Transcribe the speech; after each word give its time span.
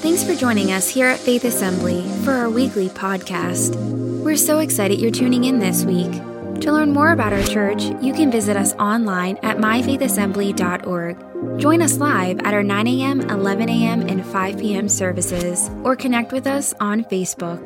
Thanks 0.00 0.22
for 0.22 0.34
joining 0.34 0.72
us 0.72 0.88
here 0.88 1.06
at 1.06 1.18
Faith 1.18 1.44
Assembly 1.44 2.06
for 2.22 2.32
our 2.32 2.50
weekly 2.50 2.90
podcast. 2.90 3.74
We're 4.22 4.36
so 4.36 4.58
excited 4.58 5.00
you're 5.00 5.10
tuning 5.10 5.44
in 5.44 5.58
this 5.58 5.84
week. 5.84 6.12
To 6.60 6.70
learn 6.70 6.92
more 6.92 7.12
about 7.12 7.32
our 7.32 7.42
church, 7.42 7.82
you 8.02 8.12
can 8.12 8.30
visit 8.30 8.58
us 8.58 8.74
online 8.74 9.38
at 9.42 9.56
myfaithassembly.org. 9.56 11.58
Join 11.58 11.80
us 11.80 11.96
live 11.96 12.40
at 12.40 12.52
our 12.52 12.62
9 12.62 12.86
a.m., 12.86 13.22
11 13.22 13.70
a.m., 13.70 14.02
and 14.02 14.24
5 14.24 14.58
p.m. 14.58 14.88
services, 14.88 15.70
or 15.82 15.96
connect 15.96 16.30
with 16.30 16.46
us 16.46 16.74
on 16.78 17.02
Facebook. 17.04 17.64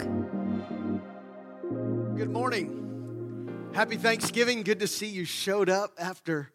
Good 2.17 2.31
morning. 2.31 3.71
Happy 3.75 3.97
Thanksgiving. 3.97 4.63
Good 4.63 4.79
to 4.81 4.87
see 4.87 5.09
you 5.09 5.25
showed 5.25 5.69
up 5.69 5.95
after 5.99 6.53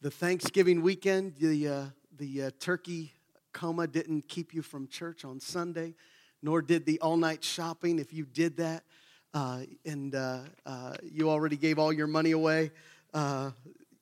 the 0.00 0.10
Thanksgiving 0.10 0.82
weekend. 0.82 1.34
The, 1.36 1.68
uh, 1.68 1.84
the 2.16 2.44
uh, 2.44 2.50
turkey 2.60 3.14
coma 3.52 3.86
didn't 3.86 4.28
keep 4.28 4.54
you 4.54 4.62
from 4.62 4.88
church 4.88 5.24
on 5.24 5.40
Sunday, 5.40 5.94
nor 6.42 6.62
did 6.62 6.86
the 6.86 7.00
all 7.00 7.16
night 7.16 7.44
shopping. 7.44 7.98
If 7.98 8.12
you 8.12 8.24
did 8.24 8.56
that 8.58 8.84
uh, 9.34 9.62
and 9.84 10.14
uh, 10.14 10.40
uh, 10.66 10.94
you 11.02 11.30
already 11.30 11.56
gave 11.56 11.78
all 11.78 11.92
your 11.92 12.06
money 12.06 12.32
away, 12.32 12.70
uh, 13.14 13.50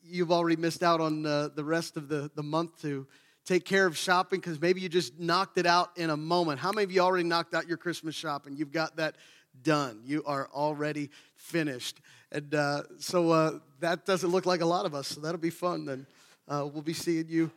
you've 0.02 0.33
already 0.33 0.57
missed 0.57 0.83
out 0.83 1.01
on 1.01 1.27
uh, 1.27 1.48
the 1.55 1.65
rest 1.65 1.97
of 1.97 2.09
the, 2.09 2.30
the 2.34 2.43
month 2.43 2.80
to 2.83 3.07
take 3.45 3.65
care 3.65 3.87
of 3.87 3.97
shopping 3.97 4.41
because 4.41 4.61
maybe 4.61 4.80
you 4.80 4.88
just 4.88 5.19
knocked 5.19 5.59
it 5.59 5.66
out 5.66 5.91
in 5.96 6.10
a 6.10 6.16
moment. 6.16 6.59
How 6.59 6.73
many 6.73 6.85
of 6.85 6.93
you 6.93 7.01
already 7.01 7.24
knocked 7.24 7.55
out 7.55 7.66
your 7.66 7.79
Christmas 7.79 8.15
shopping? 8.15 8.57
You've 8.57 8.73
got 8.73 8.96
that 8.96 9.16
done, 9.62 10.02
you 10.05 10.23
are 10.24 10.49
already 10.55 11.10
finished. 11.35 12.01
And 12.30 12.55
uh, 12.55 12.83
so 12.99 13.60
that 13.80 14.05
doesn't 14.05 14.30
look 14.30 14.46
like 14.46 14.60
a 14.60 14.66
lot 14.66 14.87
of 14.87 14.95
us, 14.95 15.09
so 15.09 15.21
that'll 15.21 15.41
be 15.41 15.51
fun. 15.51 15.87
Then 15.87 16.07
we'll 16.46 16.83
be 16.83 16.93
seeing 16.93 17.29
you 17.29 17.51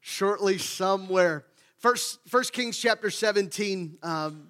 shortly 0.00 0.58
somewhere. 0.58 1.44
First, 1.78 2.18
First 2.26 2.52
Kings 2.52 2.76
chapter 2.76 3.10
17, 3.10 3.98
um, 4.02 4.48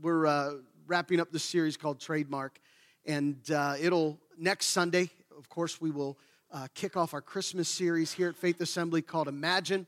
we're 0.00 0.26
uh, 0.26 0.52
wrapping 0.86 1.20
up 1.20 1.30
the 1.32 1.38
series 1.38 1.76
called 1.76 2.00
Trademark. 2.00 2.58
And 3.04 3.38
uh, 3.50 3.76
it'll, 3.80 4.18
next 4.38 4.66
Sunday, 4.66 5.10
of 5.36 5.48
course, 5.48 5.80
we 5.80 5.90
will 5.90 6.18
uh, 6.52 6.68
kick 6.74 6.96
off 6.96 7.14
our 7.14 7.20
Christmas 7.20 7.68
series 7.68 8.12
here 8.12 8.28
at 8.28 8.36
Faith 8.36 8.60
Assembly 8.60 9.02
called 9.02 9.28
Imagine. 9.28 9.86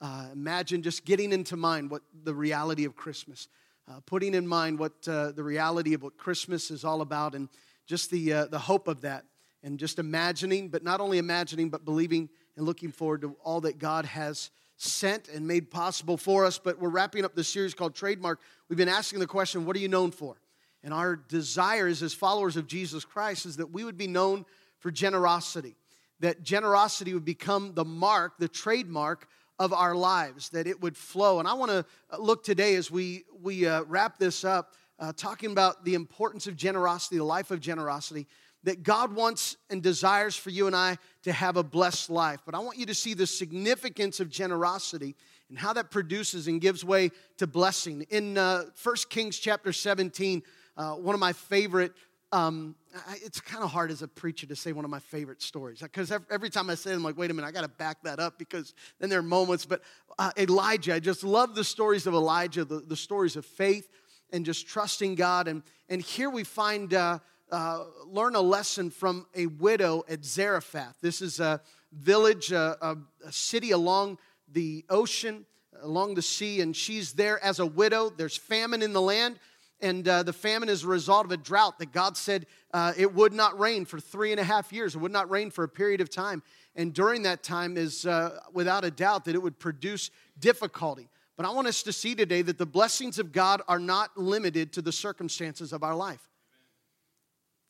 Uh, 0.00 0.26
imagine 0.32 0.82
just 0.82 1.04
getting 1.04 1.32
into 1.32 1.56
mind 1.56 1.90
what 1.90 2.02
the 2.24 2.34
reality 2.34 2.84
of 2.84 2.96
Christmas, 2.96 3.48
uh, 3.88 4.00
putting 4.04 4.34
in 4.34 4.46
mind 4.46 4.78
what 4.78 4.92
uh, 5.06 5.30
the 5.32 5.42
reality 5.42 5.94
of 5.94 6.02
what 6.02 6.16
Christmas 6.16 6.70
is 6.70 6.84
all 6.84 7.02
about, 7.02 7.34
and 7.34 7.48
just 7.86 8.10
the, 8.10 8.46
the 8.50 8.58
hope 8.58 8.88
of 8.88 9.02
that. 9.02 9.24
And 9.64 9.78
just 9.78 10.00
imagining, 10.00 10.68
but 10.70 10.82
not 10.82 11.00
only 11.00 11.18
imagining, 11.18 11.70
but 11.70 11.84
believing 11.84 12.28
and 12.56 12.66
looking 12.66 12.90
forward 12.90 13.22
to 13.22 13.36
all 13.44 13.60
that 13.62 13.78
God 13.78 14.04
has 14.04 14.50
sent 14.76 15.28
and 15.28 15.46
made 15.46 15.70
possible 15.70 16.16
for 16.16 16.44
us. 16.44 16.58
But 16.58 16.78
we're 16.78 16.88
wrapping 16.88 17.24
up 17.24 17.34
this 17.34 17.48
series 17.48 17.74
called 17.74 17.94
Trademark. 17.94 18.40
We've 18.68 18.76
been 18.76 18.88
asking 18.88 19.20
the 19.20 19.26
question, 19.26 19.64
what 19.64 19.76
are 19.76 19.80
you 19.80 19.88
known 19.88 20.10
for? 20.10 20.36
And 20.82 20.92
our 20.92 21.16
desire 21.16 21.86
is, 21.86 22.02
as 22.02 22.12
followers 22.12 22.56
of 22.56 22.66
Jesus 22.66 23.04
Christ, 23.04 23.46
is 23.46 23.56
that 23.58 23.70
we 23.70 23.84
would 23.84 23.96
be 23.96 24.08
known 24.08 24.44
for 24.80 24.90
generosity, 24.90 25.76
that 26.20 26.42
generosity 26.42 27.14
would 27.14 27.24
become 27.24 27.74
the 27.74 27.84
mark, 27.84 28.32
the 28.38 28.48
trademark 28.48 29.28
of 29.60 29.72
our 29.72 29.94
lives, 29.94 30.48
that 30.48 30.66
it 30.66 30.80
would 30.80 30.96
flow. 30.96 31.38
And 31.38 31.46
I 31.46 31.54
want 31.54 31.70
to 31.70 31.84
look 32.18 32.42
today 32.42 32.74
as 32.74 32.90
we, 32.90 33.24
we 33.40 33.66
uh, 33.66 33.84
wrap 33.84 34.18
this 34.18 34.44
up, 34.44 34.74
uh, 34.98 35.12
talking 35.16 35.52
about 35.52 35.84
the 35.84 35.94
importance 35.94 36.48
of 36.48 36.56
generosity, 36.56 37.18
the 37.18 37.24
life 37.24 37.52
of 37.52 37.60
generosity 37.60 38.26
that 38.64 38.82
God 38.82 39.14
wants 39.14 39.56
and 39.70 39.82
desires 39.82 40.36
for 40.36 40.50
you 40.50 40.66
and 40.66 40.76
I 40.76 40.98
to 41.24 41.32
have 41.32 41.56
a 41.56 41.62
blessed 41.62 42.10
life. 42.10 42.40
But 42.44 42.54
I 42.54 42.60
want 42.60 42.78
you 42.78 42.86
to 42.86 42.94
see 42.94 43.14
the 43.14 43.26
significance 43.26 44.20
of 44.20 44.30
generosity 44.30 45.16
and 45.48 45.58
how 45.58 45.72
that 45.72 45.90
produces 45.90 46.48
and 46.48 46.60
gives 46.60 46.84
way 46.84 47.10
to 47.38 47.46
blessing. 47.46 48.06
In 48.10 48.38
uh, 48.38 48.64
1 48.82 48.96
Kings 49.10 49.38
chapter 49.38 49.72
17, 49.72 50.42
uh, 50.76 50.92
one 50.94 51.14
of 51.14 51.20
my 51.20 51.32
favorite, 51.32 51.92
um, 52.30 52.74
it's 53.22 53.40
kind 53.40 53.62
of 53.62 53.70
hard 53.70 53.90
as 53.90 54.00
a 54.00 54.08
preacher 54.08 54.46
to 54.46 54.56
say 54.56 54.72
one 54.72 54.84
of 54.84 54.90
my 54.90 54.98
favorite 54.98 55.42
stories 55.42 55.80
because 55.80 56.10
every 56.30 56.48
time 56.48 56.70
I 56.70 56.74
say 56.74 56.92
it, 56.92 56.94
I'm 56.94 57.02
like, 57.02 57.18
wait 57.18 57.30
a 57.30 57.34
minute, 57.34 57.46
I 57.46 57.52
got 57.52 57.62
to 57.62 57.68
back 57.68 58.02
that 58.04 58.18
up 58.18 58.38
because 58.38 58.74
then 58.98 59.10
there 59.10 59.18
are 59.18 59.22
moments. 59.22 59.66
But 59.66 59.82
uh, 60.18 60.30
Elijah, 60.38 60.94
I 60.94 61.00
just 61.00 61.24
love 61.24 61.54
the 61.54 61.64
stories 61.64 62.06
of 62.06 62.14
Elijah, 62.14 62.64
the, 62.64 62.80
the 62.80 62.96
stories 62.96 63.36
of 63.36 63.44
faith 63.44 63.88
and 64.32 64.46
just 64.46 64.66
trusting 64.66 65.14
God. 65.14 65.46
And, 65.46 65.62
and 65.88 66.00
here 66.00 66.30
we 66.30 66.44
find 66.44 66.94
uh, 66.94 67.18
uh, 67.52 67.84
learn 68.06 68.34
a 68.34 68.40
lesson 68.40 68.90
from 68.90 69.26
a 69.34 69.46
widow 69.46 70.04
at 70.08 70.24
Zarephath. 70.24 70.96
This 71.02 71.20
is 71.20 71.38
a 71.38 71.60
village, 71.92 72.50
a, 72.50 72.76
a, 72.80 72.96
a 73.26 73.32
city 73.32 73.70
along 73.72 74.18
the 74.50 74.84
ocean, 74.88 75.44
along 75.82 76.14
the 76.14 76.22
sea, 76.22 76.62
and 76.62 76.74
she's 76.74 77.12
there 77.12 77.42
as 77.44 77.58
a 77.58 77.66
widow. 77.66 78.10
There's 78.10 78.36
famine 78.36 78.80
in 78.80 78.94
the 78.94 79.02
land, 79.02 79.38
and 79.80 80.08
uh, 80.08 80.22
the 80.22 80.32
famine 80.32 80.70
is 80.70 80.84
a 80.84 80.88
result 80.88 81.26
of 81.26 81.30
a 81.30 81.36
drought 81.36 81.78
that 81.80 81.92
God 81.92 82.16
said 82.16 82.46
uh, 82.72 82.94
it 82.96 83.12
would 83.14 83.34
not 83.34 83.58
rain 83.58 83.84
for 83.84 84.00
three 84.00 84.30
and 84.30 84.40
a 84.40 84.44
half 84.44 84.72
years. 84.72 84.94
It 84.94 84.98
would 84.98 85.12
not 85.12 85.30
rain 85.30 85.50
for 85.50 85.62
a 85.62 85.68
period 85.68 86.00
of 86.00 86.08
time. 86.08 86.42
And 86.74 86.94
during 86.94 87.24
that 87.24 87.42
time 87.42 87.76
is 87.76 88.06
uh, 88.06 88.38
without 88.54 88.82
a 88.84 88.90
doubt 88.90 89.26
that 89.26 89.34
it 89.34 89.42
would 89.42 89.58
produce 89.58 90.10
difficulty. 90.38 91.10
But 91.36 91.44
I 91.44 91.50
want 91.50 91.66
us 91.66 91.82
to 91.82 91.92
see 91.92 92.14
today 92.14 92.40
that 92.42 92.56
the 92.56 92.66
blessings 92.66 93.18
of 93.18 93.30
God 93.30 93.60
are 93.68 93.78
not 93.78 94.16
limited 94.16 94.72
to 94.74 94.82
the 94.82 94.92
circumstances 94.92 95.74
of 95.74 95.82
our 95.82 95.94
life. 95.94 96.26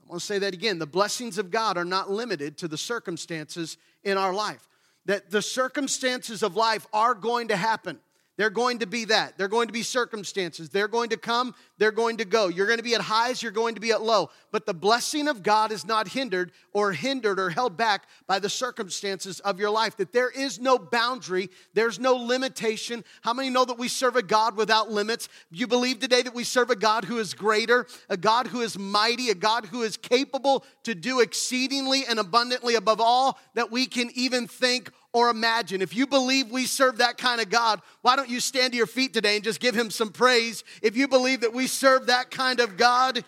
I 0.04 0.10
want 0.10 0.20
to 0.20 0.26
say 0.26 0.38
that 0.40 0.54
again. 0.54 0.78
The 0.78 0.86
blessings 0.86 1.38
of 1.38 1.50
God 1.50 1.76
are 1.76 1.84
not 1.84 2.10
limited 2.10 2.58
to 2.58 2.68
the 2.68 2.78
circumstances 2.78 3.78
in 4.04 4.18
our 4.18 4.34
life. 4.34 4.68
That 5.06 5.30
the 5.30 5.42
circumstances 5.42 6.42
of 6.42 6.56
life 6.56 6.86
are 6.92 7.14
going 7.14 7.48
to 7.48 7.56
happen. 7.56 7.98
They're 8.38 8.50
going 8.50 8.78
to 8.78 8.86
be 8.86 9.04
that. 9.06 9.36
They're 9.36 9.46
going 9.46 9.66
to 9.66 9.74
be 9.74 9.82
circumstances. 9.82 10.70
They're 10.70 10.88
going 10.88 11.10
to 11.10 11.18
come, 11.18 11.54
they're 11.76 11.92
going 11.92 12.16
to 12.16 12.24
go. 12.24 12.48
You're 12.48 12.66
going 12.66 12.78
to 12.78 12.82
be 12.82 12.94
at 12.94 13.02
highs, 13.02 13.42
you're 13.42 13.52
going 13.52 13.74
to 13.74 13.80
be 13.80 13.92
at 13.92 14.02
low. 14.02 14.30
But 14.50 14.64
the 14.64 14.72
blessing 14.72 15.28
of 15.28 15.42
God 15.42 15.70
is 15.70 15.84
not 15.84 16.08
hindered 16.08 16.52
or 16.72 16.92
hindered 16.92 17.38
or 17.38 17.50
held 17.50 17.76
back 17.76 18.06
by 18.26 18.38
the 18.38 18.48
circumstances 18.48 19.40
of 19.40 19.60
your 19.60 19.68
life. 19.68 19.98
That 19.98 20.12
there 20.12 20.30
is 20.30 20.58
no 20.58 20.78
boundary, 20.78 21.50
there's 21.74 21.98
no 21.98 22.14
limitation. 22.14 23.04
How 23.20 23.34
many 23.34 23.50
know 23.50 23.66
that 23.66 23.78
we 23.78 23.88
serve 23.88 24.16
a 24.16 24.22
God 24.22 24.56
without 24.56 24.90
limits? 24.90 25.28
You 25.50 25.66
believe 25.66 25.98
today 25.98 26.22
that 26.22 26.34
we 26.34 26.44
serve 26.44 26.70
a 26.70 26.76
God 26.76 27.04
who 27.04 27.18
is 27.18 27.34
greater, 27.34 27.86
a 28.08 28.16
God 28.16 28.46
who 28.46 28.62
is 28.62 28.78
mighty, 28.78 29.28
a 29.28 29.34
God 29.34 29.66
who 29.66 29.82
is 29.82 29.98
capable 29.98 30.64
to 30.84 30.94
do 30.94 31.20
exceedingly 31.20 32.06
and 32.08 32.18
abundantly 32.18 32.76
above 32.76 33.00
all 33.00 33.38
that 33.54 33.70
we 33.70 33.86
can 33.86 34.10
even 34.14 34.46
think 34.46 34.90
or 35.12 35.30
imagine. 35.30 35.82
If 35.82 35.94
you 35.94 36.06
believe 36.06 36.50
we 36.50 36.66
serve 36.66 36.98
that 36.98 37.18
kind 37.18 37.40
of 37.40 37.50
God, 37.50 37.80
why 38.00 38.16
don't 38.16 38.28
you 38.28 38.40
stand 38.40 38.72
to 38.72 38.76
your 38.76 38.86
feet 38.86 39.12
today 39.12 39.36
and 39.36 39.44
just 39.44 39.60
give 39.60 39.74
him 39.74 39.90
some 39.90 40.10
praise? 40.10 40.64
If 40.80 40.96
you 40.96 41.08
believe 41.08 41.42
that 41.42 41.52
we 41.52 41.66
serve 41.66 42.06
that 42.06 42.30
kind 42.30 42.60
of 42.60 42.76
God 42.76 43.24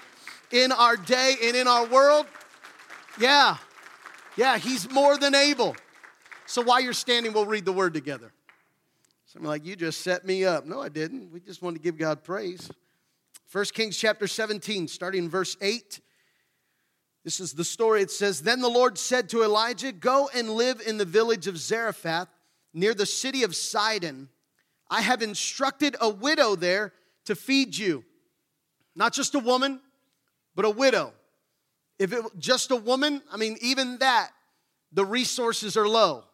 in 0.50 0.72
our 0.72 0.96
day 0.96 1.36
and 1.42 1.56
in 1.56 1.68
our 1.68 1.86
world, 1.86 2.26
yeah, 3.18 3.58
yeah, 4.36 4.58
he's 4.58 4.90
more 4.90 5.18
than 5.18 5.34
able. 5.34 5.76
So 6.46 6.62
while 6.62 6.80
you're 6.80 6.92
standing, 6.92 7.32
we'll 7.32 7.46
read 7.46 7.64
the 7.64 7.72
word 7.72 7.94
together. 7.94 8.32
Something 9.26 9.48
like, 9.48 9.64
you 9.64 9.76
just 9.76 10.02
set 10.02 10.24
me 10.24 10.44
up. 10.44 10.64
No, 10.64 10.80
I 10.80 10.88
didn't. 10.88 11.32
We 11.32 11.40
just 11.40 11.62
wanted 11.62 11.78
to 11.78 11.82
give 11.82 11.98
God 11.98 12.22
praise. 12.22 12.70
1 13.50 13.64
Kings 13.66 13.96
chapter 13.96 14.26
17, 14.26 14.88
starting 14.88 15.24
in 15.24 15.30
verse 15.30 15.56
8. 15.60 16.00
This 17.24 17.40
is 17.40 17.54
the 17.54 17.64
story. 17.64 18.02
It 18.02 18.10
says, 18.10 18.42
Then 18.42 18.60
the 18.60 18.68
Lord 18.68 18.98
said 18.98 19.30
to 19.30 19.42
Elijah, 19.42 19.92
Go 19.92 20.28
and 20.34 20.50
live 20.50 20.82
in 20.86 20.98
the 20.98 21.06
village 21.06 21.46
of 21.46 21.56
Zarephath 21.56 22.28
near 22.74 22.94
the 22.94 23.06
city 23.06 23.42
of 23.42 23.56
Sidon. 23.56 24.28
I 24.90 25.00
have 25.00 25.22
instructed 25.22 25.96
a 26.00 26.08
widow 26.08 26.54
there 26.54 26.92
to 27.24 27.34
feed 27.34 27.76
you. 27.76 28.04
Not 28.94 29.14
just 29.14 29.34
a 29.34 29.38
woman, 29.38 29.80
but 30.54 30.66
a 30.66 30.70
widow. 30.70 31.12
If 31.98 32.12
it 32.12 32.24
just 32.38 32.70
a 32.70 32.76
woman, 32.76 33.22
I 33.32 33.38
mean, 33.38 33.56
even 33.60 33.98
that, 33.98 34.30
the 34.92 35.04
resources 35.04 35.76
are 35.76 35.88
low. 35.88 36.24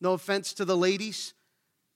No 0.00 0.14
offense 0.14 0.54
to 0.54 0.64
the 0.64 0.76
ladies. 0.76 1.34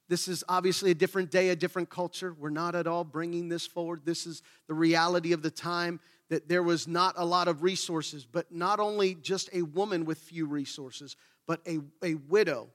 This 0.09 0.29
is 0.29 0.45
obviously 0.49 0.91
a 0.91 0.95
different 0.95 1.31
day, 1.31 1.49
a 1.49 1.57
different 1.57 1.89
culture. 1.89 2.35
We're 2.39 2.51
not 2.51 2.75
at 2.75 2.87
all 2.87 3.05
bringing 3.05 3.49
this 3.49 3.67
forward. 3.67 4.03
This 4.05 4.27
is 4.27 4.43
the 4.69 4.75
reality 4.75 5.33
of 5.33 5.43
the 5.43 5.50
time 5.50 5.99
that 6.35 6.49
there 6.49 6.65
was 6.65 6.89
not 6.89 7.15
a 7.17 7.25
lot 7.25 7.47
of 7.47 7.63
resources, 7.63 8.27
but 8.27 8.51
not 8.51 8.81
only 8.81 9.15
just 9.15 9.49
a 9.53 9.63
woman 9.63 10.05
with 10.05 10.19
few 10.19 10.47
resources, 10.47 11.15
but 11.47 11.61
a, 11.65 11.79
a 12.03 12.17
widow. 12.29 12.67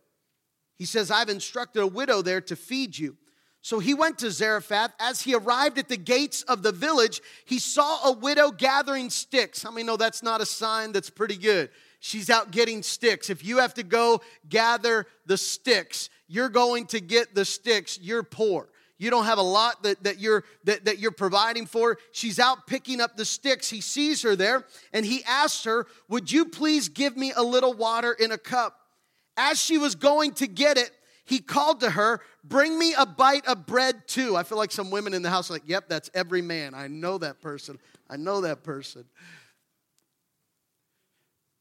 He 0.78 0.86
says, 0.86 1.12
I've 1.12 1.28
instructed 1.28 1.82
a 1.82 1.88
widow 1.88 2.22
there 2.22 2.40
to 2.40 2.56
feed 2.56 2.98
you. 2.98 3.18
So 3.62 3.80
he 3.80 3.94
went 3.94 4.18
to 4.20 4.32
Zarephath. 4.32 4.94
As 4.98 5.22
he 5.24 5.36
arrived 5.36 5.78
at 5.78 5.90
the 5.90 5.98
gates 5.98 6.44
of 6.44 6.64
the 6.64 6.72
village, 6.72 7.20
he 7.44 7.60
saw 7.60 8.06
a 8.06 8.14
widow 8.14 8.52
gathering 8.52 9.10
sticks. 9.10 9.62
How 9.62 9.72
many 9.72 9.86
know 9.86 9.98
that's 9.98 10.24
not 10.24 10.40
a 10.40 10.46
sign 10.46 10.94
that's 10.94 11.10
pretty 11.10 11.36
good? 11.36 11.70
She's 12.00 12.30
out 12.30 12.52
getting 12.52 12.82
sticks. 12.82 13.30
If 13.30 13.44
you 13.44 13.58
have 13.58 13.74
to 13.74 13.84
go 13.84 14.22
gather 14.48 15.06
the 15.26 15.36
sticks, 15.36 16.10
you're 16.30 16.48
going 16.48 16.86
to 16.88 17.02
get 17.02 17.36
the 17.36 17.44
sticks. 17.44 18.00
You're 18.02 18.24
poor 18.24 18.70
you 19.00 19.10
don't 19.10 19.24
have 19.24 19.38
a 19.38 19.44
lot 19.44 19.81
that, 19.84 20.04
that, 20.04 20.19
you're, 20.19 20.44
that, 20.66 20.86
that 20.86 21.00
you're 21.00 21.12
providing 21.12 21.66
for. 21.66 21.98
She's 22.12 22.38
out 22.38 22.68
picking 22.68 23.00
up 23.00 23.16
the 23.16 23.24
sticks. 23.24 23.69
He 23.69 23.80
sees 23.80 24.22
her 24.24 24.36
there 24.36 24.66
and 24.94 25.06
he 25.06 25.24
asks 25.24 25.63
her, 25.63 25.88
Would 26.10 26.31
you 26.31 26.46
please 26.46 26.90
give 26.90 27.16
me 27.16 27.31
a 27.36 27.42
little 27.42 27.74
water 27.74 28.12
in 28.12 28.34
a 28.34 28.38
cup? 28.38 28.75
As 29.38 29.57
she 29.57 29.78
was 29.78 29.96
going 29.96 30.34
to 30.34 30.48
get 30.48 30.78
it, 30.78 30.92
he 31.24 31.40
called 31.40 31.80
to 31.80 31.90
her, 31.90 32.19
Bring 32.44 32.78
me 32.78 32.94
a 32.98 33.06
bite 33.06 33.48
of 33.48 33.66
bread 33.66 34.06
too. 34.06 34.36
I 34.36 34.44
feel 34.44 34.57
like 34.57 34.72
some 34.72 34.92
women 34.92 35.13
in 35.13 35.22
the 35.22 35.30
house 35.30 35.50
are 35.50 35.54
like, 35.54 35.63
Yep, 35.66 35.88
that's 35.88 36.10
every 36.13 36.42
man. 36.42 36.74
I 36.74 36.88
know 36.88 37.18
that 37.19 37.40
person. 37.40 37.80
I 38.10 38.18
know 38.18 38.42
that 38.42 38.63
person. 38.63 39.06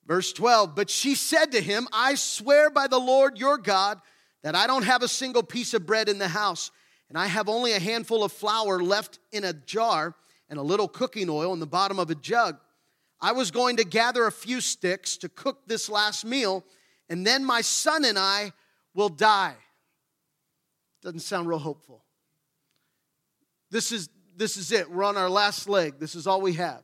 Verse 0.08 0.32
12, 0.32 0.74
but 0.74 0.90
she 0.90 1.14
said 1.14 1.52
to 1.52 1.60
him, 1.60 1.86
I 1.92 2.14
swear 2.14 2.70
by 2.70 2.88
the 2.88 2.98
Lord 2.98 3.38
your 3.38 3.58
God 3.58 4.00
that 4.42 4.54
I 4.54 4.66
don't 4.66 4.84
have 4.84 5.02
a 5.02 5.08
single 5.08 5.42
piece 5.42 5.74
of 5.74 5.84
bread 5.84 6.08
in 6.08 6.18
the 6.18 6.28
house, 6.28 6.70
and 7.08 7.16
I 7.16 7.26
have 7.26 7.48
only 7.48 7.72
a 7.72 7.80
handful 7.80 8.22
of 8.22 8.32
flour 8.32 8.82
left 8.82 9.18
in 9.32 9.44
a 9.44 9.52
jar 9.52 10.14
and 10.48 10.58
a 10.58 10.62
little 10.62 10.88
cooking 10.88 11.28
oil 11.30 11.52
in 11.52 11.60
the 11.60 11.66
bottom 11.66 11.98
of 11.98 12.10
a 12.10 12.14
jug. 12.14 12.58
I 13.20 13.32
was 13.32 13.50
going 13.50 13.76
to 13.76 13.84
gather 13.84 14.26
a 14.26 14.32
few 14.32 14.60
sticks 14.60 15.16
to 15.18 15.28
cook 15.28 15.66
this 15.66 15.88
last 15.88 16.24
meal, 16.24 16.64
and 17.08 17.26
then 17.26 17.44
my 17.44 17.62
son 17.62 18.04
and 18.04 18.18
I 18.18 18.52
will 18.94 19.08
die. 19.08 19.56
Doesn't 21.02 21.20
sound 21.20 21.48
real 21.48 21.58
hopeful. 21.58 22.04
This 23.70 23.92
is, 23.92 24.08
this 24.36 24.56
is 24.56 24.72
it. 24.72 24.90
We're 24.90 25.04
on 25.04 25.16
our 25.16 25.30
last 25.30 25.68
leg. 25.68 25.98
This 25.98 26.14
is 26.14 26.26
all 26.26 26.40
we 26.40 26.54
have. 26.54 26.82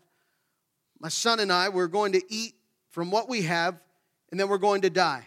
My 1.01 1.09
son 1.09 1.41
and 1.41 1.53
I, 1.53 1.69
we're 1.69 1.89
going 1.89 2.13
to 2.13 2.23
eat 2.29 2.55
from 2.91 3.11
what 3.11 3.29
we 3.29 3.43
have, 3.43 3.79
and 4.31 4.39
then 4.39 4.49
we're 4.49 4.59
going 4.59 4.83
to 4.83 4.91
die. 4.91 5.27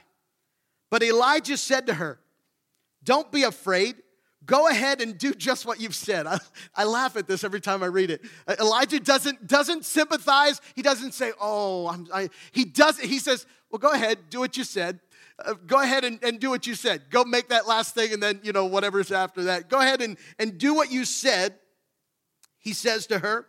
But 0.90 1.04
Elijah 1.04 1.58
said 1.58 1.88
to 1.88 1.94
her, 1.94 2.20
Don't 3.04 3.32
be 3.32 3.44
afraid. 3.44 3.96
Go 4.48 4.70
ahead 4.70 5.02
and 5.02 5.18
do 5.18 5.34
just 5.34 5.66
what 5.66 5.80
you've 5.80 5.94
said. 5.94 6.26
I, 6.26 6.40
I, 6.74 6.86
laugh 6.86 7.18
at 7.18 7.28
this 7.28 7.44
every 7.44 7.60
time 7.60 7.84
I 7.84 7.88
read 7.88 8.10
it. 8.10 8.22
Uh, 8.48 8.56
Elijah 8.60 9.00
doesn't, 9.00 9.46
doesn't 9.46 9.86
sympathize. 9.86 10.62
He 10.74 10.82
doesn't 10.82 11.14
say, 11.14 11.34
Oh, 11.40 11.88
I'm, 11.88 12.08
I, 12.14 12.30
he 12.54 12.64
does. 12.64 12.98
He 12.98 13.20
says, 13.20 13.46
Well, 13.70 13.80
go 13.80 13.92
ahead, 13.92 14.30
do 14.30 14.40
what 14.40 14.56
you 14.56 14.64
said. 14.64 15.02
Uh, 15.46 15.54
go 15.68 15.82
ahead 15.82 16.06
and, 16.06 16.24
and 16.24 16.40
do 16.40 16.50
what 16.50 16.66
you 16.66 16.76
said. 16.76 17.10
Go 17.10 17.26
make 17.26 17.50
that 17.50 17.68
last 17.68 17.94
thing, 17.94 18.14
and 18.14 18.24
then, 18.24 18.40
you 18.42 18.54
know, 18.54 18.66
whatever's 18.66 19.12
after 19.12 19.44
that. 19.44 19.70
Go 19.70 19.80
ahead 19.80 20.02
and, 20.02 20.18
and 20.40 20.58
do 20.58 20.74
what 20.74 20.92
you 20.92 21.04
said. 21.04 21.56
He 22.58 22.72
says 22.72 23.06
to 23.08 23.20
her, 23.20 23.46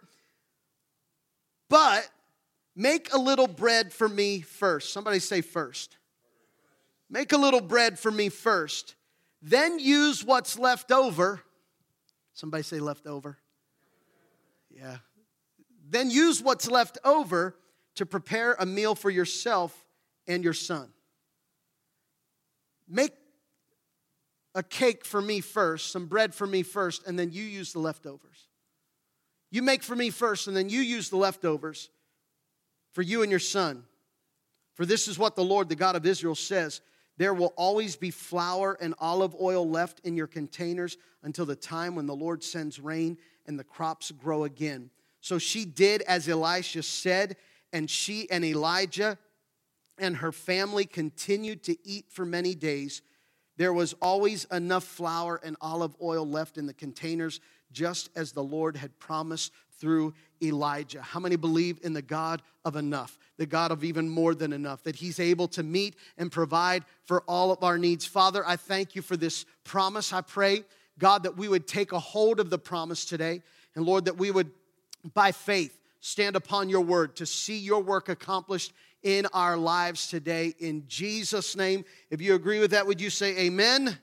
But 1.71 2.11
make 2.75 3.13
a 3.15 3.19
little 3.19 3.49
bread 3.49 3.93
for 3.93 4.09
me 4.09 4.41
first. 4.41 4.93
Somebody 4.93 5.21
say 5.21 5.43
first. 5.43 5.97
Make 7.09 7.33
a 7.33 7.39
little 7.39 7.61
bread 7.61 8.01
for 8.01 8.11
me 8.11 8.31
first. 8.31 8.97
Then 9.41 9.79
use 9.79 10.25
what's 10.25 10.59
left 10.59 10.91
over. 10.91 11.41
Somebody 12.33 12.63
say 12.63 12.81
left 12.81 13.07
over. 13.07 13.39
Yeah. 14.71 14.99
Then 15.89 16.11
use 16.11 16.43
what's 16.43 16.71
left 16.71 16.99
over 17.05 17.57
to 17.97 18.07
prepare 18.07 18.57
a 18.59 18.67
meal 18.67 18.95
for 18.95 19.11
yourself 19.11 19.85
and 20.27 20.45
your 20.45 20.53
son. 20.53 20.89
Make 22.89 23.13
a 24.55 24.63
cake 24.63 25.05
for 25.05 25.21
me 25.21 25.41
first, 25.41 25.93
some 25.93 26.07
bread 26.07 26.35
for 26.35 26.47
me 26.47 26.63
first, 26.63 27.07
and 27.07 27.19
then 27.19 27.31
you 27.33 27.45
use 27.45 27.73
the 27.73 27.79
leftovers. 27.79 28.49
You 29.51 29.63
make 29.63 29.83
for 29.83 29.97
me 29.97 30.11
first, 30.11 30.47
and 30.47 30.57
then 30.57 30.69
you 30.69 30.81
use 30.81 31.09
the 31.11 31.17
leftovers 31.17 31.91
for 32.93 33.03
you 33.03 33.23
and 33.23 33.31
your 33.31 33.41
son. 33.41 33.85
For 34.75 34.87
this 34.87 35.09
is 35.09 35.19
what 35.19 35.37
the 35.37 35.45
Lord, 35.45 35.69
the 35.69 35.77
God 35.77 35.97
of 35.97 36.07
Israel, 36.07 36.35
says 36.35 36.81
there 37.19 37.35
will 37.35 37.53
always 37.57 37.97
be 37.97 38.11
flour 38.11 38.79
and 38.81 38.95
olive 38.99 39.35
oil 39.41 39.69
left 39.69 40.01
in 40.05 40.17
your 40.17 40.29
containers 40.29 40.97
until 41.23 41.45
the 41.45 41.57
time 41.57 41.95
when 41.95 42.07
the 42.07 42.17
Lord 42.17 42.43
sends 42.43 42.79
rain 42.79 43.19
and 43.47 43.59
the 43.59 43.65
crops 43.65 44.13
grow 44.13 44.45
again. 44.45 44.91
So 45.21 45.39
she 45.39 45.65
did 45.65 46.03
as 46.03 46.29
Elisha 46.29 46.83
said, 46.85 47.37
and 47.73 47.91
she 47.91 48.31
and 48.31 48.45
Elijah 48.45 49.19
and 49.99 50.17
her 50.19 50.31
family 50.31 50.87
continued 50.87 51.65
to 51.65 51.77
eat 51.85 52.07
for 52.09 52.25
many 52.25 52.55
days. 52.55 53.03
There 53.57 53.73
was 53.73 53.95
always 53.95 54.45
enough 54.45 54.85
flour 54.85 55.41
and 55.43 55.57
olive 55.61 55.97
oil 56.01 56.25
left 56.25 56.57
in 56.57 56.67
the 56.67 56.73
containers, 56.73 57.41
just 57.73 58.11
as 58.15 58.31
the 58.31 58.45
Lord 58.45 58.77
had 58.77 58.97
promised 59.01 59.53
through 59.73 60.15
Elijah. 60.41 61.03
How 61.03 61.19
many 61.19 61.35
believe 61.35 61.81
in 61.83 61.93
the 61.93 62.03
God 62.03 62.43
of 62.65 62.77
enough, 62.77 63.19
the 63.39 63.47
God 63.47 63.71
of 63.71 63.83
even 63.83 64.09
more 64.09 64.35
than 64.35 64.53
enough, 64.53 64.83
that 64.83 64.97
He's 64.97 65.19
able 65.19 65.49
to 65.49 65.63
meet 65.63 65.97
and 66.19 66.31
provide 66.31 66.85
for 67.05 67.23
all 67.23 67.51
of 67.51 67.63
our 67.63 67.79
needs? 67.79 68.05
Father, 68.05 68.45
I 68.47 68.57
thank 68.57 68.95
you 68.95 69.01
for 69.01 69.17
this 69.17 69.47
promise. 69.65 70.13
I 70.13 70.21
pray, 70.21 70.65
God, 70.99 71.23
that 71.23 71.37
we 71.37 71.49
would 71.49 71.67
take 71.67 71.93
a 71.93 71.99
hold 71.99 72.41
of 72.41 72.51
the 72.51 72.59
promise 72.59 73.05
today. 73.05 73.43
And 73.75 73.87
Lord, 73.87 74.05
that 74.05 74.19
we 74.19 74.31
would, 74.31 74.51
by 75.15 75.33
faith, 75.33 75.79
stand 76.01 76.37
upon 76.37 76.69
your 76.69 76.83
word 76.83 77.17
to 77.17 77.27
see 77.27 77.59
your 77.59 77.81
work 77.81 78.09
accomplished 78.09 78.73
in 79.03 79.27
our 79.33 79.57
lives 79.57 80.09
today. 80.09 80.55
In 80.59 80.85
Jesus' 80.89 81.57
name, 81.57 81.85
if 82.11 82.21
you 82.21 82.35
agree 82.35 82.59
with 82.59 82.73
that, 82.73 82.87
would 82.87 83.01
you 83.01 83.11
say 83.11 83.39
amen? 83.39 83.83
Amen. 83.83 83.99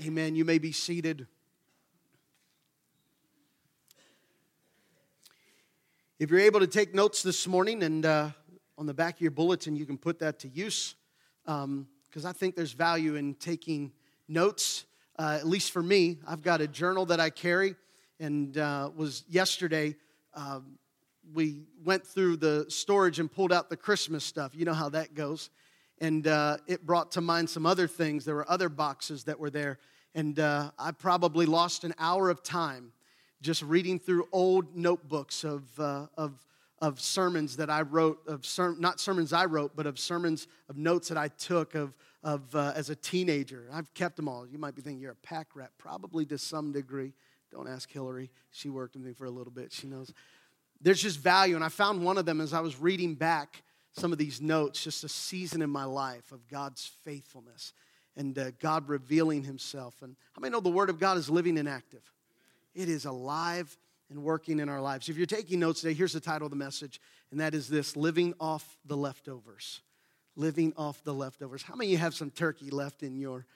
amen. 0.00 0.34
You 0.34 0.44
may 0.44 0.58
be 0.58 0.72
seated. 0.72 1.26
If 6.18 6.30
you're 6.30 6.40
able 6.40 6.60
to 6.60 6.66
take 6.66 6.94
notes 6.94 7.22
this 7.22 7.46
morning 7.46 7.82
and 7.82 8.06
uh, 8.06 8.30
on 8.76 8.86
the 8.86 8.94
back 8.94 9.16
of 9.16 9.20
your 9.20 9.30
bulletin, 9.30 9.76
you 9.76 9.86
can 9.86 9.98
put 9.98 10.18
that 10.18 10.38
to 10.40 10.48
use 10.48 10.96
because 11.44 11.64
um, 11.64 11.86
I 12.26 12.32
think 12.32 12.56
there's 12.56 12.72
value 12.72 13.16
in 13.16 13.34
taking 13.34 13.92
notes. 14.28 14.86
Uh, 15.18 15.36
at 15.38 15.46
least 15.46 15.70
for 15.70 15.82
me, 15.82 16.18
I've 16.26 16.42
got 16.42 16.60
a 16.60 16.66
journal 16.66 17.06
that 17.06 17.20
I 17.20 17.30
carry, 17.30 17.76
and 18.18 18.56
uh, 18.58 18.90
was 18.96 19.24
yesterday. 19.28 19.94
Um, 20.34 20.78
we 21.32 21.62
went 21.84 22.06
through 22.06 22.36
the 22.38 22.66
storage 22.68 23.18
and 23.20 23.30
pulled 23.30 23.52
out 23.52 23.70
the 23.70 23.76
Christmas 23.76 24.24
stuff. 24.24 24.54
You 24.54 24.64
know 24.64 24.74
how 24.74 24.88
that 24.90 25.14
goes. 25.14 25.50
And 26.00 26.26
uh, 26.26 26.58
it 26.66 26.84
brought 26.84 27.12
to 27.12 27.20
mind 27.20 27.48
some 27.48 27.66
other 27.66 27.86
things. 27.86 28.24
There 28.24 28.34
were 28.34 28.50
other 28.50 28.68
boxes 28.68 29.24
that 29.24 29.38
were 29.38 29.50
there. 29.50 29.78
And 30.14 30.38
uh, 30.38 30.70
I 30.78 30.90
probably 30.92 31.46
lost 31.46 31.84
an 31.84 31.94
hour 31.98 32.30
of 32.30 32.42
time 32.42 32.92
just 33.40 33.62
reading 33.62 33.98
through 33.98 34.28
old 34.32 34.76
notebooks 34.76 35.44
of, 35.44 35.64
uh, 35.78 36.06
of, 36.16 36.32
of 36.80 37.00
sermons 37.00 37.56
that 37.56 37.70
I 37.70 37.82
wrote, 37.82 38.20
of 38.26 38.44
ser- 38.44 38.76
not 38.78 39.00
sermons 39.00 39.32
I 39.32 39.44
wrote, 39.46 39.76
but 39.76 39.86
of 39.86 39.98
sermons, 39.98 40.48
of 40.68 40.76
notes 40.76 41.08
that 41.08 41.18
I 41.18 41.28
took 41.28 41.74
of, 41.74 41.94
of 42.22 42.54
uh, 42.54 42.72
as 42.74 42.90
a 42.90 42.96
teenager. 42.96 43.68
I've 43.72 43.92
kept 43.94 44.16
them 44.16 44.28
all. 44.28 44.46
You 44.46 44.58
might 44.58 44.74
be 44.74 44.82
thinking 44.82 45.00
you're 45.00 45.12
a 45.12 45.26
pack 45.26 45.48
rat, 45.54 45.70
probably 45.78 46.26
to 46.26 46.38
some 46.38 46.72
degree. 46.72 47.12
Don't 47.52 47.68
ask 47.68 47.90
Hillary. 47.90 48.30
She 48.50 48.68
worked 48.68 48.94
with 48.94 49.04
me 49.04 49.12
for 49.12 49.26
a 49.26 49.30
little 49.30 49.52
bit. 49.52 49.72
She 49.72 49.86
knows. 49.86 50.12
There's 50.80 51.00
just 51.00 51.20
value. 51.20 51.54
And 51.54 51.64
I 51.64 51.68
found 51.68 52.04
one 52.04 52.18
of 52.18 52.26
them 52.26 52.40
as 52.40 52.52
I 52.52 52.60
was 52.60 52.80
reading 52.80 53.14
back 53.14 53.62
some 53.92 54.10
of 54.10 54.18
these 54.18 54.40
notes, 54.40 54.82
just 54.82 55.04
a 55.04 55.08
season 55.08 55.62
in 55.62 55.70
my 55.70 55.84
life 55.84 56.32
of 56.32 56.48
God's 56.48 56.90
faithfulness 57.04 57.72
and 58.16 58.36
uh, 58.38 58.50
God 58.58 58.88
revealing 58.88 59.44
Himself. 59.44 59.94
And 60.02 60.16
how 60.32 60.40
many 60.40 60.52
know 60.52 60.60
the 60.60 60.70
Word 60.70 60.90
of 60.90 60.98
God 60.98 61.16
is 61.16 61.30
living 61.30 61.58
and 61.58 61.68
active? 61.68 62.02
It 62.74 62.88
is 62.88 63.04
alive 63.04 63.76
and 64.10 64.22
working 64.22 64.60
in 64.60 64.68
our 64.68 64.80
lives. 64.80 65.08
If 65.08 65.16
you're 65.16 65.26
taking 65.26 65.60
notes 65.60 65.80
today, 65.80 65.94
here's 65.94 66.12
the 66.12 66.20
title 66.20 66.46
of 66.46 66.50
the 66.50 66.56
message, 66.56 67.00
and 67.30 67.40
that 67.40 67.54
is 67.54 67.68
this 67.68 67.96
Living 67.96 68.34
Off 68.40 68.76
the 68.84 68.96
Leftovers. 68.96 69.80
Living 70.36 70.72
off 70.76 71.02
the 71.04 71.14
leftovers. 71.14 71.62
How 71.62 71.76
many 71.76 71.88
of 71.88 71.92
you 71.92 71.98
have 71.98 72.12
some 72.12 72.30
turkey 72.30 72.68
left 72.70 73.04
in 73.04 73.16
your 73.16 73.46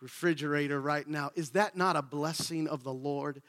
refrigerator 0.00 0.80
right 0.80 1.06
now? 1.06 1.30
Is 1.34 1.50
that 1.50 1.76
not 1.76 1.96
a 1.96 2.02
blessing 2.02 2.68
of 2.68 2.84
the 2.84 2.92
Lord? 2.92 3.42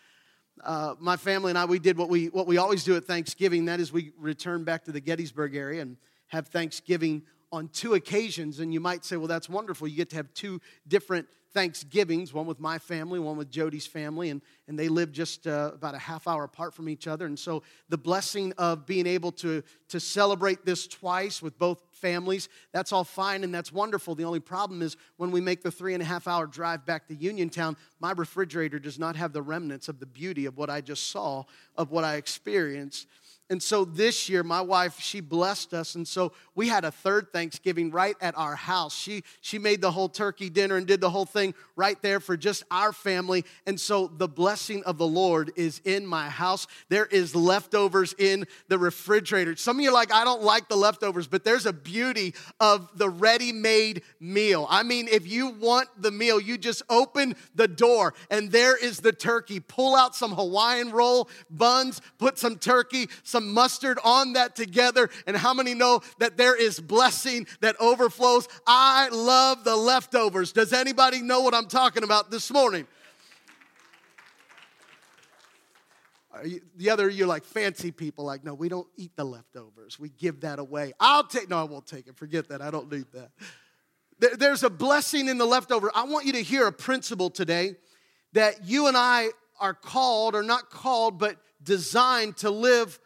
Uh, 0.63 0.95
my 0.99 1.15
family 1.15 1.51
and 1.51 1.57
I, 1.57 1.65
we 1.65 1.77
did 1.77 1.97
what 1.97 2.09
we, 2.09 2.29
what 2.29 2.47
we 2.47 2.57
always 2.57 2.83
do 2.83 2.95
at 2.95 3.05
Thanksgiving. 3.05 3.65
That 3.65 3.79
is, 3.79 3.93
we 3.93 4.11
return 4.17 4.63
back 4.63 4.85
to 4.85 4.91
the 4.91 4.99
Gettysburg 4.99 5.55
area 5.55 5.83
and 5.83 5.97
have 6.27 6.47
Thanksgiving 6.47 7.21
on 7.51 7.67
two 7.69 7.93
occasions. 7.93 8.59
And 8.59 8.73
you 8.73 8.79
might 8.79 9.03
say, 9.05 9.17
well, 9.17 9.27
that's 9.27 9.49
wonderful. 9.49 9.87
You 9.87 9.95
get 9.95 10.09
to 10.11 10.15
have 10.17 10.33
two 10.33 10.61
different 10.87 11.27
Thanksgivings, 11.51 12.31
one 12.31 12.45
with 12.45 12.59
my 12.59 12.77
family, 12.77 13.19
one 13.19 13.35
with 13.35 13.49
Jody's 13.49 13.87
family, 13.87 14.29
and, 14.29 14.41
and 14.67 14.77
they 14.77 14.87
live 14.87 15.11
just 15.11 15.47
uh, 15.47 15.71
about 15.73 15.95
a 15.95 15.97
half 15.97 16.27
hour 16.27 16.43
apart 16.43 16.75
from 16.75 16.87
each 16.87 17.07
other. 17.07 17.25
And 17.25 17.39
so 17.39 17.63
the 17.89 17.97
blessing 17.97 18.53
of 18.59 18.85
being 18.85 19.07
able 19.07 19.31
to, 19.33 19.63
to 19.87 19.99
celebrate 19.99 20.63
this 20.63 20.85
twice 20.85 21.41
with 21.41 21.57
both 21.57 21.81
families, 21.91 22.49
that's 22.71 22.93
all 22.93 23.03
fine 23.03 23.43
and 23.43 23.53
that's 23.53 23.73
wonderful. 23.73 24.13
The 24.13 24.25
only 24.25 24.39
problem 24.39 24.83
is 24.83 24.95
when 25.17 25.31
we 25.31 25.41
make 25.41 25.63
the 25.63 25.71
three 25.71 25.95
and 25.95 26.03
a 26.03 26.05
half 26.05 26.27
hour 26.27 26.45
drive 26.45 26.85
back 26.85 27.07
to 27.07 27.15
Uniontown, 27.15 27.77
my 27.99 28.11
refrigerator 28.11 28.77
does 28.77 28.99
not 28.99 29.15
have 29.15 29.33
the 29.33 29.41
remnants 29.41 29.89
of 29.89 29.99
the 29.99 30.05
beauty 30.05 30.45
of 30.45 30.55
what 30.55 30.69
I 30.69 30.81
just 30.81 31.09
saw, 31.09 31.45
of 31.75 31.89
what 31.89 32.03
I 32.03 32.17
experienced. 32.17 33.07
And 33.51 33.61
so 33.63 33.83
this 33.83 34.29
year, 34.29 34.43
my 34.43 34.61
wife, 34.61 34.99
she 34.99 35.21
blessed 35.21 35.73
us. 35.73 35.95
And 35.95 36.07
so 36.07 36.33
we 36.53 36.67
had 36.67 36.85
a 36.85 36.91
third 36.91 37.33
Thanksgiving 37.33 37.89
right 37.89 38.15
at 38.21 38.37
our 38.37 38.55
house. 38.55 38.95
She, 38.95 39.23
she 39.41 39.57
made 39.57 39.81
the 39.81 39.89
whole 39.89 40.07
turkey 40.07 40.51
dinner 40.51 40.75
and 40.75 40.85
did 40.85 41.01
the 41.01 41.09
whole 41.09 41.25
thing 41.25 41.55
right 41.75 41.99
there 42.03 42.19
for 42.19 42.37
just 42.37 42.63
our 42.69 42.93
family. 42.93 43.45
And 43.65 43.79
so 43.79 44.07
the 44.07 44.27
blessing 44.27 44.83
of 44.83 44.99
the 44.99 45.07
Lord 45.07 45.51
is 45.55 45.81
in 45.83 46.05
my 46.05 46.29
house. 46.29 46.67
There 46.89 47.07
is 47.07 47.35
leftovers 47.35 48.13
in 48.19 48.45
the 48.67 48.77
refrigerator. 48.77 49.55
Some 49.55 49.77
of 49.77 49.83
you 49.83 49.89
are 49.89 49.93
like, 49.93 50.13
I 50.13 50.23
don't 50.23 50.43
like 50.43 50.69
the 50.69 50.77
leftovers, 50.77 51.27
but 51.27 51.43
there's 51.43 51.65
a 51.65 51.73
beauty 51.73 52.35
of 52.59 52.89
the 52.97 53.09
ready 53.09 53.51
made 53.51 54.03
meal. 54.19 54.67
I 54.69 54.83
mean, 54.83 55.07
if 55.07 55.27
you 55.27 55.49
want 55.49 55.89
the 55.97 56.11
meal, 56.11 56.39
you 56.39 56.57
just 56.57 56.83
open 56.87 57.35
the 57.55 57.67
door 57.67 58.13
and 58.29 58.51
there 58.51 58.77
is 58.77 58.99
the 58.99 59.11
turkey. 59.11 59.59
Pull 59.59 59.95
out 59.95 60.15
some 60.15 60.33
Hawaiian 60.33 60.91
roll 60.91 61.29
buns, 61.49 61.99
put 62.19 62.37
some 62.37 62.57
turkey, 62.57 63.07
some 63.23 63.38
some 63.39 63.53
mustard 63.53 63.99
on 64.03 64.33
that 64.33 64.55
together. 64.55 65.09
And 65.25 65.35
how 65.35 65.53
many 65.53 65.73
know 65.73 66.01
that 66.19 66.37
there 66.37 66.55
is 66.55 66.79
blessing 66.79 67.47
that 67.61 67.75
overflows? 67.79 68.47
I 68.67 69.09
love 69.09 69.63
the 69.63 69.75
leftovers. 69.75 70.51
Does 70.51 70.73
anybody 70.73 71.21
know 71.21 71.41
what 71.41 71.53
I'm 71.53 71.67
talking 71.67 72.03
about 72.03 72.31
this 72.31 72.51
morning. 72.51 72.87
You, 76.43 76.61
the 76.77 76.89
other, 76.89 77.09
you're 77.09 77.27
like 77.27 77.43
fancy 77.43 77.91
people, 77.91 78.23
like, 78.23 78.45
no, 78.45 78.53
we 78.53 78.69
don't 78.69 78.87
eat 78.95 79.11
the 79.17 79.25
leftovers. 79.25 79.99
We 79.99 80.09
give 80.09 80.41
that 80.41 80.59
away. 80.59 80.93
I'll 80.99 81.25
take, 81.25 81.49
no, 81.49 81.59
I 81.59 81.63
won't 81.63 81.85
take 81.85 82.07
it. 82.07 82.15
Forget 82.15 82.47
that. 82.49 82.61
I 82.61 82.71
don't 82.71 82.89
need 82.89 83.07
that. 83.13 83.31
There, 84.19 84.35
there's 84.37 84.63
a 84.63 84.69
blessing 84.69 85.27
in 85.27 85.37
the 85.37 85.45
leftover. 85.45 85.91
I 85.93 86.05
want 86.05 86.25
you 86.25 86.33
to 86.33 86.41
hear 86.41 86.67
a 86.67 86.71
principle 86.71 87.29
today 87.29 87.75
that 88.33 88.65
you 88.65 88.87
and 88.87 88.95
I 88.95 89.29
are 89.59 89.73
called, 89.73 90.35
or 90.35 90.43
not 90.43 90.69
called, 90.69 91.19
but 91.19 91.35
designed 91.61 92.37
to 92.37 92.49
live 92.49 92.99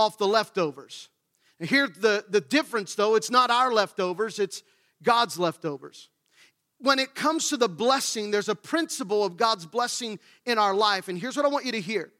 off 0.00 0.18
the 0.18 0.26
leftovers. 0.26 1.08
And 1.60 1.68
here's 1.68 1.90
the, 1.98 2.24
the 2.28 2.40
difference, 2.40 2.94
though 2.94 3.14
it's 3.14 3.30
not 3.30 3.50
our 3.50 3.72
leftovers, 3.72 4.38
it's 4.38 4.62
God's 5.02 5.38
leftovers. 5.38 6.08
When 6.78 6.98
it 6.98 7.14
comes 7.14 7.50
to 7.50 7.58
the 7.58 7.68
blessing, 7.68 8.30
there's 8.30 8.48
a 8.48 8.54
principle 8.54 9.22
of 9.22 9.36
God's 9.36 9.66
blessing 9.66 10.18
in 10.46 10.58
our 10.58 10.74
life. 10.74 11.08
And 11.08 11.18
here's 11.18 11.36
what 11.36 11.44
I 11.44 11.48
want 11.48 11.66
you 11.66 11.72
to 11.72 11.80
hear 11.80 12.10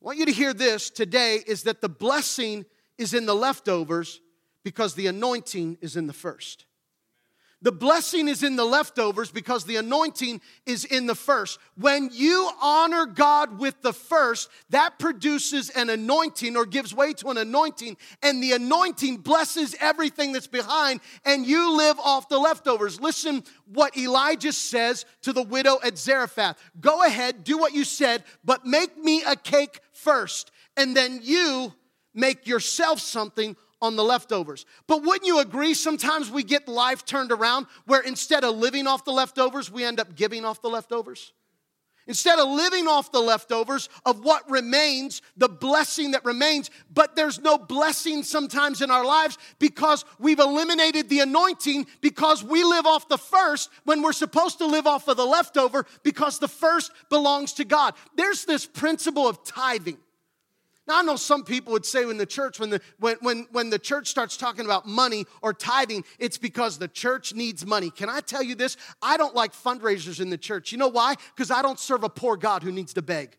I 0.00 0.04
want 0.04 0.18
you 0.18 0.26
to 0.26 0.32
hear 0.32 0.52
this 0.52 0.90
today 0.90 1.40
is 1.46 1.64
that 1.64 1.80
the 1.80 1.88
blessing 1.88 2.64
is 2.98 3.14
in 3.14 3.26
the 3.26 3.34
leftovers 3.34 4.20
because 4.64 4.94
the 4.94 5.06
anointing 5.08 5.78
is 5.80 5.96
in 5.96 6.06
the 6.06 6.12
first. 6.12 6.66
The 7.62 7.72
blessing 7.72 8.26
is 8.26 8.42
in 8.42 8.56
the 8.56 8.64
leftovers 8.64 9.30
because 9.30 9.64
the 9.64 9.76
anointing 9.76 10.40
is 10.66 10.84
in 10.84 11.06
the 11.06 11.14
first. 11.14 11.60
When 11.76 12.10
you 12.12 12.50
honor 12.60 13.06
God 13.06 13.60
with 13.60 13.80
the 13.82 13.92
first, 13.92 14.50
that 14.70 14.98
produces 14.98 15.70
an 15.70 15.88
anointing 15.88 16.56
or 16.56 16.66
gives 16.66 16.92
way 16.92 17.12
to 17.14 17.28
an 17.28 17.38
anointing, 17.38 17.96
and 18.20 18.42
the 18.42 18.52
anointing 18.52 19.18
blesses 19.18 19.76
everything 19.80 20.32
that's 20.32 20.48
behind, 20.48 21.00
and 21.24 21.46
you 21.46 21.76
live 21.76 22.00
off 22.00 22.28
the 22.28 22.38
leftovers. 22.38 23.00
Listen 23.00 23.44
what 23.72 23.96
Elijah 23.96 24.52
says 24.52 25.04
to 25.22 25.32
the 25.32 25.42
widow 25.42 25.78
at 25.84 25.96
Zarephath 25.96 26.58
Go 26.80 27.04
ahead, 27.04 27.44
do 27.44 27.58
what 27.58 27.72
you 27.72 27.84
said, 27.84 28.24
but 28.44 28.66
make 28.66 28.98
me 28.98 29.22
a 29.22 29.36
cake 29.36 29.80
first, 29.92 30.50
and 30.76 30.96
then 30.96 31.20
you 31.22 31.72
make 32.12 32.46
yourself 32.46 32.98
something 32.98 33.56
on 33.82 33.96
the 33.96 34.04
leftovers. 34.04 34.64
But 34.86 35.02
wouldn't 35.02 35.26
you 35.26 35.40
agree? 35.40 35.74
Sometimes 35.74 36.30
we 36.30 36.44
get 36.44 36.68
life 36.68 37.04
turned 37.04 37.32
around 37.32 37.66
where 37.84 38.00
instead 38.00 38.44
of 38.44 38.56
living 38.56 38.86
off 38.86 39.04
the 39.04 39.12
leftovers, 39.12 39.70
we 39.70 39.84
end 39.84 40.00
up 40.00 40.14
giving 40.14 40.44
off 40.44 40.62
the 40.62 40.70
leftovers. 40.70 41.32
Instead 42.06 42.40
of 42.40 42.48
living 42.48 42.88
off 42.88 43.12
the 43.12 43.20
leftovers 43.20 43.88
of 44.04 44.24
what 44.24 44.48
remains, 44.50 45.22
the 45.36 45.48
blessing 45.48 46.12
that 46.12 46.24
remains, 46.24 46.68
but 46.92 47.14
there's 47.14 47.38
no 47.38 47.56
blessing 47.56 48.24
sometimes 48.24 48.82
in 48.82 48.90
our 48.90 49.04
lives 49.04 49.38
because 49.60 50.04
we've 50.18 50.40
eliminated 50.40 51.08
the 51.08 51.20
anointing 51.20 51.86
because 52.00 52.42
we 52.42 52.64
live 52.64 52.86
off 52.86 53.08
the 53.08 53.18
first 53.18 53.70
when 53.84 54.02
we're 54.02 54.12
supposed 54.12 54.58
to 54.58 54.66
live 54.66 54.86
off 54.86 55.06
of 55.06 55.16
the 55.16 55.24
leftover 55.24 55.86
because 56.02 56.40
the 56.40 56.48
first 56.48 56.90
belongs 57.08 57.52
to 57.52 57.64
God. 57.64 57.94
There's 58.16 58.44
this 58.46 58.66
principle 58.66 59.28
of 59.28 59.44
tithing. 59.44 59.98
Now, 60.88 60.98
I 60.98 61.02
know 61.02 61.14
some 61.14 61.44
people 61.44 61.72
would 61.74 61.86
say 61.86 62.02
in 62.02 62.16
the 62.16 62.26
church, 62.26 62.58
when 62.58 62.70
the, 62.70 62.80
when, 62.98 63.16
when, 63.20 63.46
when 63.52 63.70
the 63.70 63.78
church 63.78 64.08
starts 64.08 64.36
talking 64.36 64.64
about 64.64 64.86
money 64.86 65.26
or 65.40 65.52
tithing, 65.52 66.04
it's 66.18 66.38
because 66.38 66.78
the 66.78 66.88
church 66.88 67.34
needs 67.34 67.64
money. 67.64 67.88
Can 67.88 68.08
I 68.08 68.20
tell 68.20 68.42
you 68.42 68.56
this? 68.56 68.76
I 69.00 69.16
don't 69.16 69.34
like 69.34 69.52
fundraisers 69.52 70.20
in 70.20 70.28
the 70.28 70.38
church. 70.38 70.72
You 70.72 70.78
know 70.78 70.88
why? 70.88 71.14
Because 71.36 71.52
I 71.52 71.62
don't 71.62 71.78
serve 71.78 72.02
a 72.02 72.08
poor 72.08 72.36
God 72.36 72.64
who 72.64 72.72
needs 72.72 72.92
to 72.94 73.02
beg. 73.02 73.36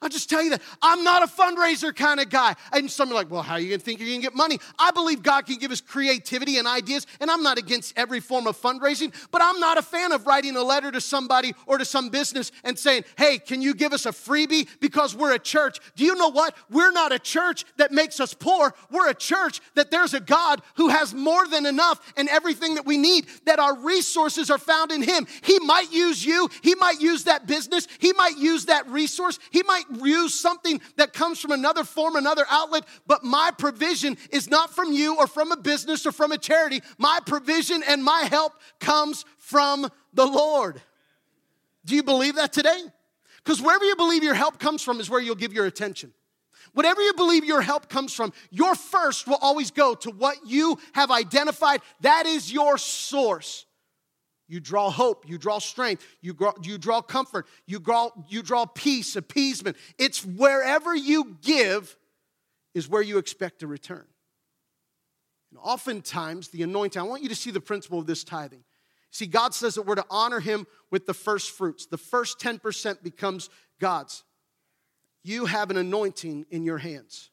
I'll 0.00 0.08
just 0.08 0.30
tell 0.30 0.42
you 0.42 0.50
that 0.50 0.62
I'm 0.80 1.02
not 1.02 1.24
a 1.24 1.26
fundraiser 1.26 1.94
kind 1.94 2.20
of 2.20 2.30
guy. 2.30 2.54
And 2.72 2.88
some 2.88 3.10
are 3.10 3.14
like, 3.14 3.30
well, 3.30 3.42
how 3.42 3.54
are 3.54 3.60
you 3.60 3.68
going 3.68 3.80
to 3.80 3.84
think 3.84 3.98
you're 3.98 4.08
going 4.08 4.20
to 4.20 4.26
get 4.26 4.34
money? 4.34 4.60
I 4.78 4.92
believe 4.92 5.24
God 5.24 5.44
can 5.44 5.56
give 5.58 5.72
us 5.72 5.80
creativity 5.80 6.58
and 6.58 6.68
ideas, 6.68 7.04
and 7.20 7.28
I'm 7.28 7.42
not 7.42 7.58
against 7.58 7.98
every 7.98 8.20
form 8.20 8.46
of 8.46 8.56
fundraising, 8.56 9.12
but 9.32 9.42
I'm 9.42 9.58
not 9.58 9.76
a 9.76 9.82
fan 9.82 10.12
of 10.12 10.24
writing 10.24 10.56
a 10.56 10.62
letter 10.62 10.92
to 10.92 11.00
somebody 11.00 11.52
or 11.66 11.78
to 11.78 11.84
some 11.84 12.10
business 12.10 12.52
and 12.62 12.78
saying, 12.78 13.04
hey, 13.16 13.38
can 13.38 13.60
you 13.60 13.74
give 13.74 13.92
us 13.92 14.06
a 14.06 14.10
freebie 14.10 14.68
because 14.78 15.16
we're 15.16 15.34
a 15.34 15.38
church? 15.38 15.78
Do 15.96 16.04
you 16.04 16.14
know 16.14 16.30
what? 16.30 16.56
We're 16.70 16.92
not 16.92 17.10
a 17.10 17.18
church 17.18 17.64
that 17.76 17.90
makes 17.90 18.20
us 18.20 18.34
poor. 18.34 18.74
We're 18.92 19.10
a 19.10 19.14
church 19.14 19.60
that 19.74 19.90
there's 19.90 20.14
a 20.14 20.20
God 20.20 20.62
who 20.76 20.90
has 20.90 21.12
more 21.12 21.48
than 21.48 21.66
enough 21.66 22.12
and 22.16 22.28
everything 22.28 22.76
that 22.76 22.86
we 22.86 22.98
need, 22.98 23.26
that 23.46 23.58
our 23.58 23.76
resources 23.76 24.48
are 24.48 24.58
found 24.58 24.92
in 24.92 25.02
Him. 25.02 25.26
He 25.42 25.58
might 25.58 25.92
use 25.92 26.24
you, 26.24 26.48
He 26.62 26.76
might 26.76 27.00
use 27.00 27.24
that 27.24 27.48
business, 27.48 27.88
He 27.98 28.12
might 28.12 28.38
use 28.38 28.66
that 28.66 28.86
resource, 28.88 29.40
He 29.50 29.64
might 29.64 29.87
use 30.02 30.38
something 30.38 30.80
that 30.96 31.12
comes 31.12 31.40
from 31.40 31.52
another 31.52 31.84
form, 31.84 32.16
another 32.16 32.44
outlet, 32.50 32.84
but 33.06 33.24
my 33.24 33.50
provision 33.56 34.16
is 34.30 34.48
not 34.48 34.74
from 34.74 34.92
you 34.92 35.16
or 35.16 35.26
from 35.26 35.52
a 35.52 35.56
business 35.56 36.06
or 36.06 36.12
from 36.12 36.32
a 36.32 36.38
charity. 36.38 36.80
My 36.98 37.20
provision 37.24 37.82
and 37.86 38.02
my 38.02 38.22
help 38.30 38.52
comes 38.80 39.24
from 39.38 39.88
the 40.12 40.26
Lord. 40.26 40.80
Do 41.84 41.94
you 41.94 42.02
believe 42.02 42.36
that 42.36 42.52
today? 42.52 42.82
Because 43.44 43.62
wherever 43.62 43.84
you 43.84 43.96
believe 43.96 44.22
your 44.22 44.34
help 44.34 44.58
comes 44.58 44.82
from 44.82 45.00
is 45.00 45.08
where 45.08 45.20
you'll 45.20 45.34
give 45.34 45.52
your 45.52 45.66
attention. 45.66 46.12
Whatever 46.74 47.00
you 47.00 47.14
believe 47.14 47.44
your 47.44 47.62
help 47.62 47.88
comes 47.88 48.12
from, 48.12 48.32
your 48.50 48.74
first 48.74 49.26
will 49.26 49.38
always 49.40 49.70
go 49.70 49.94
to 49.94 50.10
what 50.10 50.36
you 50.46 50.78
have 50.92 51.10
identified. 51.10 51.80
That 52.02 52.26
is 52.26 52.52
your 52.52 52.76
source. 52.76 53.64
You 54.48 54.60
draw 54.60 54.90
hope, 54.90 55.28
you 55.28 55.36
draw 55.36 55.58
strength, 55.58 56.04
you 56.22 56.32
draw, 56.32 56.52
you 56.62 56.78
draw 56.78 57.02
comfort, 57.02 57.46
you 57.66 57.78
draw, 57.78 58.10
you 58.28 58.42
draw 58.42 58.64
peace, 58.64 59.14
appeasement. 59.14 59.76
It's 59.98 60.24
wherever 60.24 60.96
you 60.96 61.36
give 61.42 61.96
is 62.74 62.88
where 62.88 63.02
you 63.02 63.18
expect 63.18 63.60
to 63.60 63.66
return. 63.66 64.06
And 65.50 65.60
oftentimes, 65.62 66.48
the 66.48 66.62
anointing, 66.62 67.00
I 67.00 67.04
want 67.04 67.22
you 67.22 67.28
to 67.28 67.34
see 67.34 67.50
the 67.50 67.60
principle 67.60 67.98
of 67.98 68.06
this 68.06 68.24
tithing. 68.24 68.64
See, 69.10 69.26
God 69.26 69.54
says 69.54 69.74
that 69.74 69.82
we're 69.82 69.94
to 69.96 70.04
honor 70.10 70.40
Him 70.40 70.66
with 70.90 71.06
the 71.06 71.14
first 71.14 71.50
fruits. 71.50 71.86
The 71.86 71.98
first 71.98 72.38
10% 72.38 73.02
becomes 73.02 73.50
God's. 73.80 74.24
You 75.24 75.44
have 75.46 75.70
an 75.70 75.76
anointing 75.76 76.46
in 76.50 76.64
your 76.64 76.78
hands. 76.78 77.30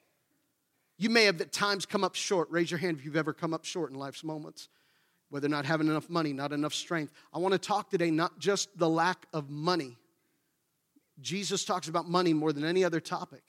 You 0.98 1.10
may 1.10 1.26
have 1.26 1.40
at 1.40 1.54
times 1.54 1.86
come 1.86 2.04
up 2.04 2.16
short. 2.16 2.50
Raise 2.52 2.72
your 2.72 2.78
hand 2.78 2.98
if 2.98 3.06
you've 3.06 3.18
ever 3.18 3.34
come 3.34 3.54
up 3.54 3.64
short 3.64 3.92
in 3.92 3.98
life's 3.98 4.24
moments 4.24 4.68
whether 5.36 5.50
not 5.50 5.66
having 5.66 5.88
enough 5.88 6.10
money, 6.10 6.32
not 6.32 6.54
enough 6.54 6.74
strength. 6.74 7.12
I 7.34 7.40
want 7.40 7.52
to 7.52 7.58
talk 7.58 7.90
today 7.90 8.10
not 8.10 8.40
just 8.40 8.80
the 8.80 8.88
lack 8.88 9.26
of 9.34 9.50
money. 9.50 9.98
Jesus 11.20 11.66
talks 11.66 11.90
about 11.90 12.08
money 12.08 12.32
more 12.32 12.54
than 12.54 12.64
any 12.64 12.86
other 12.86 13.02
topic, 13.02 13.44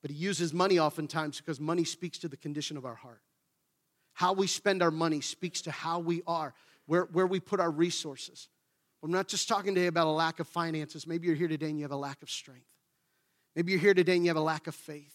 but 0.00 0.10
he 0.10 0.16
uses 0.16 0.54
money 0.54 0.78
oftentimes 0.78 1.36
because 1.36 1.60
money 1.60 1.84
speaks 1.84 2.16
to 2.20 2.28
the 2.28 2.38
condition 2.38 2.78
of 2.78 2.86
our 2.86 2.94
heart. 2.94 3.20
How 4.14 4.32
we 4.32 4.46
spend 4.46 4.82
our 4.82 4.90
money 4.90 5.20
speaks 5.20 5.60
to 5.60 5.70
how 5.70 5.98
we 5.98 6.22
are, 6.26 6.54
where, 6.86 7.10
where 7.12 7.26
we 7.26 7.40
put 7.40 7.60
our 7.60 7.70
resources. 7.70 8.48
I'm 9.02 9.12
not 9.12 9.28
just 9.28 9.46
talking 9.46 9.74
today 9.74 9.88
about 9.88 10.06
a 10.06 10.12
lack 10.12 10.40
of 10.40 10.48
finances. 10.48 11.06
Maybe 11.06 11.26
you're 11.26 11.36
here 11.36 11.46
today 11.46 11.68
and 11.68 11.78
you 11.78 11.84
have 11.84 11.92
a 11.92 11.96
lack 11.96 12.22
of 12.22 12.30
strength. 12.30 12.64
Maybe 13.54 13.72
you're 13.72 13.82
here 13.82 13.92
today 13.92 14.16
and 14.16 14.24
you 14.24 14.30
have 14.30 14.38
a 14.38 14.40
lack 14.40 14.66
of 14.66 14.74
faith. 14.74 15.12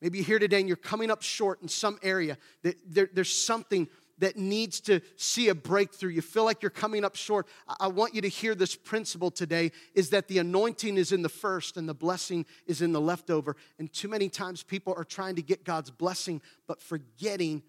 Maybe 0.00 0.18
you're 0.18 0.26
here 0.26 0.38
today 0.38 0.60
and 0.60 0.68
you're 0.68 0.76
coming 0.78 1.10
up 1.10 1.20
short 1.20 1.60
in 1.60 1.68
some 1.68 1.98
area. 2.02 2.38
There, 2.62 3.10
there's 3.12 3.34
something 3.34 3.88
that 4.18 4.36
needs 4.36 4.80
to 4.80 5.00
see 5.16 5.48
a 5.48 5.54
breakthrough, 5.54 6.10
you 6.10 6.22
feel 6.22 6.44
like 6.44 6.62
you're 6.62 6.70
coming 6.70 7.04
up 7.04 7.16
short, 7.16 7.46
I 7.80 7.88
want 7.88 8.14
you 8.14 8.22
to 8.22 8.28
hear 8.28 8.54
this 8.54 8.74
principle 8.74 9.30
today 9.30 9.72
is 9.94 10.10
that 10.10 10.28
the 10.28 10.38
anointing 10.38 10.96
is 10.96 11.12
in 11.12 11.22
the 11.22 11.28
first 11.28 11.76
and 11.76 11.88
the 11.88 11.94
blessing 11.94 12.46
is 12.66 12.82
in 12.82 12.92
the 12.92 13.00
leftover. 13.00 13.56
And 13.78 13.92
too 13.92 14.08
many 14.08 14.28
times 14.28 14.62
people 14.62 14.94
are 14.96 15.04
trying 15.04 15.36
to 15.36 15.42
get 15.42 15.64
God's 15.64 15.90
blessing, 15.90 16.40
but 16.66 16.80
forgetting 16.80 17.62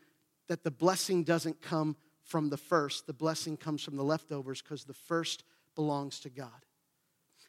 that 0.48 0.64
the 0.64 0.72
blessing 0.72 1.24
doesn't 1.24 1.62
come 1.62 1.98
from 2.24 2.50
the 2.50 2.58
first, 2.58 3.08
the 3.08 3.14
blessing 3.14 3.58
comes 3.58 3.84
from 3.84 3.96
the 3.96 4.04
leftovers 4.04 4.62
because 4.62 4.84
the 4.84 4.94
first 4.94 5.44
belongs 5.76 6.20
to 6.22 6.30
God. 6.30 6.66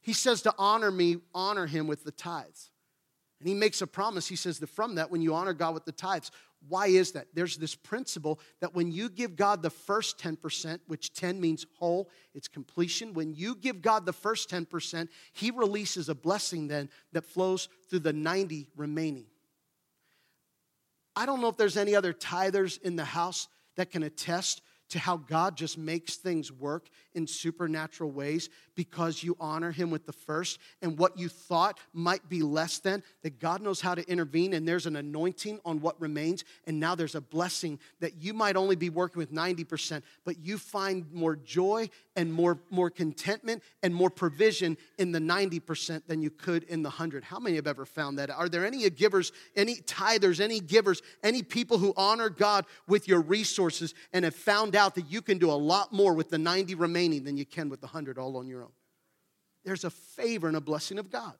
He 0.02 0.12
says 0.12 0.42
to 0.42 0.54
honor 0.58 0.90
me, 0.90 1.18
honor 1.34 1.66
him 1.66 1.86
with 1.86 2.04
the 2.04 2.12
tithes. 2.12 2.70
And 3.40 3.48
he 3.48 3.54
makes 3.54 3.82
a 3.82 3.86
promise. 3.86 4.26
He 4.26 4.36
says 4.36 4.58
that 4.58 4.68
from 4.68 4.96
that, 4.96 5.10
when 5.10 5.20
you 5.20 5.34
honor 5.34 5.52
God 5.52 5.74
with 5.74 5.84
the 5.84 5.92
tithes, 5.92 6.30
why 6.66 6.88
is 6.88 7.12
that? 7.12 7.28
There's 7.34 7.56
this 7.56 7.76
principle 7.76 8.40
that 8.60 8.74
when 8.74 8.90
you 8.90 9.08
give 9.08 9.36
God 9.36 9.62
the 9.62 9.70
first 9.70 10.18
10%, 10.18 10.80
which 10.88 11.14
10 11.14 11.40
means 11.40 11.64
whole, 11.78 12.10
it's 12.34 12.48
completion. 12.48 13.14
When 13.14 13.32
you 13.32 13.54
give 13.54 13.80
God 13.80 14.06
the 14.06 14.12
first 14.12 14.50
10%, 14.50 15.08
He 15.32 15.52
releases 15.52 16.08
a 16.08 16.14
blessing 16.14 16.66
then 16.66 16.90
that 17.12 17.24
flows 17.24 17.68
through 17.88 18.00
the 18.00 18.12
90 18.12 18.68
remaining. 18.76 19.26
I 21.14 21.26
don't 21.26 21.40
know 21.40 21.48
if 21.48 21.56
there's 21.56 21.76
any 21.76 21.94
other 21.94 22.12
tithers 22.12 22.80
in 22.82 22.96
the 22.96 23.04
house 23.04 23.48
that 23.76 23.90
can 23.90 24.02
attest 24.02 24.62
to 24.90 24.98
how 24.98 25.16
God 25.16 25.56
just 25.56 25.78
makes 25.78 26.16
things 26.16 26.50
work 26.50 26.88
in 27.14 27.26
supernatural 27.26 28.10
ways 28.10 28.48
because 28.74 29.22
you 29.22 29.36
honor 29.40 29.70
Him 29.70 29.90
with 29.90 30.06
the 30.06 30.12
first, 30.12 30.58
and 30.82 30.98
what 30.98 31.18
you 31.18 31.28
thought 31.28 31.78
might 31.92 32.28
be 32.28 32.42
less 32.42 32.78
than, 32.78 33.02
that 33.22 33.40
God 33.40 33.60
knows 33.60 33.80
how 33.80 33.94
to 33.94 34.08
intervene, 34.08 34.54
and 34.54 34.66
there's 34.66 34.86
an 34.86 34.96
anointing 34.96 35.60
on 35.64 35.80
what 35.80 36.00
remains, 36.00 36.44
and 36.66 36.78
now 36.78 36.94
there's 36.94 37.14
a 37.14 37.20
blessing 37.20 37.78
that 38.00 38.22
you 38.22 38.32
might 38.32 38.56
only 38.56 38.76
be 38.76 38.88
working 38.88 39.18
with 39.18 39.32
90%, 39.32 40.02
but 40.24 40.38
you 40.38 40.58
find 40.58 41.10
more 41.12 41.36
joy 41.36 41.90
and 42.16 42.32
more, 42.32 42.58
more 42.70 42.90
contentment 42.90 43.62
and 43.82 43.94
more 43.94 44.10
provision 44.10 44.76
in 44.98 45.12
the 45.12 45.18
90% 45.18 46.06
than 46.06 46.22
you 46.22 46.30
could 46.30 46.64
in 46.64 46.82
the 46.82 46.88
100. 46.88 47.24
How 47.24 47.38
many 47.38 47.56
have 47.56 47.66
ever 47.66 47.84
found 47.84 48.18
that? 48.18 48.30
Are 48.30 48.48
there 48.48 48.66
any 48.66 48.88
givers, 48.90 49.32
any 49.56 49.76
tithers, 49.76 50.40
any 50.40 50.60
givers, 50.60 51.02
any 51.22 51.42
people 51.42 51.78
who 51.78 51.92
honor 51.96 52.28
God 52.28 52.64
with 52.86 53.06
your 53.06 53.20
resources 53.20 53.94
and 54.12 54.24
have 54.24 54.34
found 54.34 54.76
out 54.78 54.94
that 54.94 55.10
you 55.10 55.20
can 55.20 55.36
do 55.36 55.50
a 55.50 55.52
lot 55.52 55.92
more 55.92 56.14
with 56.14 56.30
the 56.30 56.38
90 56.38 56.74
remaining 56.76 57.24
than 57.24 57.36
you 57.36 57.44
can 57.44 57.68
with 57.68 57.80
the 57.80 57.86
100 57.86 58.18
all 58.18 58.36
on 58.38 58.46
your 58.46 58.62
own. 58.62 58.72
There's 59.64 59.84
a 59.84 59.90
favor 59.90 60.48
and 60.48 60.56
a 60.56 60.60
blessing 60.60 60.98
of 60.98 61.10
God. 61.10 61.34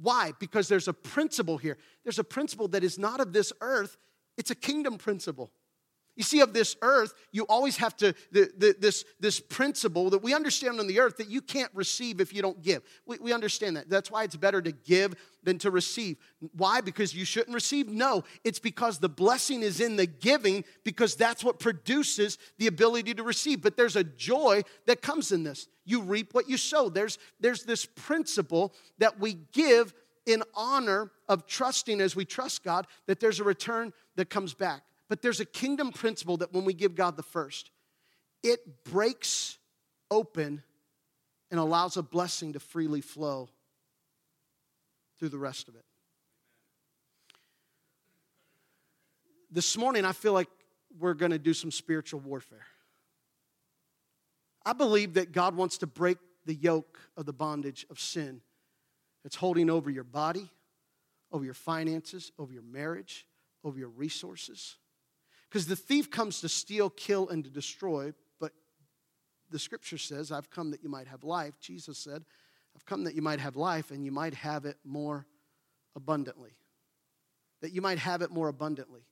Why? 0.00 0.32
Because 0.38 0.68
there's 0.68 0.88
a 0.88 0.92
principle 0.92 1.58
here. 1.58 1.76
There's 2.04 2.18
a 2.18 2.24
principle 2.24 2.68
that 2.68 2.84
is 2.84 2.98
not 2.98 3.20
of 3.20 3.32
this 3.32 3.52
earth, 3.60 3.96
it's 4.36 4.50
a 4.50 4.54
kingdom 4.54 4.98
principle. 4.98 5.50
You 6.14 6.22
see, 6.22 6.40
of 6.40 6.52
this 6.52 6.76
earth, 6.82 7.14
you 7.30 7.44
always 7.44 7.78
have 7.78 7.96
to, 7.96 8.14
the, 8.32 8.50
the, 8.56 8.76
this, 8.78 9.04
this 9.18 9.40
principle 9.40 10.10
that 10.10 10.22
we 10.22 10.34
understand 10.34 10.78
on 10.78 10.86
the 10.86 11.00
earth 11.00 11.16
that 11.16 11.30
you 11.30 11.40
can't 11.40 11.70
receive 11.72 12.20
if 12.20 12.34
you 12.34 12.42
don't 12.42 12.60
give. 12.60 12.82
We, 13.06 13.16
we 13.18 13.32
understand 13.32 13.76
that. 13.78 13.88
That's 13.88 14.10
why 14.10 14.24
it's 14.24 14.36
better 14.36 14.60
to 14.60 14.72
give 14.72 15.14
than 15.42 15.56
to 15.58 15.70
receive. 15.70 16.18
Why? 16.54 16.82
Because 16.82 17.14
you 17.14 17.24
shouldn't 17.24 17.54
receive? 17.54 17.88
No, 17.88 18.24
it's 18.44 18.58
because 18.58 18.98
the 18.98 19.08
blessing 19.08 19.62
is 19.62 19.80
in 19.80 19.96
the 19.96 20.06
giving, 20.06 20.64
because 20.84 21.16
that's 21.16 21.42
what 21.42 21.58
produces 21.58 22.36
the 22.58 22.66
ability 22.66 23.14
to 23.14 23.22
receive. 23.22 23.62
But 23.62 23.78
there's 23.78 23.96
a 23.96 24.04
joy 24.04 24.62
that 24.84 25.00
comes 25.00 25.32
in 25.32 25.44
this. 25.44 25.66
You 25.86 26.02
reap 26.02 26.34
what 26.34 26.48
you 26.48 26.58
sow. 26.58 26.90
There's, 26.90 27.18
there's 27.40 27.64
this 27.64 27.86
principle 27.86 28.74
that 28.98 29.18
we 29.18 29.38
give 29.52 29.94
in 30.26 30.42
honor 30.54 31.10
of 31.28 31.46
trusting 31.46 32.00
as 32.00 32.14
we 32.14 32.24
trust 32.24 32.62
God, 32.62 32.86
that 33.06 33.18
there's 33.18 33.40
a 33.40 33.44
return 33.44 33.92
that 34.16 34.28
comes 34.28 34.54
back. 34.54 34.82
But 35.12 35.20
there's 35.20 35.40
a 35.40 35.44
kingdom 35.44 35.92
principle 35.92 36.38
that 36.38 36.54
when 36.54 36.64
we 36.64 36.72
give 36.72 36.94
God 36.94 37.18
the 37.18 37.22
first, 37.22 37.70
it 38.42 38.82
breaks 38.82 39.58
open 40.10 40.62
and 41.50 41.60
allows 41.60 41.98
a 41.98 42.02
blessing 42.02 42.54
to 42.54 42.58
freely 42.58 43.02
flow 43.02 43.50
through 45.18 45.28
the 45.28 45.36
rest 45.36 45.68
of 45.68 45.74
it. 45.74 45.84
This 49.50 49.76
morning, 49.76 50.06
I 50.06 50.12
feel 50.12 50.32
like 50.32 50.48
we're 50.98 51.12
going 51.12 51.32
to 51.32 51.38
do 51.38 51.52
some 51.52 51.70
spiritual 51.70 52.20
warfare. 52.20 52.64
I 54.64 54.72
believe 54.72 55.12
that 55.12 55.30
God 55.30 55.54
wants 55.54 55.76
to 55.76 55.86
break 55.86 56.16
the 56.46 56.54
yoke 56.54 56.98
of 57.18 57.26
the 57.26 57.34
bondage 57.34 57.84
of 57.90 58.00
sin 58.00 58.40
that's 59.22 59.36
holding 59.36 59.68
over 59.68 59.90
your 59.90 60.04
body, 60.04 60.48
over 61.30 61.44
your 61.44 61.52
finances, 61.52 62.32
over 62.38 62.54
your 62.54 62.62
marriage, 62.62 63.26
over 63.62 63.78
your 63.78 63.90
resources. 63.90 64.76
Because 65.52 65.66
the 65.66 65.76
thief 65.76 66.10
comes 66.10 66.40
to 66.40 66.48
steal, 66.48 66.88
kill, 66.88 67.28
and 67.28 67.44
to 67.44 67.50
destroy, 67.50 68.14
but 68.40 68.52
the 69.50 69.58
scripture 69.58 69.98
says, 69.98 70.32
I've 70.32 70.48
come 70.48 70.70
that 70.70 70.82
you 70.82 70.88
might 70.88 71.08
have 71.08 71.24
life. 71.24 71.60
Jesus 71.60 71.98
said, 71.98 72.24
I've 72.74 72.86
come 72.86 73.04
that 73.04 73.14
you 73.14 73.20
might 73.20 73.38
have 73.38 73.54
life 73.54 73.90
and 73.90 74.02
you 74.02 74.12
might 74.12 74.32
have 74.32 74.64
it 74.64 74.78
more 74.82 75.26
abundantly. 75.94 76.52
That 77.60 77.72
you 77.72 77.82
might 77.82 77.98
have 77.98 78.22
it 78.22 78.30
more 78.30 78.48
abundantly. 78.48 79.02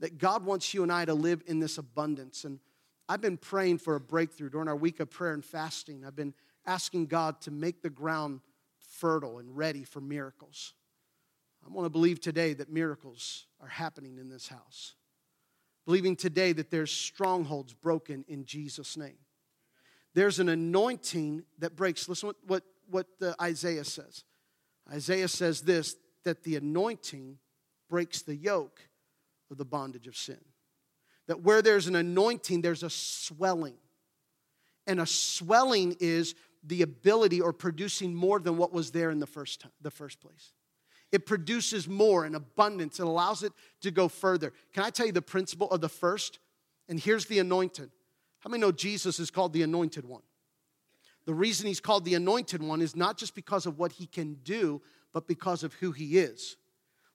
That 0.00 0.16
God 0.16 0.42
wants 0.42 0.72
you 0.72 0.84
and 0.84 0.90
I 0.90 1.04
to 1.04 1.12
live 1.12 1.42
in 1.46 1.58
this 1.58 1.76
abundance. 1.76 2.44
And 2.44 2.60
I've 3.06 3.20
been 3.20 3.36
praying 3.36 3.76
for 3.76 3.94
a 3.94 4.00
breakthrough 4.00 4.48
during 4.48 4.68
our 4.68 4.76
week 4.76 5.00
of 5.00 5.10
prayer 5.10 5.34
and 5.34 5.44
fasting. 5.44 6.02
I've 6.02 6.16
been 6.16 6.32
asking 6.64 7.08
God 7.08 7.42
to 7.42 7.50
make 7.50 7.82
the 7.82 7.90
ground 7.90 8.40
fertile 8.78 9.38
and 9.38 9.54
ready 9.54 9.84
for 9.84 10.00
miracles. 10.00 10.72
I 11.62 11.70
want 11.70 11.84
to 11.84 11.90
believe 11.90 12.22
today 12.22 12.54
that 12.54 12.72
miracles 12.72 13.44
are 13.60 13.68
happening 13.68 14.16
in 14.16 14.30
this 14.30 14.48
house 14.48 14.94
believing 15.88 16.16
today 16.16 16.52
that 16.52 16.70
there's 16.70 16.92
strongholds 16.92 17.72
broken 17.72 18.22
in 18.28 18.44
Jesus' 18.44 18.94
name. 18.94 19.16
There's 20.12 20.38
an 20.38 20.50
anointing 20.50 21.44
that 21.60 21.76
breaks. 21.76 22.06
Listen 22.10 22.26
what, 22.26 22.36
what, 22.46 22.62
what 22.90 23.06
the 23.18 23.34
Isaiah 23.40 23.84
says. 23.84 24.24
Isaiah 24.92 25.28
says 25.28 25.62
this 25.62 25.96
that 26.24 26.42
the 26.42 26.56
anointing 26.56 27.38
breaks 27.88 28.20
the 28.20 28.36
yoke 28.36 28.82
of 29.50 29.56
the 29.56 29.64
bondage 29.64 30.06
of 30.06 30.14
sin. 30.14 30.36
That 31.26 31.40
where 31.40 31.62
there's 31.62 31.86
an 31.86 31.96
anointing, 31.96 32.60
there's 32.60 32.82
a 32.82 32.90
swelling. 32.90 33.78
And 34.86 35.00
a 35.00 35.06
swelling 35.06 35.96
is 36.00 36.34
the 36.62 36.82
ability 36.82 37.40
or 37.40 37.54
producing 37.54 38.14
more 38.14 38.40
than 38.40 38.58
what 38.58 38.74
was 38.74 38.90
there 38.90 39.08
in 39.08 39.20
the 39.20 39.26
first 39.26 39.62
time, 39.62 39.72
the 39.80 39.90
first 39.90 40.20
place 40.20 40.52
it 41.10 41.26
produces 41.26 41.88
more 41.88 42.26
in 42.26 42.34
abundance. 42.34 43.00
It 43.00 43.06
allows 43.06 43.42
it 43.42 43.52
to 43.80 43.90
go 43.90 44.08
further. 44.08 44.52
Can 44.74 44.82
I 44.82 44.90
tell 44.90 45.06
you 45.06 45.12
the 45.12 45.22
principle 45.22 45.70
of 45.70 45.80
the 45.80 45.88
first? 45.88 46.38
And 46.88 47.00
here's 47.00 47.26
the 47.26 47.38
anointed. 47.38 47.90
How 48.40 48.50
many 48.50 48.60
know 48.60 48.72
Jesus 48.72 49.18
is 49.18 49.30
called 49.30 49.52
the 49.52 49.62
anointed 49.62 50.04
one? 50.04 50.22
The 51.24 51.34
reason 51.34 51.66
he's 51.66 51.80
called 51.80 52.04
the 52.04 52.14
anointed 52.14 52.62
one 52.62 52.80
is 52.80 52.96
not 52.96 53.18
just 53.18 53.34
because 53.34 53.66
of 53.66 53.78
what 53.78 53.92
he 53.92 54.06
can 54.06 54.34
do, 54.44 54.80
but 55.12 55.26
because 55.26 55.62
of 55.62 55.74
who 55.74 55.92
he 55.92 56.18
is. 56.18 56.56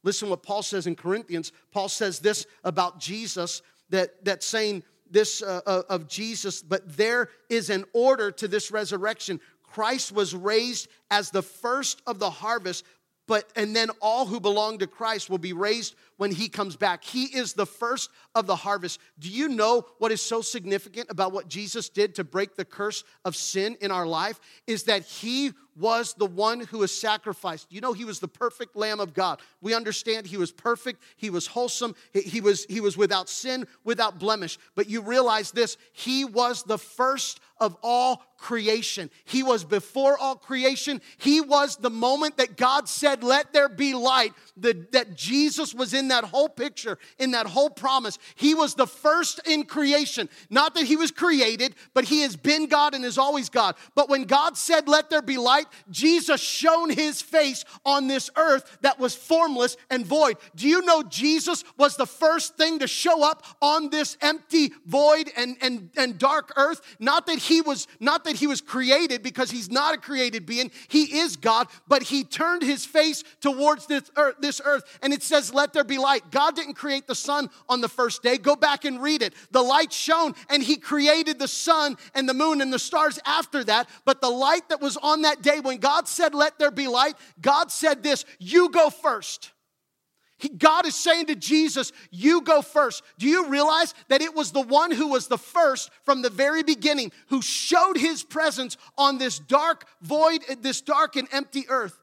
Listen 0.03 0.29
what 0.29 0.43
Paul 0.43 0.61
says 0.61 0.85
in 0.85 0.95
Corinthians. 0.95 1.51
Paul 1.71 1.89
says 1.89 2.19
this 2.19 2.45
about 2.63 2.99
Jesus 2.99 3.61
that, 3.89 4.23
that 4.25 4.43
saying 4.43 4.83
this 5.09 5.41
uh, 5.41 5.61
uh 5.65 5.83
of 5.89 6.07
Jesus, 6.07 6.61
but 6.61 6.97
there 6.97 7.29
is 7.49 7.69
an 7.69 7.85
order 7.93 8.31
to 8.31 8.47
this 8.47 8.71
resurrection. 8.71 9.39
Christ 9.63 10.11
was 10.11 10.35
raised 10.35 10.87
as 11.09 11.31
the 11.31 11.41
first 11.41 12.01
of 12.05 12.19
the 12.19 12.29
harvest, 12.29 12.85
but 13.27 13.49
and 13.55 13.75
then 13.75 13.89
all 14.01 14.25
who 14.25 14.39
belong 14.39 14.79
to 14.79 14.87
Christ 14.87 15.29
will 15.29 15.37
be 15.37 15.53
raised 15.53 15.95
when 16.17 16.31
he 16.31 16.49
comes 16.49 16.75
back. 16.75 17.03
He 17.03 17.25
is 17.25 17.53
the 17.53 17.65
first 17.65 18.09
of 18.35 18.47
the 18.47 18.55
harvest. 18.55 18.99
Do 19.19 19.29
you 19.29 19.49
know 19.49 19.85
what 19.99 20.11
is 20.11 20.21
so 20.21 20.41
significant 20.41 21.09
about 21.09 21.31
what 21.31 21.47
Jesus 21.47 21.89
did 21.89 22.15
to 22.15 22.23
break 22.23 22.55
the 22.55 22.65
curse 22.65 23.03
of 23.25 23.35
sin 23.35 23.77
in 23.81 23.91
our 23.91 24.05
life? 24.05 24.39
Is 24.67 24.83
that 24.83 25.03
he 25.03 25.51
was 25.75 26.13
the 26.13 26.25
one 26.25 26.61
who 26.61 26.79
was 26.79 26.97
sacrificed. 26.97 27.67
You 27.71 27.81
know, 27.81 27.93
he 27.93 28.05
was 28.05 28.19
the 28.19 28.27
perfect 28.27 28.75
Lamb 28.75 28.99
of 28.99 29.13
God. 29.13 29.39
We 29.61 29.73
understand 29.73 30.25
he 30.25 30.37
was 30.37 30.51
perfect, 30.51 31.01
he 31.17 31.29
was 31.29 31.47
wholesome, 31.47 31.95
he 32.13 32.41
was, 32.41 32.65
he 32.65 32.81
was 32.81 32.97
without 32.97 33.29
sin, 33.29 33.67
without 33.83 34.19
blemish. 34.19 34.57
But 34.75 34.89
you 34.89 35.01
realize 35.01 35.51
this 35.51 35.77
he 35.91 36.25
was 36.25 36.63
the 36.63 36.77
first 36.77 37.39
of 37.59 37.77
all 37.81 38.23
creation. 38.37 39.09
He 39.23 39.41
was 39.41 39.63
before 39.63 40.17
all 40.17 40.35
creation. 40.35 41.01
He 41.17 41.39
was 41.39 41.77
the 41.77 41.89
moment 41.89 42.35
that 42.37 42.57
God 42.57 42.89
said, 42.89 43.23
Let 43.23 43.53
there 43.53 43.69
be 43.69 43.93
light, 43.93 44.33
the, 44.57 44.85
that 44.91 45.15
Jesus 45.15 45.73
was 45.73 45.93
in 45.93 46.09
that 46.09 46.25
whole 46.25 46.49
picture, 46.49 46.97
in 47.19 47.31
that 47.31 47.45
whole 47.45 47.69
promise. 47.69 48.19
He 48.35 48.53
was 48.53 48.75
the 48.75 48.85
first 48.85 49.39
in 49.47 49.63
creation. 49.63 50.27
Not 50.49 50.75
that 50.75 50.83
he 50.83 50.97
was 50.97 51.09
created, 51.09 51.75
but 51.93 52.03
he 52.03 52.19
has 52.21 52.35
been 52.35 52.67
God 52.67 52.93
and 52.93 53.05
is 53.05 53.17
always 53.17 53.47
God. 53.47 53.75
But 53.95 54.09
when 54.09 54.25
God 54.25 54.57
said, 54.57 54.89
Let 54.89 55.09
there 55.09 55.21
be 55.21 55.37
light, 55.37 55.62
Jesus 55.89 56.41
shone 56.41 56.89
his 56.89 57.21
face 57.21 57.65
on 57.85 58.07
this 58.07 58.29
earth 58.35 58.77
that 58.81 58.99
was 58.99 59.15
formless 59.15 59.77
and 59.89 60.05
void. 60.05 60.37
Do 60.55 60.67
you 60.67 60.81
know 60.81 61.03
Jesus 61.03 61.63
was 61.77 61.95
the 61.95 62.05
first 62.05 62.57
thing 62.57 62.79
to 62.79 62.87
show 62.87 63.23
up 63.23 63.43
on 63.61 63.89
this 63.89 64.17
empty, 64.21 64.71
void, 64.85 65.31
and, 65.35 65.57
and, 65.61 65.89
and 65.97 66.17
dark 66.17 66.53
earth? 66.55 66.81
Not 66.99 67.25
that 67.27 67.39
he 67.39 67.61
was, 67.61 67.87
not 67.99 68.23
that 68.25 68.35
he 68.35 68.47
was 68.47 68.61
created, 68.61 69.23
because 69.23 69.51
he's 69.51 69.71
not 69.71 69.95
a 69.95 69.97
created 69.97 70.45
being, 70.45 70.71
he 70.87 71.19
is 71.19 71.35
God, 71.35 71.67
but 71.87 72.03
he 72.03 72.23
turned 72.23 72.61
his 72.61 72.85
face 72.85 73.23
towards 73.41 73.87
this 73.87 74.09
earth, 74.15 74.35
this 74.39 74.61
earth. 74.63 74.83
And 75.01 75.13
it 75.13 75.23
says, 75.23 75.53
Let 75.53 75.73
there 75.73 75.83
be 75.83 75.97
light. 75.97 76.31
God 76.31 76.55
didn't 76.55 76.75
create 76.75 77.07
the 77.07 77.15
sun 77.15 77.49
on 77.69 77.81
the 77.81 77.89
first 77.89 78.23
day. 78.23 78.37
Go 78.37 78.55
back 78.55 78.85
and 78.85 79.01
read 79.01 79.21
it. 79.21 79.33
The 79.51 79.61
light 79.61 79.91
shone, 79.91 80.35
and 80.49 80.61
He 80.61 80.77
created 80.77 81.39
the 81.39 81.47
sun 81.47 81.97
and 82.13 82.27
the 82.27 82.33
moon 82.33 82.61
and 82.61 82.71
the 82.71 82.79
stars 82.79 83.19
after 83.25 83.63
that. 83.65 83.89
But 84.05 84.21
the 84.21 84.29
light 84.29 84.69
that 84.69 84.81
was 84.81 84.97
on 84.97 85.23
that 85.23 85.41
day, 85.41 85.52
when 85.59 85.77
God 85.77 86.07
said, 86.07 86.33
Let 86.33 86.59
there 86.59 86.71
be 86.71 86.87
light, 86.87 87.15
God 87.41 87.71
said 87.71 88.03
this 88.03 88.25
You 88.39 88.69
go 88.69 88.89
first. 88.89 89.51
He, 90.37 90.49
God 90.49 90.85
is 90.85 90.95
saying 90.95 91.27
to 91.27 91.35
Jesus, 91.35 91.91
You 92.11 92.41
go 92.41 92.61
first. 92.61 93.03
Do 93.17 93.27
you 93.27 93.47
realize 93.47 93.93
that 94.09 94.21
it 94.21 94.35
was 94.35 94.51
the 94.51 94.61
one 94.61 94.91
who 94.91 95.07
was 95.07 95.27
the 95.27 95.37
first 95.37 95.89
from 96.03 96.21
the 96.21 96.29
very 96.29 96.63
beginning 96.63 97.11
who 97.27 97.41
showed 97.41 97.97
his 97.97 98.23
presence 98.23 98.75
on 98.97 99.17
this 99.17 99.39
dark 99.39 99.85
void, 100.01 100.41
uh, 100.49 100.55
this 100.59 100.81
dark 100.81 101.15
and 101.15 101.27
empty 101.31 101.65
earth? 101.69 101.97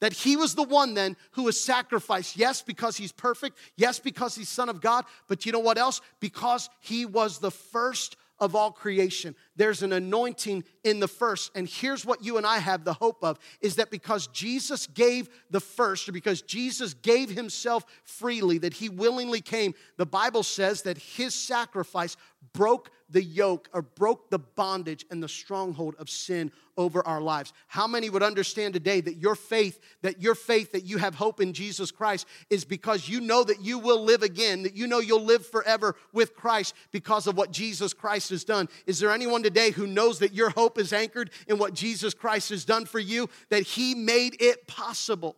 That 0.00 0.12
he 0.12 0.36
was 0.36 0.54
the 0.54 0.64
one 0.64 0.94
then 0.94 1.16
who 1.32 1.44
was 1.44 1.60
sacrificed. 1.60 2.36
Yes, 2.36 2.62
because 2.62 2.96
he's 2.96 3.12
perfect. 3.12 3.56
Yes, 3.76 3.98
because 3.98 4.34
he's 4.34 4.48
Son 4.48 4.68
of 4.68 4.80
God. 4.80 5.04
But 5.28 5.46
you 5.46 5.52
know 5.52 5.60
what 5.60 5.78
else? 5.78 6.00
Because 6.20 6.68
he 6.80 7.06
was 7.06 7.38
the 7.38 7.52
first 7.52 8.16
of 8.38 8.56
all 8.56 8.72
creation. 8.72 9.36
There's 9.56 9.82
an 9.82 9.92
anointing 9.92 10.64
in 10.82 11.00
the 11.00 11.08
first. 11.08 11.50
And 11.54 11.68
here's 11.68 12.06
what 12.06 12.24
you 12.24 12.38
and 12.38 12.46
I 12.46 12.58
have 12.58 12.84
the 12.84 12.94
hope 12.94 13.22
of 13.22 13.38
is 13.60 13.76
that 13.76 13.90
because 13.90 14.26
Jesus 14.28 14.86
gave 14.86 15.28
the 15.50 15.60
first, 15.60 16.08
or 16.08 16.12
because 16.12 16.42
Jesus 16.42 16.94
gave 16.94 17.30
himself 17.30 17.84
freely, 18.04 18.58
that 18.58 18.74
he 18.74 18.88
willingly 18.88 19.40
came, 19.40 19.74
the 19.98 20.06
Bible 20.06 20.42
says 20.42 20.82
that 20.82 20.98
his 20.98 21.34
sacrifice 21.34 22.16
broke 22.54 22.90
the 23.08 23.22
yoke 23.22 23.68
or 23.72 23.82
broke 23.82 24.30
the 24.30 24.38
bondage 24.38 25.04
and 25.10 25.22
the 25.22 25.28
stronghold 25.28 25.94
of 25.98 26.08
sin 26.08 26.50
over 26.78 27.06
our 27.06 27.20
lives. 27.20 27.52
How 27.66 27.86
many 27.86 28.08
would 28.08 28.22
understand 28.22 28.72
today 28.72 29.02
that 29.02 29.18
your 29.18 29.34
faith, 29.34 29.78
that 30.00 30.22
your 30.22 30.34
faith 30.34 30.72
that 30.72 30.84
you 30.84 30.96
have 30.96 31.14
hope 31.14 31.40
in 31.40 31.52
Jesus 31.52 31.90
Christ 31.90 32.26
is 32.48 32.64
because 32.64 33.08
you 33.08 33.20
know 33.20 33.44
that 33.44 33.60
you 33.60 33.78
will 33.78 34.02
live 34.02 34.22
again, 34.22 34.62
that 34.62 34.74
you 34.74 34.86
know 34.86 34.98
you'll 34.98 35.24
live 35.24 35.46
forever 35.46 35.94
with 36.12 36.34
Christ 36.34 36.74
because 36.90 37.26
of 37.26 37.36
what 37.36 37.52
Jesus 37.52 37.92
Christ 37.92 38.30
has 38.30 38.44
done? 38.44 38.68
Is 38.86 38.98
there 38.98 39.12
anyone 39.12 39.41
today 39.42 39.70
who 39.70 39.86
knows 39.86 40.18
that 40.20 40.32
your 40.32 40.50
hope 40.50 40.78
is 40.78 40.92
anchored 40.92 41.30
in 41.46 41.58
what 41.58 41.74
Jesus 41.74 42.14
Christ 42.14 42.50
has 42.50 42.64
done 42.64 42.86
for 42.86 42.98
you, 42.98 43.28
that 43.50 43.62
he 43.62 43.94
made 43.94 44.40
it 44.40 44.66
possible? 44.66 45.36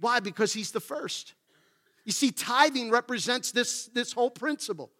Why? 0.00 0.20
Because 0.20 0.52
he's 0.52 0.72
the 0.72 0.80
first. 0.80 1.34
You 2.04 2.12
see, 2.12 2.30
tithing 2.30 2.90
represents 2.90 3.52
this, 3.52 3.86
this 3.86 4.12
whole 4.12 4.30
principle. 4.30 4.90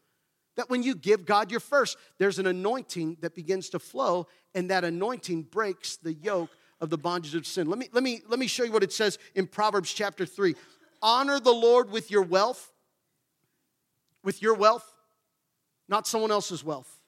That 0.56 0.68
when 0.68 0.82
you 0.82 0.94
give 0.94 1.24
God 1.24 1.50
your 1.50 1.60
first, 1.60 1.96
there's 2.18 2.38
an 2.38 2.46
anointing 2.46 3.16
that 3.20 3.34
begins 3.34 3.70
to 3.70 3.78
flow, 3.78 4.26
and 4.54 4.70
that 4.70 4.84
anointing 4.84 5.44
breaks 5.44 5.96
the 5.96 6.12
yoke 6.12 6.50
of 6.80 6.90
the 6.90 6.98
bondage 6.98 7.34
of 7.34 7.46
sin. 7.46 7.68
Let 7.68 7.78
me, 7.78 7.88
let 7.92 8.02
me, 8.02 8.20
let 8.28 8.38
me 8.38 8.46
show 8.46 8.64
you 8.64 8.72
what 8.72 8.82
it 8.82 8.92
says 8.92 9.18
in 9.34 9.46
Proverbs 9.46 9.92
chapter 9.92 10.26
3. 10.26 10.54
Honor 11.00 11.40
the 11.40 11.52
Lord 11.52 11.90
with 11.90 12.10
your 12.10 12.22
wealth, 12.22 12.72
with 14.22 14.42
your 14.42 14.54
wealth, 14.54 14.94
not 15.88 16.06
someone 16.06 16.30
else's 16.30 16.62
wealth. 16.62 17.01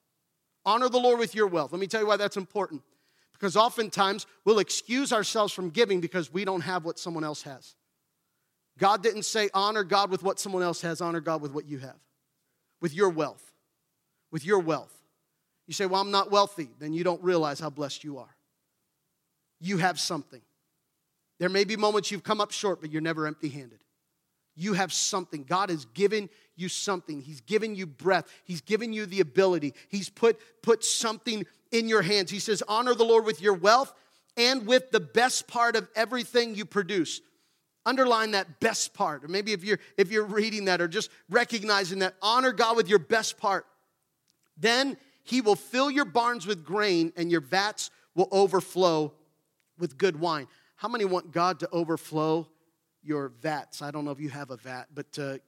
Honor 0.67 0.89
the 0.89 0.99
Lord 0.99 1.19
with 1.19 1.35
your 1.35 1.47
wealth. 1.47 1.73
Let 1.73 1.81
me 1.81 1.87
tell 1.87 2.01
you 2.01 2.07
why 2.07 2.17
that's 2.17 2.37
important. 2.37 2.83
Because 3.33 3.57
oftentimes 3.57 4.27
we'll 4.45 4.59
excuse 4.59 5.13
ourselves 5.13 5.53
from 5.53 5.71
giving 5.71 6.01
because 6.01 6.33
we 6.33 6.45
don't 6.45 6.63
have 6.63 6.85
what 6.85 6.99
someone 6.99 7.25
else 7.25 7.43
has. 7.43 7.75
God 8.79 9.03
didn't 9.03 9.25
say 9.25 9.51
honor 9.55 9.85
God 9.85 10.11
with 10.11 10.23
what 10.23 10.41
someone 10.41 10.63
else 10.63 10.81
has, 10.81 11.01
honor 11.01 11.21
God 11.21 11.43
with 11.43 11.53
what 11.53 11.67
you 11.67 11.79
have, 11.79 11.99
with 12.81 12.95
your 12.95 13.11
wealth. 13.11 13.53
With 14.33 14.45
your 14.45 14.59
wealth. 14.59 14.93
You 15.67 15.75
say, 15.75 15.87
Well, 15.87 16.01
I'm 16.01 16.11
not 16.11 16.31
wealthy. 16.31 16.71
Then 16.79 16.93
you 16.93 17.05
don't 17.05 17.23
realize 17.23 17.61
how 17.61 17.71
blessed 17.71 18.03
you 18.03 18.19
are. 18.19 18.35
You 19.61 19.79
have 19.79 20.01
something. 20.01 20.43
There 21.39 21.49
may 21.49 21.65
be 21.65 21.77
moments 21.77 22.11
you've 22.11 22.25
come 22.25 22.41
up 22.41 22.51
short, 22.51 22.81
but 22.81 22.91
you're 22.91 23.03
never 23.03 23.27
empty 23.27 23.49
handed. 23.49 23.84
You 24.57 24.75
have 24.75 24.93
something. 24.93 25.45
God 25.45 25.71
has 25.71 25.85
given 25.87 26.29
you 26.57 26.69
something. 26.69 27.21
He's 27.21 27.41
given 27.41 27.75
you 27.75 27.87
breath. 27.87 28.27
He's 28.45 28.61
given 28.61 28.93
you 28.93 29.07
the 29.07 29.21
ability. 29.21 29.75
He's 29.89 30.09
put, 30.09 30.39
put 30.63 30.85
something 30.85 31.45
in 31.73 31.89
your 31.89 32.03
hands. 32.03 32.31
He 32.31 32.39
says, 32.39 32.63
Honor 32.69 32.95
the 32.95 33.05
Lord 33.05 33.25
with 33.25 33.43
your 33.43 33.55
wealth 33.55 33.93
and 34.37 34.67
with 34.67 34.91
the 34.91 35.01
best 35.01 35.49
part 35.49 35.77
of 35.77 35.89
everything 35.95 36.55
you 36.55 36.65
produce. 36.65 37.21
Underline 37.87 38.31
that 38.31 38.61
best 38.61 38.95
part. 38.95 39.25
Or 39.25 39.29
maybe 39.29 39.53
if 39.53 39.63
you're 39.63 39.79
if 39.99 40.11
you're 40.11 40.25
reading 40.25 40.67
that 40.67 40.81
or 40.81 40.89
just 40.89 41.11
recognizing 41.29 41.99
that, 41.99 42.15
honor 42.23 42.53
God 42.53 42.77
with 42.77 42.89
your 42.89 42.99
best 42.99 43.37
part. 43.37 43.67
Then 44.57 44.97
he 45.23 45.41
will 45.41 45.57
fill 45.57 45.91
your 45.91 46.05
barns 46.05 46.47
with 46.47 46.65
grain 46.65 47.13
and 47.17 47.31
your 47.31 47.41
vats 47.41 47.91
will 48.15 48.29
overflow 48.31 49.13
with 49.79 49.99
good 49.99 50.19
wine. 50.19 50.47
How 50.77 50.89
many 50.89 51.05
want 51.05 51.33
God 51.33 51.61
to 51.61 51.69
overflow 51.71 52.49
your 53.05 53.29
vats? 53.29 53.83
I 53.83 53.91
don't 53.91 54.05
know 54.05 54.11
if 54.11 54.21
you 54.21 54.31
have 54.31 54.51
a 54.51 54.57
vat, 54.57 54.87
but 54.95 55.19
uh, 55.19 55.39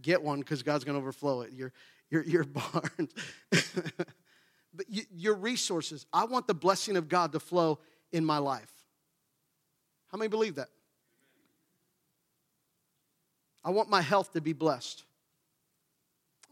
get 0.00 0.22
one 0.22 0.40
because 0.40 0.62
God's 0.62 0.84
going 0.84 0.94
to 0.94 1.00
overflow 1.00 1.42
it. 1.42 1.52
Your, 1.52 1.72
your, 2.10 2.22
your 2.24 2.44
barns. 2.44 3.12
but 3.50 4.86
you, 4.88 5.02
your 5.14 5.34
resources. 5.34 6.06
I 6.12 6.24
want 6.24 6.46
the 6.46 6.54
blessing 6.54 6.96
of 6.96 7.08
God 7.08 7.32
to 7.32 7.40
flow 7.40 7.78
in 8.12 8.24
my 8.24 8.38
life. 8.38 8.70
How 10.10 10.18
many 10.18 10.28
believe 10.28 10.56
that? 10.56 10.68
I 13.64 13.70
want 13.70 13.90
my 13.90 14.00
health 14.00 14.32
to 14.32 14.40
be 14.40 14.52
blessed. 14.52 15.04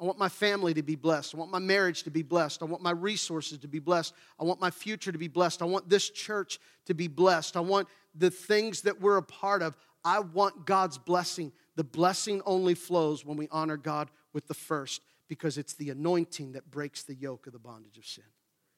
I 0.01 0.05
want 0.05 0.19
my 0.19 0.29
family 0.29 0.75
to 0.75 0.83
be 0.83 0.95
blessed. 0.95 1.35
I 1.35 1.39
want 1.39 1.51
my 1.51 1.59
marriage 1.59 2.05
to 2.05 2.11
be 2.11 2.23
blessed. 2.23 2.63
I 2.63 2.67
want 2.67 2.83
my 2.83 2.93
resources 2.93 3.59
to 3.59 3.69
be 3.69 3.81
blessed. 3.81 4.15
I 4.39 4.45
want 4.45 4.61
my 4.61 4.71
future 4.71 5.11
to 5.11 5.19
be 5.19 5.27
blessed. 5.27 5.61
I 5.61 5.65
want 5.65 5.89
this 5.89 6.09
church 6.09 6.61
to 6.87 6.95
be 6.95 7.09
blessed. 7.09 7.57
I 7.57 7.61
want 7.61 7.89
the 8.15 8.31
things 8.31 8.83
that 8.83 9.01
we're 9.01 9.17
a 9.17 9.23
part 9.23 9.63
of. 9.63 9.77
I 10.09 10.21
want 10.21 10.65
God's 10.65 10.97
blessing. 10.97 11.53
The 11.77 11.85
blessing 11.85 12.41
only 12.47 12.75
flows 12.75 13.27
when 13.27 13.37
we 13.37 13.47
honor 13.51 13.77
God 13.77 14.11
with 14.33 14.49
the 14.49 14.55
first 14.55 15.03
because 15.29 15.59
it's 15.59 15.75
the 15.75 15.91
anointing 15.91 16.53
that 16.53 16.71
breaks 16.71 17.03
the 17.03 17.15
yoke 17.15 17.47
of 17.47 17.53
the 17.53 17.59
bondage 17.59 17.99
of 17.99 18.07
sin. 18.07 18.25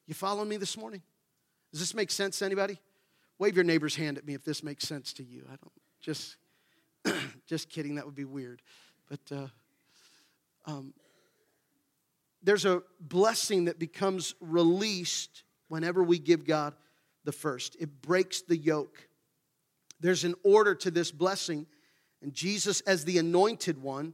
You 0.07 0.13
following 0.13 0.49
me 0.49 0.57
this 0.57 0.75
morning? 0.75 1.01
Does 1.71 1.79
this 1.79 1.93
make 1.93 2.11
sense 2.11 2.39
to 2.39 2.45
anybody? 2.45 2.77
Wave 3.39 3.55
your 3.55 3.63
neighbor's 3.63 3.95
hand 3.95 4.17
at 4.17 4.27
me 4.27 4.33
if 4.33 4.43
this 4.43 4.61
makes 4.61 4.85
sense 4.85 5.13
to 5.13 5.23
you. 5.23 5.45
I 5.47 5.55
don't 5.55 5.71
just 6.01 6.35
just 7.47 7.69
kidding, 7.69 7.95
that 7.95 8.05
would 8.05 8.13
be 8.13 8.25
weird. 8.25 8.61
But 9.09 9.31
uh, 9.31 9.47
um, 10.65 10.93
there's 12.43 12.65
a 12.65 12.83
blessing 12.99 13.65
that 13.65 13.79
becomes 13.79 14.35
released 14.41 15.43
whenever 15.69 16.03
we 16.03 16.19
give 16.19 16.45
God 16.45 16.75
the 17.23 17.31
first. 17.31 17.77
It 17.79 18.01
breaks 18.01 18.41
the 18.41 18.57
yoke. 18.57 19.07
There's 20.01 20.23
an 20.23 20.35
order 20.43 20.73
to 20.75 20.91
this 20.91 21.11
blessing, 21.11 21.67
and 22.21 22.33
Jesus, 22.33 22.81
as 22.81 23.05
the 23.05 23.19
anointed 23.19 23.81
one, 23.81 24.13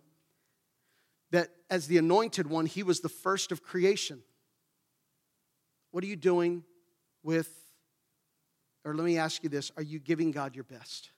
that 1.32 1.50
as 1.70 1.88
the 1.88 1.98
anointed 1.98 2.48
one, 2.48 2.66
he 2.66 2.84
was 2.84 3.00
the 3.00 3.10
first 3.10 3.52
of 3.52 3.64
creation. 3.64 4.22
What 5.92 6.04
are 6.04 6.08
you 6.08 6.18
doing 6.18 6.64
with, 7.24 7.50
or 8.84 8.94
let 8.94 9.06
me 9.06 9.18
ask 9.18 9.44
you 9.44 9.50
this 9.50 9.72
are 9.78 9.84
you 9.84 10.00
giving 10.00 10.32
God 10.32 10.56
your 10.56 10.66
best? 10.66 11.12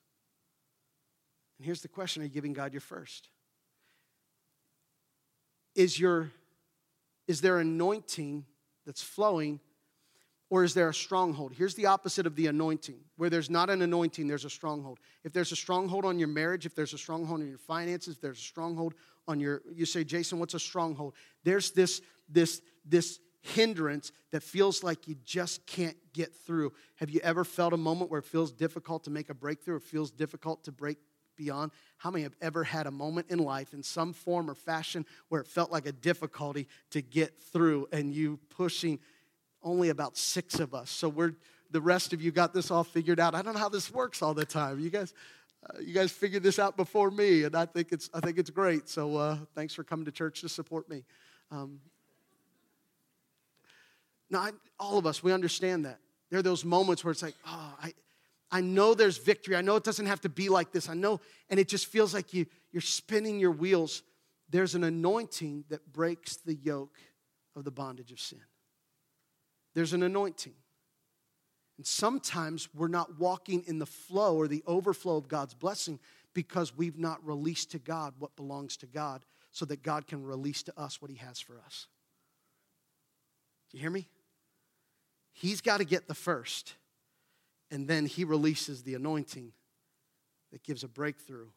And 1.57 1.65
here's 1.65 1.81
the 1.81 1.87
question 1.87 2.21
Are 2.21 2.25
you 2.25 2.31
giving 2.31 2.53
God 2.53 2.71
your 2.71 2.81
first? 2.81 3.29
Is, 5.75 5.99
your, 5.99 6.31
is 7.27 7.41
there 7.41 7.59
anointing 7.59 8.45
that's 8.85 9.01
flowing 9.01 9.59
or 10.49 10.63
is 10.63 10.73
there 10.73 10.89
a 10.89 10.93
stronghold? 10.93 11.53
Here's 11.53 11.75
the 11.75 11.85
opposite 11.85 12.25
of 12.25 12.35
the 12.35 12.47
anointing. 12.47 12.99
Where 13.17 13.29
there's 13.29 13.49
not 13.49 13.69
an 13.69 13.81
anointing, 13.81 14.27
there's 14.27 14.45
a 14.45 14.49
stronghold. 14.49 14.99
If 15.23 15.31
there's 15.31 15.51
a 15.51 15.55
stronghold 15.55 16.05
on 16.05 16.17
your 16.17 16.27
marriage, 16.27 16.65
if 16.65 16.75
there's 16.75 16.93
a 16.93 16.97
stronghold 16.97 17.41
on 17.41 17.47
your 17.47 17.57
finances, 17.57 18.15
if 18.15 18.21
there's 18.21 18.39
a 18.39 18.41
stronghold 18.41 18.95
on 19.27 19.39
your 19.39 19.61
you 19.73 19.85
say, 19.85 20.03
Jason, 20.03 20.39
what's 20.39 20.55
a 20.55 20.59
stronghold? 20.59 21.13
There's 21.43 21.71
this 21.71 22.01
this 22.27 22.61
this 22.85 23.19
hindrance 23.41 24.11
that 24.31 24.43
feels 24.43 24.83
like 24.83 25.07
you 25.07 25.15
just 25.23 25.65
can't 25.65 25.95
get 26.13 26.35
through. 26.35 26.73
Have 26.95 27.09
you 27.09 27.21
ever 27.23 27.43
felt 27.43 27.73
a 27.73 27.77
moment 27.77 28.11
where 28.11 28.19
it 28.19 28.25
feels 28.25 28.51
difficult 28.51 29.03
to 29.05 29.11
make 29.11 29.29
a 29.29 29.33
breakthrough? 29.33 29.77
It 29.77 29.83
feels 29.83 30.11
difficult 30.11 30.63
to 30.65 30.71
break 30.71 30.97
beyond? 31.39 31.71
How 31.97 32.11
many 32.11 32.23
have 32.23 32.35
ever 32.41 32.63
had 32.63 32.85
a 32.85 32.91
moment 32.91 33.27
in 33.29 33.39
life 33.39 33.73
in 33.73 33.81
some 33.81 34.13
form 34.13 34.49
or 34.49 34.53
fashion 34.53 35.05
where 35.29 35.41
it 35.41 35.47
felt 35.47 35.71
like 35.71 35.87
a 35.87 35.91
difficulty 35.91 36.67
to 36.91 37.01
get 37.01 37.39
through 37.39 37.87
and 37.91 38.13
you 38.13 38.37
pushing? 38.49 38.99
Only 39.63 39.89
about 39.89 40.17
six 40.17 40.59
of 40.59 40.73
us. 40.73 40.89
So 40.89 41.09
we're 41.09 41.35
the 41.71 41.81
rest 41.81 42.13
of 42.13 42.21
you 42.21 42.31
got 42.31 42.53
this 42.53 42.71
all 42.71 42.83
figured 42.83 43.19
out. 43.19 43.35
I 43.35 43.41
don't 43.41 43.53
know 43.53 43.59
how 43.59 43.69
this 43.69 43.91
works 43.91 44.21
all 44.21 44.33
the 44.33 44.45
time. 44.45 44.79
You 44.79 44.89
guys, 44.89 45.13
uh, 45.63 45.79
you 45.79 45.93
guys 45.93 46.11
figured 46.11 46.43
this 46.43 46.59
out 46.59 46.77
before 46.77 47.11
me, 47.11 47.43
and 47.43 47.55
I 47.55 47.65
think 47.65 47.91
it's 47.91 48.09
I 48.13 48.19
think 48.19 48.37
it's 48.37 48.49
great. 48.49 48.89
So 48.89 49.17
uh, 49.17 49.37
thanks 49.55 49.73
for 49.73 49.83
coming 49.83 50.05
to 50.05 50.11
church 50.11 50.41
to 50.41 50.49
support 50.49 50.89
me. 50.89 51.03
Um, 51.51 51.79
now, 54.29 54.39
I, 54.39 54.51
all 54.79 54.97
of 54.97 55.05
us, 55.05 55.23
we 55.23 55.33
understand 55.33 55.85
that. 55.85 55.99
There 56.29 56.39
are 56.39 56.43
those 56.43 56.63
moments 56.63 57.03
where 57.03 57.11
it's 57.11 57.23
like, 57.23 57.33
oh, 57.47 57.73
I, 57.81 57.93
I 58.51 58.61
know 58.61 58.93
there's 58.93 59.17
victory. 59.17 59.55
I 59.55 59.61
know 59.61 59.75
it 59.75 59.83
doesn't 59.83 60.05
have 60.05 60.21
to 60.21 60.29
be 60.29 60.49
like 60.49 60.71
this. 60.71 60.87
I 60.87 60.93
know, 60.93 61.19
and 61.49 61.59
it 61.59 61.67
just 61.67 61.87
feels 61.87 62.13
like 62.13 62.31
you, 62.33 62.45
you're 62.71 62.81
spinning 62.81 63.39
your 63.39 63.51
wheels. 63.51 64.03
There's 64.47 64.75
an 64.75 64.83
anointing 64.83 65.65
that 65.69 65.91
breaks 65.91 66.35
the 66.35 66.53
yoke 66.53 66.95
of 67.55 67.63
the 67.63 67.71
bondage 67.71 68.11
of 68.11 68.19
sin 68.19 68.41
there's 69.79 69.93
an 69.93 70.03
anointing. 70.03 70.55
And 71.77 71.87
sometimes 71.87 72.67
we're 72.75 72.89
not 72.89 73.17
walking 73.17 73.63
in 73.65 73.79
the 73.79 73.85
flow 73.85 74.35
or 74.35 74.49
the 74.49 74.61
overflow 74.67 75.15
of 75.15 75.29
God's 75.29 75.53
blessing 75.53 75.99
because 76.33 76.75
we've 76.75 76.97
not 76.97 77.25
released 77.25 77.71
to 77.71 77.79
God 77.79 78.13
what 78.19 78.35
belongs 78.35 78.75
to 78.75 78.87
God 78.87 79.23
so 79.51 79.63
that 79.63 79.81
God 79.81 80.05
can 80.05 80.25
release 80.25 80.63
to 80.63 80.77
us 80.77 81.01
what 81.01 81.09
He 81.09 81.15
has 81.15 81.39
for 81.39 81.61
us. 81.65 81.87
Do 83.71 83.77
you 83.77 83.81
hear 83.81 83.89
me? 83.89 84.09
He's 85.31 85.61
got 85.61 85.77
to 85.77 85.85
get 85.85 86.09
the 86.09 86.13
first, 86.13 86.75
and 87.71 87.87
then 87.87 88.05
He 88.05 88.25
releases 88.25 88.83
the 88.83 88.95
anointing 88.95 89.53
that 90.51 90.61
gives 90.61 90.83
a 90.83 90.89
breakthrough. 90.89 91.47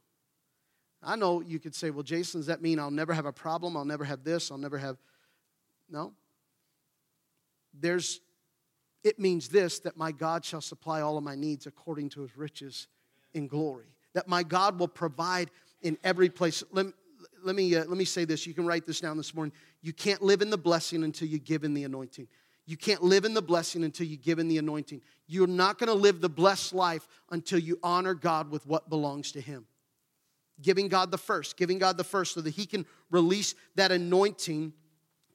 I 1.02 1.16
know 1.16 1.40
you 1.40 1.58
could 1.58 1.74
say, 1.74 1.90
well, 1.90 2.04
Jason, 2.04 2.38
does 2.38 2.46
that 2.46 2.62
mean 2.62 2.78
I'll 2.78 2.92
never 2.92 3.14
have 3.14 3.26
a 3.26 3.32
problem? 3.32 3.76
I'll 3.76 3.84
never 3.84 4.04
have 4.04 4.22
this? 4.22 4.52
I'll 4.52 4.58
never 4.58 4.78
have. 4.78 4.96
No 5.90 6.12
there's 7.78 8.20
it 9.04 9.18
means 9.18 9.48
this 9.48 9.80
that 9.80 9.96
my 9.96 10.12
God 10.12 10.44
shall 10.44 10.60
supply 10.60 11.00
all 11.00 11.18
of 11.18 11.24
my 11.24 11.34
needs 11.34 11.66
according 11.66 12.10
to 12.10 12.22
his 12.22 12.36
riches 12.36 12.86
in 13.34 13.48
glory. 13.48 13.86
That 14.14 14.28
my 14.28 14.42
God 14.42 14.78
will 14.78 14.88
provide 14.88 15.50
in 15.80 15.98
every 16.04 16.28
place. 16.28 16.62
Let, 16.70 16.86
let 17.42 17.56
me, 17.56 17.74
uh, 17.74 17.80
let 17.80 17.96
me 17.96 18.04
say 18.04 18.24
this. 18.24 18.46
You 18.46 18.54
can 18.54 18.66
write 18.66 18.86
this 18.86 19.00
down 19.00 19.16
this 19.16 19.34
morning. 19.34 19.52
You 19.80 19.92
can't 19.92 20.22
live 20.22 20.42
in 20.42 20.50
the 20.50 20.58
blessing 20.58 21.02
until 21.02 21.28
you 21.28 21.38
give 21.38 21.64
in 21.64 21.74
the 21.74 21.84
anointing. 21.84 22.28
You 22.64 22.76
can't 22.76 23.02
live 23.02 23.24
in 23.24 23.34
the 23.34 23.42
blessing 23.42 23.82
until 23.82 24.06
you 24.06 24.16
give 24.16 24.38
in 24.38 24.46
the 24.46 24.58
anointing. 24.58 25.00
You're 25.26 25.48
not 25.48 25.78
going 25.78 25.88
to 25.88 25.94
live 25.94 26.20
the 26.20 26.28
blessed 26.28 26.72
life 26.72 27.08
until 27.30 27.58
you 27.58 27.78
honor 27.82 28.14
God 28.14 28.50
with 28.50 28.66
what 28.66 28.88
belongs 28.88 29.32
to 29.32 29.40
Him. 29.40 29.66
Giving 30.60 30.86
God 30.86 31.10
the 31.10 31.18
first, 31.18 31.56
giving 31.56 31.78
God 31.78 31.96
the 31.96 32.04
first 32.04 32.34
so 32.34 32.40
that 32.40 32.50
He 32.50 32.66
can 32.66 32.86
release 33.10 33.56
that 33.74 33.90
anointing 33.90 34.74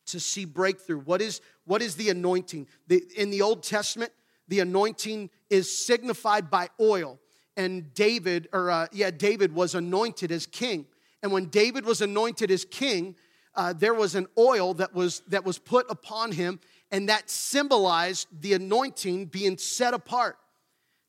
to 0.08 0.20
see 0.20 0.46
breakthrough. 0.46 1.00
What 1.00 1.22
is, 1.22 1.42
what 1.66 1.82
is 1.82 1.96
the 1.96 2.10
anointing? 2.10 2.68
The, 2.88 3.04
in 3.16 3.30
the 3.30 3.42
Old 3.42 3.64
Testament, 3.64 4.12
the 4.48 4.60
anointing 4.60 5.30
is 5.50 5.86
signified 5.86 6.50
by 6.50 6.70
oil. 6.80 7.20
And 7.56 7.94
David, 7.94 8.50
or 8.54 8.70
uh, 8.70 8.88
yeah, 8.92 9.12
David 9.12 9.54
was 9.54 9.76
anointed 9.76 10.32
as 10.32 10.46
king. 10.46 10.86
And 11.24 11.32
when 11.32 11.46
David 11.46 11.86
was 11.86 12.02
anointed 12.02 12.52
as 12.52 12.66
king, 12.66 13.16
uh, 13.56 13.74
there 13.74 13.94
was 13.94 14.16
an 14.16 14.28
oil 14.38 14.76
that 14.76 14.94
was, 14.94 15.22
that 15.28 15.44
was 15.44 15.58
put 15.58 15.86
upon 15.90 16.32
him, 16.32 16.60
and 16.92 17.10
that 17.10 17.30
symbolized 17.30 18.28
the 18.42 18.54
anointing 18.54 19.26
being 19.26 19.58
set 19.58 19.94
apart. 19.94 20.38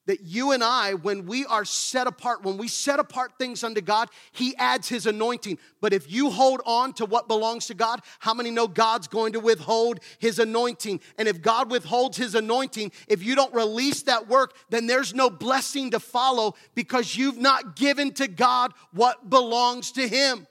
That 0.09 0.23
you 0.23 0.53
and 0.53 0.65
I, 0.65 0.95
when 0.95 1.27
we 1.27 1.45
are 1.45 1.67
set 1.67 2.07
apart, 2.07 2.43
when 2.43 2.57
we 2.57 2.67
set 2.67 2.99
apart 2.99 3.33
things 3.39 3.63
unto 3.63 3.83
God, 3.83 4.09
He 4.33 4.57
adds 4.57 4.89
His 4.89 5.07
anointing. 5.07 5.59
But 5.83 5.93
if 5.93 6.11
you 6.11 6.31
hold 6.31 6.63
on 6.65 6.95
to 6.95 7.05
what 7.05 7.29
belongs 7.29 7.67
to 7.67 7.75
God, 7.75 8.01
how 8.19 8.33
many 8.33 8.51
know 8.51 8.67
God's 8.67 9.07
going 9.07 9.35
to 9.35 9.41
withhold 9.41 10.01
His 10.19 10.39
anointing? 10.39 11.01
And 11.19 11.29
if 11.29 11.43
God 11.43 11.71
withholds 11.71 12.17
His 12.17 12.35
anointing, 12.35 12.91
if 13.07 13.23
you 13.23 13.35
don't 13.35 13.53
release 13.53 14.03
that 14.05 14.29
work, 14.29 14.57
then 14.71 14.87
there's 14.87 15.15
no 15.15 15.29
blessing 15.29 15.91
to 15.91 16.01
follow 16.01 16.55
because 16.75 17.15
you've 17.15 17.39
not 17.39 17.77
given 17.77 18.13
to 18.15 18.29
God 18.29 18.73
what 18.93 19.29
belongs 19.29 19.93
to 19.93 20.09
Him 20.09 20.47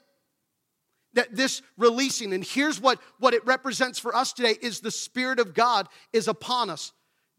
that 1.14 1.34
this 1.34 1.62
releasing 1.76 2.32
and 2.32 2.44
here's 2.44 2.80
what 2.80 3.00
what 3.18 3.34
it 3.34 3.44
represents 3.44 3.98
for 3.98 4.14
us 4.14 4.32
today 4.32 4.54
is 4.60 4.80
the 4.80 4.90
spirit 4.90 5.40
of 5.40 5.54
god 5.54 5.88
is 6.12 6.28
upon 6.28 6.68
us 6.68 6.92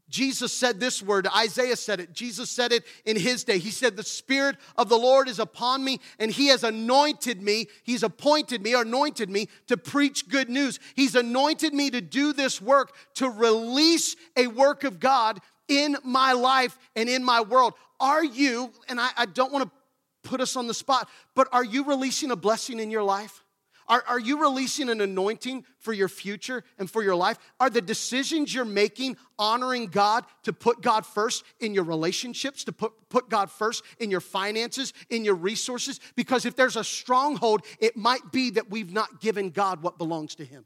Jesus 0.10 0.52
said 0.52 0.80
this 0.80 1.04
word, 1.04 1.28
Isaiah 1.36 1.76
said 1.76 2.00
it, 2.00 2.14
Jesus 2.14 2.50
said 2.50 2.72
it 2.72 2.84
in 3.06 3.16
his 3.16 3.44
day. 3.44 3.60
He 3.60 3.70
said, 3.70 3.96
The 3.96 4.04
Spirit 4.04 4.58
of 4.76 4.90
the 4.90 4.98
Lord 4.98 5.30
is 5.30 5.40
upon 5.40 5.84
me, 5.84 6.00
and 6.18 6.32
He 6.32 6.48
has 6.48 6.64
anointed 6.64 7.42
me, 7.42 7.68
He's 7.84 8.04
appointed 8.04 8.64
me, 8.64 8.74
anointed 8.74 9.30
me 9.30 9.50
to 9.68 9.78
preach 9.78 10.28
good 10.28 10.50
news. 10.50 10.80
He's 10.96 11.16
anointed 11.16 11.74
me 11.74 11.92
to 11.92 12.02
do 12.02 12.34
this 12.34 12.62
work, 12.62 12.96
to 13.16 13.30
release 13.30 14.16
a 14.36 14.48
work 14.48 14.84
of 14.84 15.00
God 15.00 15.40
in 15.68 15.96
my 16.04 16.34
life 16.34 16.78
and 16.96 17.08
in 17.08 17.24
my 17.24 17.42
world. 17.42 17.74
Are 18.00 18.24
you, 18.24 18.72
and 18.88 19.00
I, 19.00 19.10
I 19.16 19.26
don't 19.26 19.52
want 19.52 19.66
to 19.66 20.30
put 20.30 20.42
us 20.42 20.56
on 20.56 20.68
the 20.68 20.74
spot, 20.74 21.08
but 21.36 21.48
are 21.52 21.64
you 21.64 21.86
releasing 21.86 22.32
a 22.32 22.36
blessing 22.36 22.80
in 22.80 22.90
your 22.90 23.04
life? 23.04 23.44
Are, 23.90 24.04
are 24.08 24.20
you 24.20 24.40
releasing 24.40 24.88
an 24.90 25.02
anointing 25.02 25.66
for 25.80 25.92
your 25.94 26.08
future 26.08 26.64
and 26.78 26.90
for 26.90 27.02
your 27.02 27.16
life? 27.16 27.40
Are 27.60 27.72
the 27.72 27.82
decisions 27.82 28.54
you're 28.54 28.64
making 28.64 29.18
honoring 29.40 29.88
God 29.88 30.26
to 30.44 30.54
put 30.54 30.82
God 30.82 31.08
first 31.08 31.44
in 31.60 31.74
your 31.74 31.84
relationships, 31.84 32.64
to 32.66 32.72
put, 32.72 32.94
put 33.10 33.30
God 33.30 33.50
first 33.50 33.84
in 33.98 34.12
your 34.12 34.22
finances, 34.22 34.94
in 35.10 35.26
your 35.26 35.34
resources? 35.34 36.00
Because 36.16 36.46
if 36.46 36.56
there's 36.56 36.76
a 36.76 36.84
stronghold, 36.84 37.66
it 37.80 37.98
might 37.98 38.32
be 38.32 38.52
that 38.52 38.70
we've 38.70 38.94
not 38.94 39.20
given 39.20 39.50
God 39.50 39.82
what 39.82 39.98
belongs 39.98 40.36
to 40.36 40.46
Him, 40.46 40.66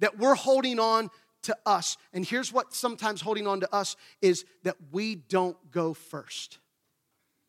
that 0.00 0.18
we're 0.18 0.34
holding 0.34 0.78
on 0.78 1.08
to 1.44 1.56
us. 1.64 1.96
And 2.12 2.26
here's 2.26 2.52
what 2.52 2.74
sometimes 2.74 3.22
holding 3.22 3.46
on 3.46 3.60
to 3.60 3.74
us 3.74 3.96
is 4.20 4.44
that 4.64 4.76
we 4.92 5.14
don't 5.14 5.56
go 5.70 5.94
first 5.94 6.58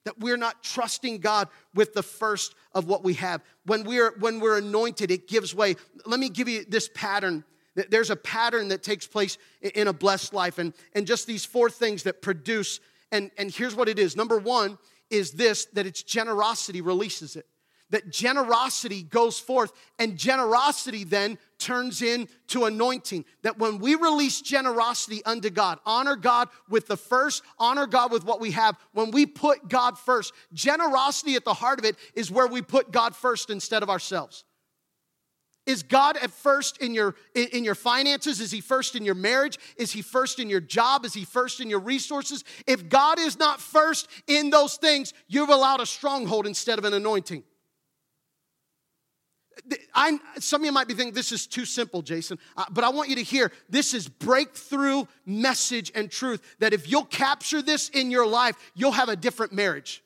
that 0.09 0.19
we're 0.19 0.37
not 0.37 0.63
trusting 0.63 1.19
God 1.19 1.49
with 1.75 1.93
the 1.93 2.01
first 2.01 2.55
of 2.73 2.85
what 2.85 3.03
we 3.03 3.13
have. 3.13 3.43
When 3.67 3.83
we're 3.83 4.17
when 4.17 4.39
we're 4.39 4.57
anointed, 4.57 5.11
it 5.11 5.27
gives 5.27 5.53
way. 5.53 5.75
Let 6.07 6.19
me 6.19 6.29
give 6.29 6.49
you 6.49 6.65
this 6.67 6.89
pattern. 6.95 7.43
There's 7.75 8.09
a 8.09 8.15
pattern 8.15 8.69
that 8.69 8.81
takes 8.81 9.05
place 9.05 9.37
in 9.61 9.87
a 9.87 9.93
blessed 9.93 10.33
life, 10.33 10.57
and, 10.57 10.73
and 10.93 11.05
just 11.05 11.27
these 11.27 11.45
four 11.45 11.69
things 11.69 12.03
that 12.03 12.23
produce. 12.23 12.79
And, 13.11 13.29
and 13.37 13.51
here's 13.51 13.75
what 13.75 13.87
it 13.87 13.99
is. 13.99 14.15
Number 14.15 14.39
one 14.39 14.79
is 15.11 15.31
this 15.33 15.65
that 15.73 15.85
it's 15.85 16.01
generosity 16.01 16.81
releases 16.81 17.35
it 17.35 17.45
that 17.89 18.09
generosity 18.09 19.03
goes 19.03 19.39
forth, 19.39 19.71
and 19.97 20.17
generosity 20.17 21.03
then 21.03 21.37
turns 21.57 22.01
into 22.01 22.65
anointing. 22.65 23.25
That 23.43 23.57
when 23.57 23.79
we 23.79 23.95
release 23.95 24.41
generosity 24.41 25.23
unto 25.25 25.49
God, 25.49 25.79
honor 25.85 26.15
God 26.15 26.49
with 26.69 26.87
the 26.87 26.97
first, 26.97 27.43
honor 27.57 27.87
God 27.87 28.11
with 28.11 28.23
what 28.23 28.39
we 28.39 28.51
have, 28.51 28.77
when 28.93 29.11
we 29.11 29.25
put 29.25 29.67
God 29.67 29.97
first, 29.97 30.33
generosity 30.53 31.35
at 31.35 31.45
the 31.45 31.53
heart 31.53 31.79
of 31.79 31.85
it 31.85 31.95
is 32.13 32.31
where 32.31 32.47
we 32.47 32.61
put 32.61 32.91
God 32.91 33.15
first 33.15 33.49
instead 33.49 33.83
of 33.83 33.89
ourselves. 33.89 34.43
Is 35.65 35.83
God 35.83 36.17
at 36.17 36.31
first 36.31 36.79
in 36.79 36.95
your 36.95 37.13
in 37.35 37.63
your 37.63 37.75
finances? 37.75 38.41
Is 38.41 38.49
he 38.49 38.59
first 38.59 38.95
in 38.95 39.05
your 39.05 39.13
marriage? 39.13 39.59
Is 39.77 39.91
he 39.91 40.01
first 40.01 40.39
in 40.39 40.49
your 40.49 40.61
job? 40.61 41.05
Is 41.05 41.13
he 41.13 41.25
first 41.25 41.59
in 41.59 41.69
your 41.69 41.79
resources? 41.79 42.43
If 42.65 42.89
God 42.89 43.19
is 43.19 43.37
not 43.37 43.61
first 43.61 44.07
in 44.25 44.49
those 44.49 44.77
things, 44.77 45.13
you've 45.27 45.49
allowed 45.49 45.79
a 45.79 45.85
stronghold 45.85 46.47
instead 46.47 46.79
of 46.79 46.85
an 46.85 46.93
anointing. 46.95 47.43
I, 49.93 50.17
some 50.39 50.61
of 50.61 50.65
you 50.65 50.71
might 50.71 50.87
be 50.87 50.93
thinking 50.93 51.13
this 51.13 51.31
is 51.31 51.47
too 51.47 51.65
simple, 51.65 52.01
Jason, 52.01 52.39
uh, 52.57 52.65
but 52.71 52.83
I 52.83 52.89
want 52.89 53.09
you 53.09 53.15
to 53.15 53.23
hear 53.23 53.51
this 53.69 53.93
is 53.93 54.07
breakthrough 54.07 55.05
message 55.25 55.91
and 55.95 56.09
truth 56.09 56.41
that 56.59 56.73
if 56.73 56.89
you'll 56.89 57.05
capture 57.05 57.61
this 57.61 57.89
in 57.89 58.11
your 58.11 58.27
life, 58.27 58.55
you'll 58.75 58.91
have 58.91 59.09
a 59.09 59.15
different 59.15 59.53
marriage. 59.53 60.03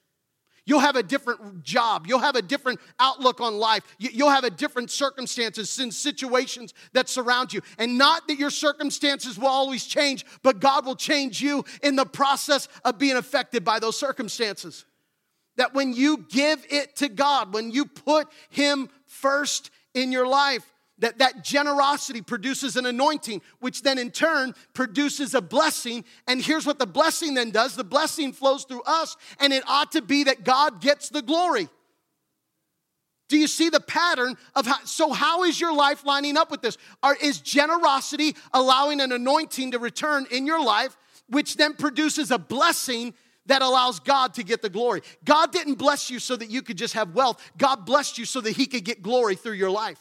You'll 0.65 0.79
have 0.79 0.95
a 0.95 1.03
different 1.03 1.63
job. 1.63 2.07
You'll 2.07 2.19
have 2.19 2.35
a 2.35 2.41
different 2.41 2.79
outlook 2.99 3.41
on 3.41 3.57
life. 3.57 3.83
You'll 3.99 4.29
have 4.29 4.45
a 4.45 4.49
different 4.49 4.91
circumstances 4.91 5.77
and 5.79 5.93
situations 5.93 6.73
that 6.93 7.09
surround 7.09 7.51
you. 7.51 7.61
And 7.77 7.97
not 7.97 8.27
that 8.27 8.39
your 8.39 8.49
circumstances 8.49 9.37
will 9.37 9.47
always 9.47 9.85
change, 9.85 10.25
but 10.41 10.61
God 10.61 10.85
will 10.85 10.95
change 10.95 11.41
you 11.41 11.65
in 11.81 11.97
the 11.97 12.05
process 12.05 12.69
of 12.85 12.97
being 12.97 13.17
affected 13.17 13.65
by 13.65 13.79
those 13.79 13.97
circumstances. 13.97 14.85
That 15.57 15.73
when 15.73 15.93
you 15.93 16.25
give 16.29 16.65
it 16.69 16.95
to 16.97 17.09
God, 17.09 17.53
when 17.53 17.69
you 17.69 17.85
put 17.85 18.27
Him 18.49 18.89
first 19.23 19.71
in 19.93 20.11
your 20.11 20.27
life, 20.27 20.69
that 20.99 21.19
that 21.19 21.45
generosity 21.45 22.21
produces 22.21 22.75
an 22.75 22.85
anointing 22.85 23.41
which 23.61 23.81
then 23.81 23.97
in 23.97 24.11
turn 24.11 24.53
produces 24.73 25.33
a 25.33 25.41
blessing. 25.41 26.03
And 26.27 26.41
here's 26.41 26.65
what 26.65 26.77
the 26.77 26.85
blessing 26.85 27.33
then 27.33 27.49
does. 27.49 27.75
The 27.75 27.85
blessing 27.85 28.33
flows 28.33 28.65
through 28.65 28.83
us 28.83 29.15
and 29.39 29.53
it 29.53 29.63
ought 29.65 29.93
to 29.93 30.01
be 30.01 30.25
that 30.25 30.43
god 30.43 30.81
gets 30.81 31.07
the 31.07 31.21
glory. 31.21 31.69
Do 33.29 33.37
you 33.37 33.47
see 33.47 33.69
the 33.69 33.79
pattern 33.79 34.35
of 34.55 34.67
how 34.67 34.83
so 34.83 35.13
how 35.13 35.43
is 35.45 35.59
your 35.59 35.73
life 35.73 36.05
lining 36.05 36.37
up 36.37 36.51
with 36.51 36.61
this? 36.61 36.77
Are, 37.01 37.15
is 37.15 37.39
generosity 37.39 38.35
allowing 38.53 38.99
an 38.99 39.13
anointing 39.13 39.71
to 39.71 39.79
return 39.79 40.27
in 40.31 40.45
your 40.45 40.63
life 40.63 40.97
which 41.29 41.55
then 41.55 41.73
produces 41.73 42.29
a 42.29 42.37
blessing 42.37 43.13
that 43.47 43.61
allows 43.61 43.99
God 43.99 44.33
to 44.35 44.43
get 44.43 44.61
the 44.61 44.69
glory. 44.69 45.01
God 45.23 45.51
didn't 45.51 45.75
bless 45.75 46.09
you 46.09 46.19
so 46.19 46.35
that 46.35 46.49
you 46.49 46.61
could 46.61 46.77
just 46.77 46.93
have 46.93 47.13
wealth, 47.13 47.41
God 47.57 47.85
blessed 47.85 48.17
you 48.17 48.25
so 48.25 48.41
that 48.41 48.51
He 48.51 48.65
could 48.65 48.83
get 48.83 49.01
glory 49.01 49.35
through 49.35 49.53
your 49.53 49.71
life. 49.71 49.99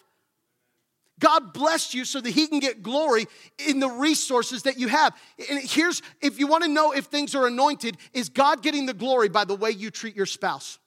God 1.19 1.53
blessed 1.53 1.95
you 1.95 2.05
so 2.05 2.21
that 2.21 2.31
He 2.31 2.49
can 2.49 2.59
get 2.59 2.83
glory 2.83 3.27
in 3.59 3.79
the 3.79 3.89
resources 3.89 4.65
that 4.65 4.79
you 4.79 4.89
have. 4.89 5.17
And 5.51 5.61
here's 5.63 6.03
if 6.21 6.39
you 6.39 6.47
want 6.47 6.65
to 6.65 6.69
know 6.69 6.93
if 6.93 7.05
things 7.05 7.35
are 7.35 7.47
anointed, 7.47 7.97
is 8.13 8.29
God 8.29 8.63
getting 8.63 8.87
the 8.87 8.95
glory 8.95 9.29
by 9.29 9.45
the 9.45 9.55
way 9.55 9.71
you 9.71 9.91
treat 9.91 10.17
your 10.17 10.27
spouse? 10.27 10.79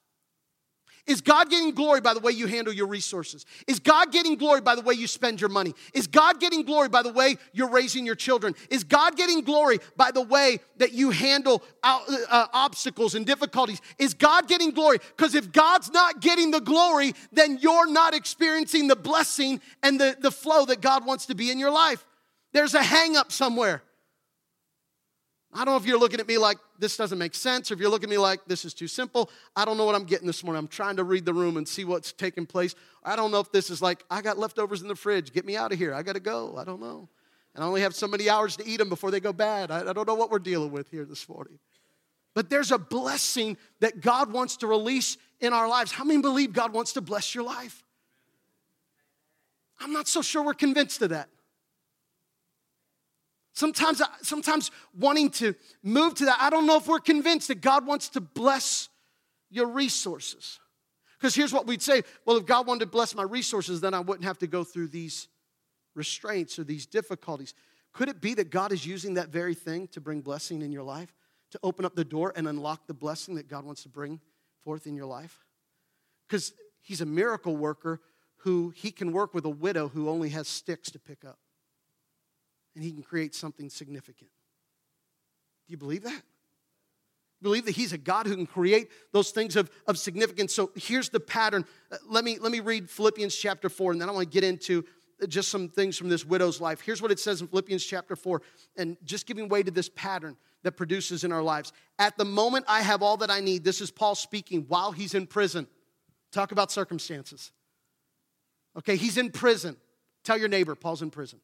Is 1.08 1.22
God 1.22 1.52
getting 1.52 1.72
glory 1.72 2.02
by 2.02 2.16
the 2.16 2.20
way 2.20 2.32
you 2.32 2.48
handle 2.48 2.74
your 2.74 2.88
resources? 2.88 3.46
Is 3.68 3.80
God 3.80 4.12
getting 4.12 4.36
glory 4.36 4.62
by 4.62 4.74
the 4.74 4.82
way 4.82 4.96
you 4.96 5.06
spend 5.06 5.40
your 5.40 5.52
money? 5.52 5.76
Is 5.94 6.08
God 6.08 6.40
getting 6.40 6.64
glory 6.64 6.90
by 6.90 7.04
the 7.04 7.12
way 7.12 7.38
you're 7.54 7.70
raising 7.70 8.08
your 8.08 8.16
children? 8.16 8.56
Is 8.72 8.84
God 8.84 9.16
getting 9.16 9.42
glory 9.42 9.80
by 9.96 10.10
the 10.10 10.24
way 10.24 10.60
that 10.78 10.94
you 10.94 11.12
handle 11.12 11.64
uh, 11.84 12.00
uh 12.30 12.48
obstacles 12.54 13.14
and 13.14 13.24
difficulties? 13.24 13.82
Is 14.00 14.16
God 14.16 14.48
getting 14.48 14.72
glory? 14.72 14.98
Because 15.16 15.36
if 15.36 15.52
God's 15.52 15.92
not 15.92 16.22
getting 16.22 16.50
the 16.50 16.62
glory, 16.62 17.14
then 17.32 17.60
you're 17.62 17.90
not 17.92 18.16
experiencing 18.16 18.88
the 18.88 18.96
blessing 18.96 19.62
and 19.84 20.00
the, 20.00 20.18
the 20.20 20.32
flow 20.32 20.66
that 20.66 20.82
God 20.82 21.06
wants 21.06 21.28
to 21.28 21.36
be 21.36 21.52
in 21.52 21.60
your 21.60 21.72
life. 21.72 22.04
There's 22.52 22.74
a 22.74 22.82
hang 22.82 23.16
up 23.16 23.32
somewhere. 23.32 23.84
I 25.56 25.60
don't 25.60 25.68
know 25.68 25.78
if 25.78 25.86
you're 25.86 25.98
looking 25.98 26.20
at 26.20 26.28
me 26.28 26.38
like 26.38 26.58
this 26.78 26.98
doesn't 26.98 27.18
make 27.18 27.34
sense, 27.34 27.72
or 27.72 27.76
if 27.76 27.80
you're 27.80 27.90
looking 27.90 28.10
at 28.10 28.12
me 28.12 28.18
like 28.18 28.42
this 28.46 28.66
is 28.66 28.74
too 28.74 28.90
simple. 28.90 29.30
I 29.56 29.64
don't 29.64 29.78
know 29.78 29.86
what 29.86 29.96
I'm 29.96 30.04
getting 30.04 30.28
this 30.28 30.44
morning. 30.44 30.60
I'm 30.60 30.68
trying 30.68 30.98
to 30.98 31.06
read 31.06 31.24
the 31.24 31.34
room 31.34 31.56
and 31.56 31.66
see 31.66 31.86
what's 31.86 32.12
taking 32.12 32.46
place. 32.46 32.76
I 33.06 33.16
don't 33.16 33.32
know 33.32 33.40
if 33.40 33.54
this 33.54 33.70
is 33.70 33.82
like, 33.82 34.04
I 34.12 34.22
got 34.22 34.38
leftovers 34.38 34.82
in 34.82 34.90
the 34.90 34.96
fridge. 34.96 35.32
Get 35.32 35.46
me 35.46 35.56
out 35.56 35.72
of 35.72 35.78
here. 35.78 35.94
I 35.94 36.04
got 36.04 36.14
to 36.14 36.20
go. 36.20 36.58
I 36.58 36.66
don't 36.66 36.82
know. 36.82 37.08
And 37.54 37.64
I 37.64 37.68
only 37.68 37.80
have 37.82 37.96
so 37.96 38.06
many 38.06 38.30
hours 38.30 38.58
to 38.58 38.68
eat 38.68 38.78
them 38.78 38.90
before 38.90 39.12
they 39.12 39.22
go 39.22 39.32
bad. 39.32 39.72
I, 39.72 39.90
I 39.90 39.94
don't 39.94 40.06
know 40.06 40.16
what 40.16 40.30
we're 40.30 40.40
dealing 40.40 40.72
with 40.72 40.90
here 40.90 41.06
this 41.06 41.30
morning. 41.30 41.58
But 42.34 42.50
there's 42.50 42.74
a 42.74 42.78
blessing 42.78 43.56
that 43.80 44.02
God 44.02 44.34
wants 44.34 44.58
to 44.58 44.68
release 44.68 45.18
in 45.40 45.54
our 45.54 45.70
lives. 45.70 45.94
How 45.94 46.04
many 46.04 46.22
believe 46.22 46.52
God 46.52 46.74
wants 46.74 46.92
to 46.94 47.02
bless 47.02 47.34
your 47.34 47.46
life? 47.46 47.82
I'm 49.80 49.94
not 49.94 50.10
so 50.10 50.22
sure 50.22 50.44
we're 50.44 50.54
convinced 50.54 51.02
of 51.02 51.12
that. 51.12 51.30
Sometimes, 53.56 54.02
sometimes 54.22 54.70
wanting 54.94 55.30
to 55.32 55.56
move 55.82 56.14
to 56.16 56.26
that, 56.26 56.38
I 56.42 56.50
don't 56.50 56.66
know 56.66 56.76
if 56.76 56.88
we're 56.88 57.00
convinced 57.00 57.48
that 57.48 57.62
God 57.62 57.88
wants 57.88 58.10
to 58.10 58.22
bless 58.22 58.90
your 59.50 59.68
resources. 59.68 60.60
Because 61.18 61.34
here's 61.34 61.54
what 61.54 61.66
we'd 61.66 61.82
say 61.82 62.04
well, 62.26 62.36
if 62.36 62.46
God 62.46 62.68
wanted 62.68 62.82
to 62.82 62.88
bless 62.88 63.16
my 63.16 63.24
resources, 63.24 63.80
then 63.80 63.94
I 63.94 64.02
wouldn't 64.02 64.26
have 64.26 64.38
to 64.40 64.48
go 64.48 64.66
through 64.66 64.90
these 64.90 65.30
restraints 65.96 66.60
or 66.60 66.66
these 66.66 66.86
difficulties. 66.86 67.54
Could 67.94 68.10
it 68.10 68.20
be 68.20 68.34
that 68.34 68.50
God 68.50 68.74
is 68.74 68.86
using 68.86 69.14
that 69.14 69.30
very 69.30 69.56
thing 69.56 69.88
to 69.90 70.02
bring 70.02 70.20
blessing 70.20 70.62
in 70.62 70.74
your 70.74 70.84
life, 70.84 71.16
to 71.52 71.60
open 71.64 71.86
up 71.86 71.96
the 71.96 72.04
door 72.04 72.34
and 72.36 72.50
unlock 72.50 72.88
the 72.88 72.94
blessing 72.94 73.36
that 73.36 73.48
God 73.48 73.64
wants 73.64 73.84
to 73.84 73.90
bring 73.90 74.20
forth 74.66 74.86
in 74.86 74.98
your 74.98 75.06
life? 75.06 75.46
Because 76.28 76.52
He's 76.82 77.00
a 77.00 77.06
miracle 77.06 77.56
worker 77.56 78.02
who 78.40 78.74
He 78.76 78.92
can 78.92 79.14
work 79.14 79.34
with 79.34 79.46
a 79.46 79.50
widow 79.50 79.88
who 79.88 80.10
only 80.10 80.28
has 80.32 80.50
sticks 80.50 80.92
to 80.92 81.00
pick 81.00 81.24
up 81.24 81.40
and 82.76 82.84
he 82.84 82.92
can 82.92 83.02
create 83.02 83.34
something 83.34 83.70
significant. 83.70 84.30
Do 85.68 85.72
you 85.72 85.78
believe 85.78 86.04
that? 86.04 86.22
Believe 87.42 87.66
that 87.66 87.76
he's 87.76 87.94
a 87.94 87.98
God 87.98 88.28
who 88.28 88.36
can 88.36 88.46
create 88.46 88.90
those 89.12 89.32
things 89.32 89.56
of, 89.56 89.70
of 89.88 89.98
significance. 89.98 90.54
So 90.54 90.72
here's 90.76 91.10
the 91.10 91.20
pattern. 91.20 91.66
Uh, 91.92 91.98
let 92.08 92.24
me, 92.24 92.38
let 92.40 92.52
me 92.52 92.60
read 92.60 92.90
Philippians 92.90 93.36
chapter 93.36 93.70
4, 93.70 93.94
and 93.94 94.02
then 94.02 94.10
I 94.10 94.12
want 94.12 94.30
to 94.30 94.34
get 94.34 94.44
into 94.44 94.86
just 95.28 95.50
some 95.50 95.70
things 95.70 95.98
from 95.98 96.10
this 96.10 96.26
widow's 96.26 96.60
life. 96.60 96.82
Here's 96.82 97.02
what 97.02 97.12
it 97.12 97.20
says 97.20 97.42
in 97.42 97.48
Philippians 97.48 97.84
chapter 97.86 98.16
4, 98.16 98.42
and 98.78 98.98
just 99.04 99.26
giving 99.26 99.50
way 99.50 99.64
to 99.64 99.72
this 99.72 99.90
pattern 99.90 100.38
that 100.64 100.74
produces 100.74 101.24
in 101.24 101.32
our 101.32 101.44
lives. 101.44 101.72
At 102.00 102.18
the 102.18 102.26
moment, 102.26 102.66
I 102.68 102.82
have 102.82 103.02
all 103.02 103.18
that 103.18 103.30
I 103.30 103.40
need. 103.40 103.64
This 103.64 103.82
is 103.82 103.92
Paul 103.92 104.16
speaking 104.16 104.66
while 104.68 104.92
he's 104.92 105.14
in 105.14 105.28
prison. 105.28 105.68
Talk 106.32 106.52
about 106.52 106.72
circumstances. 106.72 107.52
Okay, 108.78 108.96
he's 108.96 109.18
in 109.18 109.30
prison. 109.30 109.78
Tell 110.24 110.38
your 110.38 110.50
neighbor, 110.50 110.76
Paul's 110.76 111.02
in 111.02 111.12
prison. 111.12 111.40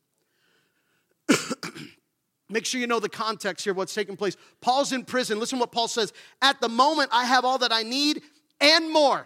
Make 2.51 2.65
sure 2.65 2.79
you 2.81 2.87
know 2.87 2.99
the 2.99 3.09
context 3.09 3.63
here, 3.63 3.73
what's 3.73 3.93
taking 3.93 4.17
place. 4.17 4.35
Paul's 4.59 4.91
in 4.91 5.05
prison. 5.05 5.39
Listen 5.39 5.57
what 5.57 5.71
Paul 5.71 5.87
says. 5.87 6.13
At 6.41 6.59
the 6.61 6.69
moment, 6.69 7.09
I 7.11 7.25
have 7.25 7.45
all 7.45 7.57
that 7.59 7.71
I 7.71 7.83
need 7.83 8.21
and 8.59 8.91
more. 8.91 9.25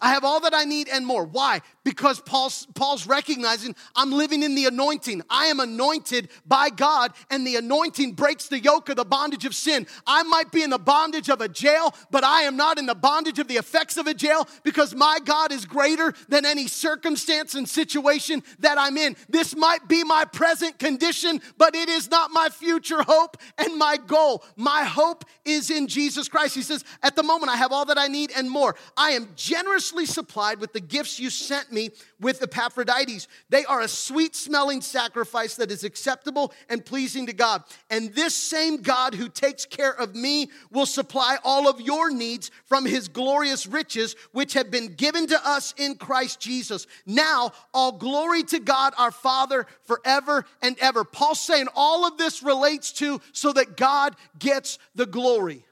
I 0.00 0.10
have 0.12 0.24
all 0.24 0.40
that 0.40 0.54
I 0.54 0.64
need 0.64 0.88
and 0.88 1.06
more. 1.06 1.24
Why? 1.24 1.60
Because 1.84 2.20
Paul's, 2.20 2.66
Paul's 2.74 3.06
recognizing 3.06 3.74
I'm 3.96 4.12
living 4.12 4.42
in 4.42 4.54
the 4.54 4.66
anointing. 4.66 5.22
I 5.30 5.46
am 5.46 5.60
anointed 5.60 6.28
by 6.46 6.70
God, 6.70 7.12
and 7.30 7.46
the 7.46 7.56
anointing 7.56 8.12
breaks 8.12 8.48
the 8.48 8.60
yoke 8.60 8.88
of 8.88 8.96
the 8.96 9.04
bondage 9.04 9.44
of 9.44 9.54
sin. 9.54 9.86
I 10.06 10.22
might 10.22 10.52
be 10.52 10.62
in 10.62 10.70
the 10.70 10.78
bondage 10.78 11.28
of 11.28 11.40
a 11.40 11.48
jail, 11.48 11.94
but 12.10 12.24
I 12.24 12.42
am 12.42 12.56
not 12.56 12.78
in 12.78 12.86
the 12.86 12.94
bondage 12.94 13.38
of 13.38 13.48
the 13.48 13.56
effects 13.56 13.96
of 13.96 14.06
a 14.06 14.14
jail 14.14 14.46
because 14.62 14.94
my 14.94 15.18
God 15.24 15.52
is 15.52 15.64
greater 15.64 16.14
than 16.28 16.44
any 16.44 16.68
circumstance 16.68 17.54
and 17.54 17.68
situation 17.68 18.42
that 18.60 18.78
I'm 18.78 18.96
in. 18.96 19.16
This 19.28 19.56
might 19.56 19.88
be 19.88 20.04
my 20.04 20.24
present 20.24 20.78
condition, 20.78 21.40
but 21.56 21.74
it 21.74 21.88
is 21.88 22.10
not 22.10 22.30
my 22.30 22.48
future 22.50 23.02
hope 23.02 23.36
and 23.56 23.76
my 23.76 23.96
goal. 23.96 24.44
My 24.56 24.84
hope 24.84 25.24
is 25.44 25.70
in 25.70 25.86
Jesus 25.86 26.28
Christ. 26.28 26.54
He 26.54 26.62
says, 26.62 26.84
At 27.02 27.16
the 27.16 27.22
moment, 27.22 27.50
I 27.50 27.56
have 27.56 27.72
all 27.72 27.86
that 27.86 27.98
I 27.98 28.08
need 28.08 28.32
and 28.36 28.50
more. 28.50 28.76
I 28.96 29.10
am 29.10 29.30
generous 29.34 29.87
supplied 30.06 30.60
with 30.60 30.72
the 30.72 30.80
gifts 30.80 31.18
you 31.18 31.30
sent 31.30 31.72
me 31.72 31.90
with 32.20 32.42
Epaphroditus. 32.42 33.28
They 33.48 33.64
are 33.64 33.80
a 33.80 33.88
sweet 33.88 34.34
smelling 34.36 34.80
sacrifice 34.80 35.56
that 35.56 35.70
is 35.70 35.84
acceptable 35.84 36.52
and 36.68 36.84
pleasing 36.84 37.26
to 37.26 37.32
God. 37.32 37.62
And 37.90 38.14
this 38.14 38.34
same 38.34 38.78
God 38.82 39.14
who 39.14 39.28
takes 39.28 39.64
care 39.64 39.94
of 39.98 40.14
me 40.14 40.50
will 40.70 40.86
supply 40.86 41.38
all 41.44 41.68
of 41.68 41.80
your 41.80 42.10
needs 42.10 42.50
from 42.64 42.84
his 42.84 43.08
glorious 43.08 43.66
riches, 43.66 44.16
which 44.32 44.54
have 44.54 44.70
been 44.70 44.94
given 44.94 45.26
to 45.28 45.48
us 45.48 45.74
in 45.76 45.96
Christ 45.96 46.40
Jesus. 46.40 46.86
Now, 47.06 47.52
all 47.72 47.92
glory 47.92 48.42
to 48.44 48.58
God 48.58 48.94
our 48.98 49.12
Father 49.12 49.66
forever 49.84 50.44
and 50.62 50.78
ever. 50.80 51.04
Paul's 51.04 51.40
saying 51.40 51.68
all 51.74 52.06
of 52.06 52.18
this 52.18 52.42
relates 52.42 52.92
to 52.92 53.20
so 53.32 53.52
that 53.52 53.76
God 53.76 54.16
gets 54.38 54.78
the 54.94 55.06
glory. 55.06 55.64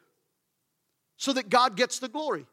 So 1.18 1.32
that 1.32 1.48
God 1.48 1.76
gets 1.76 1.98
the 1.98 2.08
glory 2.08 2.46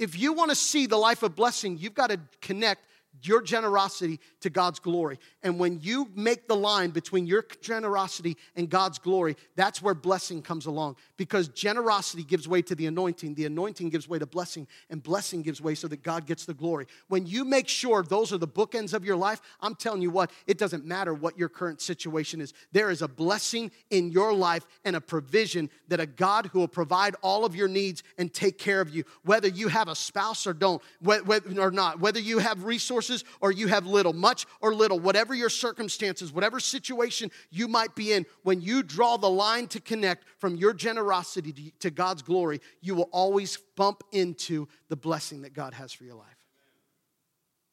if 0.00 0.18
you 0.18 0.32
want 0.32 0.50
to 0.50 0.56
see 0.56 0.86
the 0.86 0.96
life 0.96 1.22
of 1.22 1.36
blessing, 1.36 1.76
you've 1.78 1.94
got 1.94 2.08
to 2.08 2.18
connect 2.40 2.82
your 3.22 3.42
generosity 3.42 4.20
to 4.40 4.50
God's 4.50 4.78
glory. 4.78 5.18
And 5.42 5.58
when 5.58 5.80
you 5.80 6.08
make 6.14 6.48
the 6.48 6.56
line 6.56 6.90
between 6.90 7.26
your 7.26 7.44
generosity 7.60 8.36
and 8.56 8.68
God's 8.68 8.98
glory, 8.98 9.36
that's 9.56 9.82
where 9.82 9.94
blessing 9.94 10.42
comes 10.42 10.66
along. 10.66 10.96
Because 11.16 11.48
generosity 11.48 12.22
gives 12.22 12.46
way 12.46 12.62
to 12.62 12.74
the 12.74 12.86
anointing, 12.86 13.34
the 13.34 13.46
anointing 13.46 13.90
gives 13.90 14.08
way 14.08 14.18
to 14.18 14.26
blessing, 14.26 14.66
and 14.88 15.02
blessing 15.02 15.42
gives 15.42 15.60
way 15.60 15.74
so 15.74 15.88
that 15.88 16.02
God 16.02 16.26
gets 16.26 16.44
the 16.44 16.54
glory. 16.54 16.86
When 17.08 17.26
you 17.26 17.44
make 17.44 17.68
sure 17.68 18.02
those 18.02 18.32
are 18.32 18.38
the 18.38 18.48
bookends 18.48 18.94
of 18.94 19.04
your 19.04 19.16
life, 19.16 19.40
I'm 19.60 19.74
telling 19.74 20.02
you 20.02 20.10
what, 20.10 20.30
it 20.46 20.58
doesn't 20.58 20.84
matter 20.84 21.12
what 21.12 21.38
your 21.38 21.48
current 21.48 21.80
situation 21.80 22.40
is. 22.40 22.54
There 22.72 22.90
is 22.90 23.02
a 23.02 23.08
blessing 23.08 23.70
in 23.90 24.10
your 24.10 24.32
life 24.32 24.66
and 24.84 24.96
a 24.96 25.00
provision 25.00 25.68
that 25.88 26.00
a 26.00 26.06
God 26.06 26.46
who 26.46 26.60
will 26.60 26.68
provide 26.68 27.16
all 27.22 27.44
of 27.44 27.56
your 27.56 27.68
needs 27.68 28.02
and 28.18 28.32
take 28.32 28.58
care 28.58 28.80
of 28.80 28.94
you, 28.94 29.04
whether 29.24 29.48
you 29.48 29.68
have 29.68 29.88
a 29.88 29.94
spouse 29.94 30.46
or 30.46 30.52
don't, 30.52 30.80
or 31.04 31.70
not, 31.70 32.00
whether 32.00 32.20
you 32.20 32.38
have 32.38 32.64
resources 32.64 33.09
or 33.40 33.52
you 33.52 33.66
have 33.68 33.86
little, 33.86 34.12
much 34.12 34.46
or 34.60 34.74
little, 34.74 34.98
whatever 34.98 35.34
your 35.34 35.48
circumstances, 35.48 36.32
whatever 36.32 36.60
situation 36.60 37.30
you 37.50 37.68
might 37.68 37.94
be 37.94 38.12
in, 38.12 38.26
when 38.42 38.60
you 38.60 38.82
draw 38.82 39.16
the 39.16 39.30
line 39.30 39.66
to 39.68 39.80
connect 39.80 40.24
from 40.38 40.56
your 40.56 40.72
generosity 40.72 41.74
to 41.80 41.90
God's 41.90 42.22
glory, 42.22 42.60
you 42.80 42.94
will 42.94 43.08
always 43.12 43.56
bump 43.76 44.02
into 44.12 44.68
the 44.88 44.96
blessing 44.96 45.42
that 45.42 45.52
God 45.52 45.74
has 45.74 45.92
for 45.92 46.04
your 46.04 46.16
life. 46.16 46.26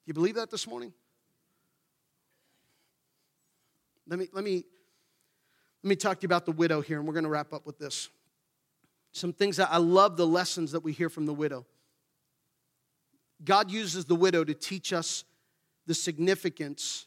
You 0.06 0.13
believe 0.13 0.36
that 0.36 0.50
this 0.50 0.67
morning? 0.67 0.93
Let 4.08 4.19
me, 4.19 4.30
let 4.32 4.43
me, 4.43 4.63
let 5.84 5.89
me 5.89 5.95
talk 5.95 6.19
to 6.19 6.23
you 6.23 6.28
about 6.28 6.45
the 6.45 6.54
widow 6.54 6.82
here, 6.82 6.97
and 6.97 7.08
we're 7.08 7.13
going 7.13 7.26
to 7.26 7.30
wrap 7.30 7.54
up 7.54 7.65
with 7.65 7.78
this. 7.78 8.10
Some 9.12 9.34
things 9.34 9.58
that 9.58 9.69
I 9.71 9.78
love 9.78 10.15
the 10.15 10.28
lessons 10.28 10.71
that 10.71 10.82
we 10.82 10.93
hear 10.93 11.10
from 11.10 11.26
the 11.26 11.34
widow. 11.34 11.65
God 13.43 13.71
uses 13.71 14.06
the 14.06 14.15
widow 14.15 14.43
to 14.43 14.54
teach 14.54 14.93
us 14.93 15.23
the 15.86 15.93
significance 15.93 17.06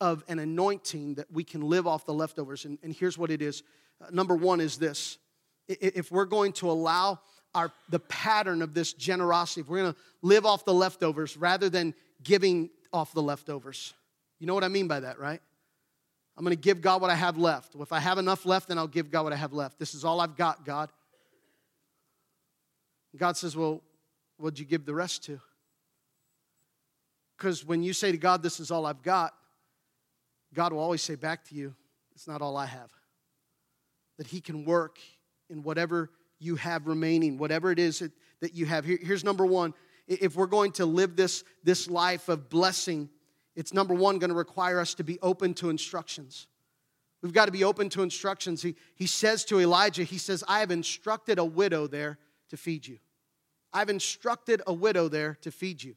of 0.00 0.24
an 0.28 0.38
anointing 0.38 1.14
that 1.14 1.30
we 1.30 1.44
can 1.44 1.60
live 1.60 1.86
off 1.86 2.06
the 2.06 2.14
leftovers. 2.14 2.64
And, 2.64 2.78
and 2.82 2.92
here's 2.92 3.18
what 3.18 3.30
it 3.30 3.42
is 3.42 3.62
uh, 4.00 4.06
number 4.10 4.34
one 4.34 4.60
is 4.60 4.78
this 4.78 5.18
if 5.68 6.10
we're 6.10 6.24
going 6.24 6.52
to 6.52 6.70
allow 6.70 7.20
our, 7.54 7.70
the 7.90 7.98
pattern 7.98 8.62
of 8.62 8.72
this 8.72 8.92
generosity, 8.92 9.60
if 9.60 9.68
we're 9.68 9.82
going 9.82 9.92
to 9.92 9.98
live 10.22 10.46
off 10.46 10.64
the 10.64 10.72
leftovers 10.72 11.36
rather 11.36 11.68
than 11.68 11.94
giving 12.22 12.70
off 12.92 13.12
the 13.12 13.22
leftovers, 13.22 13.92
you 14.38 14.46
know 14.46 14.54
what 14.54 14.64
I 14.64 14.68
mean 14.68 14.88
by 14.88 15.00
that, 15.00 15.18
right? 15.18 15.40
I'm 16.36 16.44
going 16.44 16.56
to 16.56 16.60
give 16.60 16.80
God 16.80 17.02
what 17.02 17.10
I 17.10 17.16
have 17.16 17.36
left. 17.36 17.74
If 17.74 17.92
I 17.92 17.98
have 17.98 18.16
enough 18.16 18.46
left, 18.46 18.68
then 18.68 18.78
I'll 18.78 18.86
give 18.86 19.10
God 19.10 19.24
what 19.24 19.32
I 19.32 19.36
have 19.36 19.52
left. 19.52 19.78
This 19.78 19.92
is 19.92 20.04
all 20.04 20.20
I've 20.20 20.36
got, 20.36 20.64
God. 20.64 20.90
God 23.16 23.36
says, 23.36 23.56
Well, 23.56 23.82
what'd 24.36 24.58
you 24.58 24.64
give 24.64 24.86
the 24.86 24.94
rest 24.94 25.24
to? 25.24 25.40
Because 27.38 27.64
when 27.64 27.82
you 27.82 27.92
say 27.92 28.10
to 28.10 28.18
God, 28.18 28.42
This 28.42 28.60
is 28.60 28.70
all 28.70 28.84
I've 28.84 29.02
got, 29.02 29.32
God 30.54 30.72
will 30.72 30.80
always 30.80 31.02
say 31.02 31.14
back 31.14 31.44
to 31.46 31.54
you, 31.54 31.74
It's 32.14 32.26
not 32.26 32.42
all 32.42 32.56
I 32.56 32.66
have. 32.66 32.90
That 34.18 34.26
He 34.26 34.40
can 34.40 34.64
work 34.64 34.98
in 35.48 35.62
whatever 35.62 36.10
you 36.40 36.56
have 36.56 36.86
remaining, 36.86 37.38
whatever 37.38 37.70
it 37.70 37.78
is 37.78 38.02
that 38.40 38.54
you 38.54 38.66
have. 38.66 38.84
here's 38.84 39.24
number 39.24 39.46
one 39.46 39.74
if 40.06 40.36
we're 40.36 40.46
going 40.46 40.72
to 40.72 40.86
live 40.86 41.16
this, 41.16 41.44
this 41.64 41.88
life 41.88 42.30
of 42.30 42.48
blessing, 42.48 43.10
it's 43.54 43.74
number 43.74 43.92
one 43.92 44.18
going 44.18 44.30
to 44.30 44.36
require 44.36 44.80
us 44.80 44.94
to 44.94 45.04
be 45.04 45.18
open 45.20 45.52
to 45.54 45.68
instructions. 45.68 46.46
We've 47.22 47.32
got 47.32 47.44
to 47.44 47.52
be 47.52 47.62
open 47.64 47.90
to 47.90 48.02
instructions. 48.02 48.62
He, 48.62 48.76
he 48.94 49.06
says 49.06 49.44
to 49.46 49.60
Elijah, 49.60 50.04
He 50.04 50.18
says, 50.18 50.42
I 50.48 50.60
have 50.60 50.70
instructed 50.70 51.38
a 51.38 51.44
widow 51.44 51.86
there 51.86 52.18
to 52.48 52.56
feed 52.56 52.86
you. 52.86 52.98
I've 53.72 53.90
instructed 53.90 54.62
a 54.66 54.72
widow 54.72 55.08
there 55.08 55.36
to 55.42 55.50
feed 55.50 55.82
you. 55.82 55.96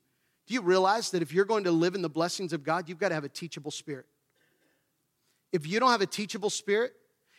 Do 0.52 0.56
you 0.56 0.62
realize 0.62 1.12
that 1.12 1.22
if 1.22 1.32
you're 1.32 1.46
going 1.46 1.64
to 1.64 1.72
live 1.72 1.96
in 1.96 2.02
the 2.02 2.10
blessings 2.10 2.52
of 2.52 2.62
God, 2.62 2.90
you've 2.90 3.00
got 3.00 3.08
to 3.08 3.16
have 3.16 3.24
a 3.24 3.30
teachable 3.30 3.72
spirit? 3.72 4.06
If 5.54 5.66
you 5.66 5.80
don't 5.80 5.92
have 5.92 6.02
a 6.02 6.06
teachable 6.06 6.50
spirit, 6.50 6.92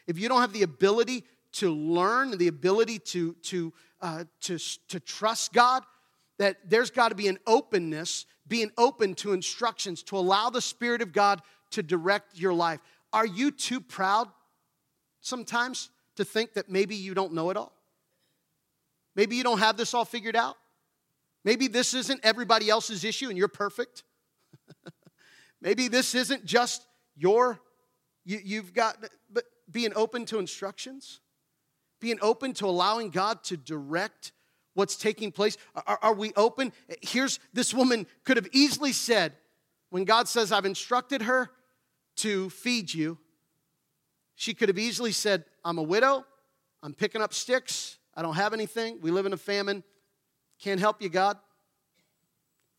if 0.06 0.18
you 0.18 0.30
don't 0.30 0.40
have 0.40 0.54
the 0.54 0.62
ability 0.62 1.24
to 1.56 1.70
learn, 1.74 2.38
the 2.38 2.48
ability 2.48 3.00
to, 3.00 3.34
to, 3.34 3.72
uh, 4.00 4.24
to, 4.40 4.56
to 4.88 4.98
trust 4.98 5.52
God, 5.52 5.82
that 6.38 6.56
there's 6.64 6.90
got 6.90 7.10
to 7.10 7.14
be 7.14 7.28
an 7.28 7.38
openness, 7.46 8.24
being 8.48 8.70
open 8.78 9.14
to 9.16 9.34
instructions, 9.34 10.02
to 10.04 10.16
allow 10.16 10.48
the 10.48 10.62
Spirit 10.62 11.02
of 11.02 11.12
God 11.12 11.42
to 11.72 11.82
direct 11.82 12.38
your 12.38 12.54
life. 12.54 12.80
Are 13.12 13.26
you 13.26 13.50
too 13.50 13.82
proud 13.82 14.28
sometimes 15.20 15.90
to 16.16 16.24
think 16.24 16.54
that 16.54 16.70
maybe 16.70 16.96
you 16.96 17.12
don't 17.12 17.34
know 17.34 17.50
it 17.50 17.58
all? 17.58 17.74
Maybe 19.14 19.36
you 19.36 19.42
don't 19.42 19.58
have 19.58 19.76
this 19.76 19.92
all 19.92 20.06
figured 20.06 20.34
out? 20.34 20.56
Maybe 21.44 21.68
this 21.68 21.94
isn't 21.94 22.20
everybody 22.22 22.70
else's 22.70 23.04
issue 23.04 23.28
and 23.28 23.36
you're 23.36 23.48
perfect. 23.48 24.04
Maybe 25.60 25.88
this 25.88 26.14
isn't 26.14 26.44
just 26.44 26.86
your, 27.16 27.60
you, 28.24 28.40
you've 28.42 28.72
got, 28.72 28.96
but 29.30 29.44
being 29.70 29.92
open 29.96 30.24
to 30.26 30.38
instructions, 30.38 31.20
being 32.00 32.18
open 32.22 32.52
to 32.54 32.66
allowing 32.66 33.10
God 33.10 33.42
to 33.44 33.56
direct 33.56 34.32
what's 34.74 34.96
taking 34.96 35.32
place. 35.32 35.56
Are, 35.86 35.98
are 36.02 36.14
we 36.14 36.32
open? 36.36 36.72
Here's 37.00 37.38
this 37.52 37.74
woman 37.74 38.06
could 38.24 38.36
have 38.36 38.48
easily 38.52 38.92
said, 38.92 39.34
when 39.90 40.04
God 40.04 40.26
says, 40.26 40.52
I've 40.52 40.64
instructed 40.64 41.22
her 41.22 41.50
to 42.16 42.50
feed 42.50 42.92
you, 42.92 43.18
she 44.34 44.54
could 44.54 44.68
have 44.68 44.78
easily 44.78 45.12
said, 45.12 45.44
I'm 45.64 45.78
a 45.78 45.82
widow, 45.82 46.24
I'm 46.82 46.94
picking 46.94 47.20
up 47.20 47.34
sticks, 47.34 47.98
I 48.14 48.22
don't 48.22 48.34
have 48.34 48.54
anything, 48.54 48.98
we 49.00 49.10
live 49.10 49.26
in 49.26 49.32
a 49.32 49.36
famine. 49.38 49.84
Can't 50.62 50.80
help 50.80 51.02
you, 51.02 51.08
God. 51.08 51.36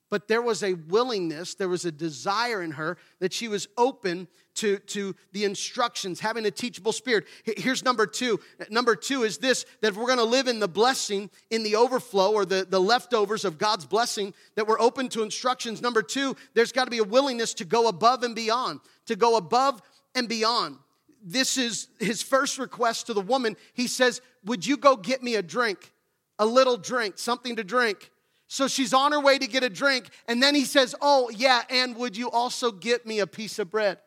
But 0.10 0.28
there 0.28 0.44
was 0.44 0.64
a 0.64 0.74
willingness, 0.74 1.56
there 1.56 1.68
was 1.68 1.86
a 1.86 1.92
desire 1.92 2.62
in 2.62 2.72
her 2.72 2.98
that 3.20 3.34
she 3.34 3.48
was 3.48 3.68
open 3.78 4.28
to, 4.56 4.78
to 4.78 5.16
the 5.32 5.44
instructions, 5.44 6.20
having 6.20 6.46
a 6.46 6.52
teachable 6.52 6.92
spirit. 6.92 7.26
Here's 7.44 7.84
number 7.84 8.06
two. 8.06 8.40
Number 8.70 8.96
two 8.96 9.24
is 9.24 9.40
this 9.40 9.66
that 9.82 9.88
if 9.88 9.98
we're 9.98 10.16
to 10.16 10.24
live 10.24 10.48
in 10.48 10.60
the 10.60 10.68
blessing, 10.68 11.32
in 11.50 11.64
the 11.64 11.76
overflow 11.76 12.32
or 12.32 12.46
the, 12.46 12.64
the 12.70 12.80
leftovers 12.80 13.44
of 13.44 13.58
God's 13.58 13.88
blessing, 13.88 14.36
that 14.54 14.68
we're 14.68 14.80
open 14.80 15.10
to 15.10 15.24
instructions. 15.24 15.82
Number 15.82 16.04
two, 16.04 16.36
there's 16.54 16.72
got 16.72 16.86
to 16.86 16.92
be 16.92 17.00
a 17.00 17.04
willingness 17.04 17.56
to 17.56 17.66
go 17.66 17.88
above 17.88 18.22
and 18.22 18.36
beyond, 18.36 18.82
to 19.08 19.16
go 19.16 19.36
above 19.36 19.82
and 20.14 20.30
beyond. 20.30 20.78
This 21.24 21.58
is 21.58 21.88
his 22.00 22.22
first 22.22 22.60
request 22.60 23.08
to 23.08 23.16
the 23.16 23.22
woman. 23.22 23.58
He 23.74 23.88
says, 23.88 24.22
Would 24.46 24.64
you 24.66 24.78
go 24.78 24.96
get 24.96 25.24
me 25.24 25.36
a 25.36 25.42
drink? 25.42 25.93
A 26.40 26.46
little 26.46 26.78
drink, 26.78 27.18
something 27.18 27.56
to 27.56 27.64
drink. 27.64 28.12
So 28.48 28.68
she's 28.68 28.94
on 28.94 29.12
her 29.12 29.20
way 29.20 29.38
to 29.38 29.48
get 29.48 29.64
a 29.64 29.70
drink. 29.70 30.10
And 30.28 30.42
then 30.42 30.54
he 30.56 30.66
says, 30.66 30.96
Oh, 31.02 31.30
yeah, 31.34 31.64
and 31.70 31.96
would 31.96 32.16
you 32.16 32.30
also 32.30 32.72
get 32.72 33.06
me 33.06 33.20
a 33.20 33.28
piece 33.28 33.60
of 33.60 33.72
bread? 33.72 33.98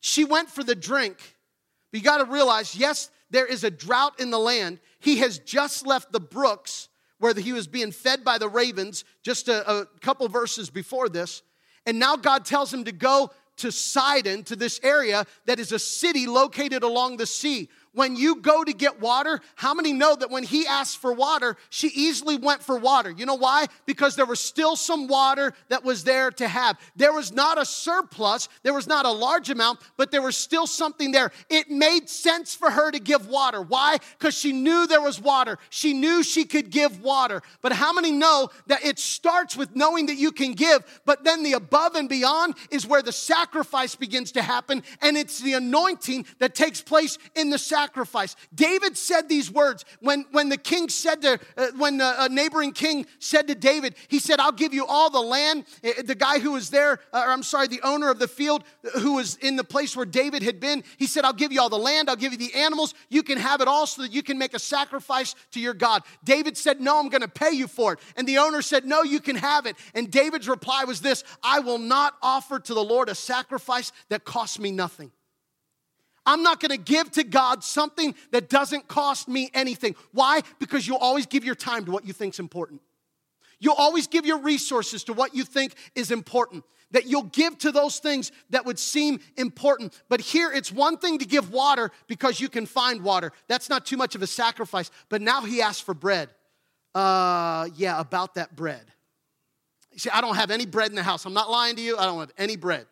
She 0.00 0.24
went 0.24 0.50
for 0.50 0.64
the 0.64 0.74
drink. 0.74 1.36
But 1.90 2.00
you 2.00 2.04
got 2.04 2.18
to 2.18 2.24
realize, 2.24 2.74
yes, 2.74 3.10
there 3.30 3.46
is 3.46 3.64
a 3.64 3.70
drought 3.70 4.20
in 4.20 4.30
the 4.30 4.38
land. 4.38 4.80
He 5.00 5.18
has 5.18 5.38
just 5.38 5.86
left 5.86 6.12
the 6.12 6.20
brooks 6.20 6.88
where 7.18 7.34
he 7.34 7.52
was 7.52 7.66
being 7.66 7.92
fed 7.92 8.24
by 8.24 8.38
the 8.38 8.48
ravens 8.48 9.04
just 9.22 9.48
a, 9.48 9.68
a 9.70 9.86
couple 10.00 10.28
verses 10.28 10.70
before 10.70 11.08
this. 11.08 11.42
And 11.86 11.98
now 11.98 12.16
God 12.16 12.44
tells 12.44 12.72
him 12.72 12.84
to 12.84 12.92
go 12.92 13.30
to 13.56 13.72
Sidon, 13.72 14.44
to 14.44 14.56
this 14.56 14.78
area 14.82 15.26
that 15.46 15.58
is 15.58 15.72
a 15.72 15.78
city 15.78 16.26
located 16.26 16.82
along 16.82 17.16
the 17.16 17.26
sea 17.26 17.68
when 17.98 18.14
you 18.14 18.36
go 18.36 18.62
to 18.62 18.72
get 18.72 19.00
water, 19.00 19.40
how 19.56 19.74
many 19.74 19.92
know 19.92 20.14
that 20.14 20.30
when 20.30 20.44
he 20.44 20.68
asked 20.68 20.98
for 20.98 21.12
water, 21.12 21.56
she 21.68 21.88
easily 21.88 22.36
went 22.36 22.62
for 22.62 22.78
water? 22.78 23.10
You 23.10 23.26
know 23.26 23.34
why? 23.34 23.66
Because 23.86 24.14
there 24.14 24.24
was 24.24 24.38
still 24.38 24.76
some 24.76 25.08
water 25.08 25.52
that 25.68 25.82
was 25.82 26.04
there 26.04 26.30
to 26.30 26.46
have. 26.46 26.78
There 26.94 27.12
was 27.12 27.32
not 27.32 27.60
a 27.60 27.64
surplus, 27.64 28.48
there 28.62 28.72
was 28.72 28.86
not 28.86 29.04
a 29.04 29.10
large 29.10 29.50
amount, 29.50 29.80
but 29.96 30.12
there 30.12 30.22
was 30.22 30.36
still 30.36 30.68
something 30.68 31.10
there. 31.10 31.32
It 31.50 31.70
made 31.70 32.08
sense 32.08 32.54
for 32.54 32.70
her 32.70 32.92
to 32.92 33.00
give 33.00 33.26
water. 33.26 33.62
Why? 33.62 33.96
Because 34.16 34.38
she 34.38 34.52
knew 34.52 34.86
there 34.86 35.02
was 35.02 35.20
water. 35.20 35.58
She 35.68 35.92
knew 35.92 36.22
she 36.22 36.44
could 36.44 36.70
give 36.70 37.02
water. 37.02 37.42
But 37.62 37.72
how 37.72 37.92
many 37.92 38.12
know 38.12 38.50
that 38.68 38.84
it 38.84 39.00
starts 39.00 39.56
with 39.56 39.74
knowing 39.74 40.06
that 40.06 40.18
you 40.18 40.30
can 40.30 40.52
give, 40.52 40.84
but 41.04 41.24
then 41.24 41.42
the 41.42 41.54
above 41.54 41.96
and 41.96 42.08
beyond 42.08 42.54
is 42.70 42.86
where 42.86 43.02
the 43.02 43.10
sacrifice 43.10 43.96
begins 43.96 44.30
to 44.32 44.42
happen, 44.42 44.84
and 45.02 45.16
it's 45.16 45.40
the 45.40 45.54
anointing 45.54 46.26
that 46.38 46.54
takes 46.54 46.80
place 46.80 47.18
in 47.34 47.50
the 47.50 47.58
sacrifice 47.58 47.87
sacrifice. 47.88 48.36
David 48.54 48.96
said 48.96 49.28
these 49.28 49.50
words 49.50 49.84
when, 50.00 50.26
when 50.32 50.48
the 50.48 50.56
king 50.56 50.88
said 50.88 51.22
to, 51.22 51.38
uh, 51.56 51.66
when 51.76 52.00
a, 52.00 52.16
a 52.20 52.28
neighboring 52.28 52.72
king 52.72 53.06
said 53.18 53.48
to 53.48 53.54
David, 53.54 53.94
he 54.08 54.18
said, 54.18 54.40
I'll 54.40 54.52
give 54.52 54.74
you 54.74 54.84
all 54.86 55.10
the 55.10 55.20
land. 55.20 55.64
Uh, 55.82 56.02
the 56.04 56.14
guy 56.14 56.38
who 56.38 56.52
was 56.52 56.70
there, 56.70 57.00
uh, 57.12 57.24
or 57.26 57.30
I'm 57.30 57.42
sorry, 57.42 57.66
the 57.66 57.80
owner 57.82 58.10
of 58.10 58.18
the 58.18 58.28
field 58.28 58.64
uh, 58.84 59.00
who 59.00 59.14
was 59.14 59.36
in 59.36 59.56
the 59.56 59.64
place 59.64 59.96
where 59.96 60.06
David 60.06 60.42
had 60.42 60.60
been, 60.60 60.84
he 60.98 61.06
said, 61.06 61.24
I'll 61.24 61.32
give 61.32 61.50
you 61.50 61.60
all 61.60 61.70
the 61.70 61.78
land, 61.78 62.10
I'll 62.10 62.16
give 62.16 62.32
you 62.32 62.38
the 62.38 62.54
animals. 62.54 62.94
You 63.08 63.22
can 63.22 63.38
have 63.38 63.60
it 63.60 63.68
all 63.68 63.86
so 63.86 64.02
that 64.02 64.12
you 64.12 64.22
can 64.22 64.38
make 64.38 64.54
a 64.54 64.58
sacrifice 64.58 65.34
to 65.52 65.60
your 65.60 65.74
God. 65.74 66.02
David 66.24 66.56
said, 66.56 66.80
No, 66.80 66.98
I'm 66.98 67.08
going 67.08 67.22
to 67.22 67.28
pay 67.28 67.52
you 67.52 67.68
for 67.68 67.94
it. 67.94 68.00
And 68.16 68.28
the 68.28 68.38
owner 68.38 68.60
said, 68.60 68.84
No, 68.84 69.02
you 69.02 69.20
can 69.20 69.36
have 69.36 69.66
it. 69.66 69.76
And 69.94 70.10
David's 70.10 70.48
reply 70.48 70.84
was 70.84 71.00
this 71.00 71.24
I 71.42 71.60
will 71.60 71.78
not 71.78 72.14
offer 72.22 72.58
to 72.58 72.74
the 72.74 72.84
Lord 72.84 73.08
a 73.08 73.14
sacrifice 73.14 73.92
that 74.10 74.24
costs 74.24 74.58
me 74.58 74.72
nothing. 74.72 75.10
I'm 76.28 76.42
not 76.42 76.60
gonna 76.60 76.76
give 76.76 77.10
to 77.12 77.24
God 77.24 77.64
something 77.64 78.14
that 78.32 78.50
doesn't 78.50 78.86
cost 78.86 79.28
me 79.28 79.50
anything. 79.54 79.96
Why? 80.12 80.42
Because 80.58 80.86
you'll 80.86 80.98
always 80.98 81.24
give 81.24 81.42
your 81.42 81.54
time 81.54 81.86
to 81.86 81.90
what 81.90 82.06
you 82.06 82.12
think's 82.12 82.38
important. 82.38 82.82
You'll 83.58 83.76
always 83.78 84.06
give 84.06 84.26
your 84.26 84.36
resources 84.38 85.04
to 85.04 85.14
what 85.14 85.34
you 85.34 85.42
think 85.42 85.72
is 85.94 86.10
important. 86.10 86.64
That 86.90 87.06
you'll 87.06 87.22
give 87.22 87.56
to 87.60 87.72
those 87.72 87.98
things 87.98 88.30
that 88.50 88.66
would 88.66 88.78
seem 88.78 89.20
important. 89.38 89.98
But 90.10 90.20
here 90.20 90.52
it's 90.52 90.70
one 90.70 90.98
thing 90.98 91.18
to 91.20 91.24
give 91.24 91.50
water 91.50 91.90
because 92.08 92.40
you 92.40 92.50
can 92.50 92.66
find 92.66 93.02
water. 93.02 93.32
That's 93.46 93.70
not 93.70 93.86
too 93.86 93.96
much 93.96 94.14
of 94.14 94.20
a 94.20 94.26
sacrifice. 94.26 94.90
But 95.08 95.22
now 95.22 95.42
he 95.42 95.62
asks 95.62 95.80
for 95.80 95.94
bread. 95.94 96.28
Uh, 96.94 97.68
yeah, 97.74 97.98
about 97.98 98.34
that 98.34 98.54
bread. 98.54 98.84
You 99.92 99.98
see, 99.98 100.10
I 100.10 100.20
don't 100.20 100.36
have 100.36 100.50
any 100.50 100.66
bread 100.66 100.90
in 100.90 100.94
the 100.94 101.02
house. 101.02 101.24
I'm 101.24 101.32
not 101.32 101.50
lying 101.50 101.76
to 101.76 101.82
you. 101.82 101.96
I 101.96 102.04
don't 102.04 102.20
have 102.20 102.32
any 102.36 102.56
bread. 102.56 102.86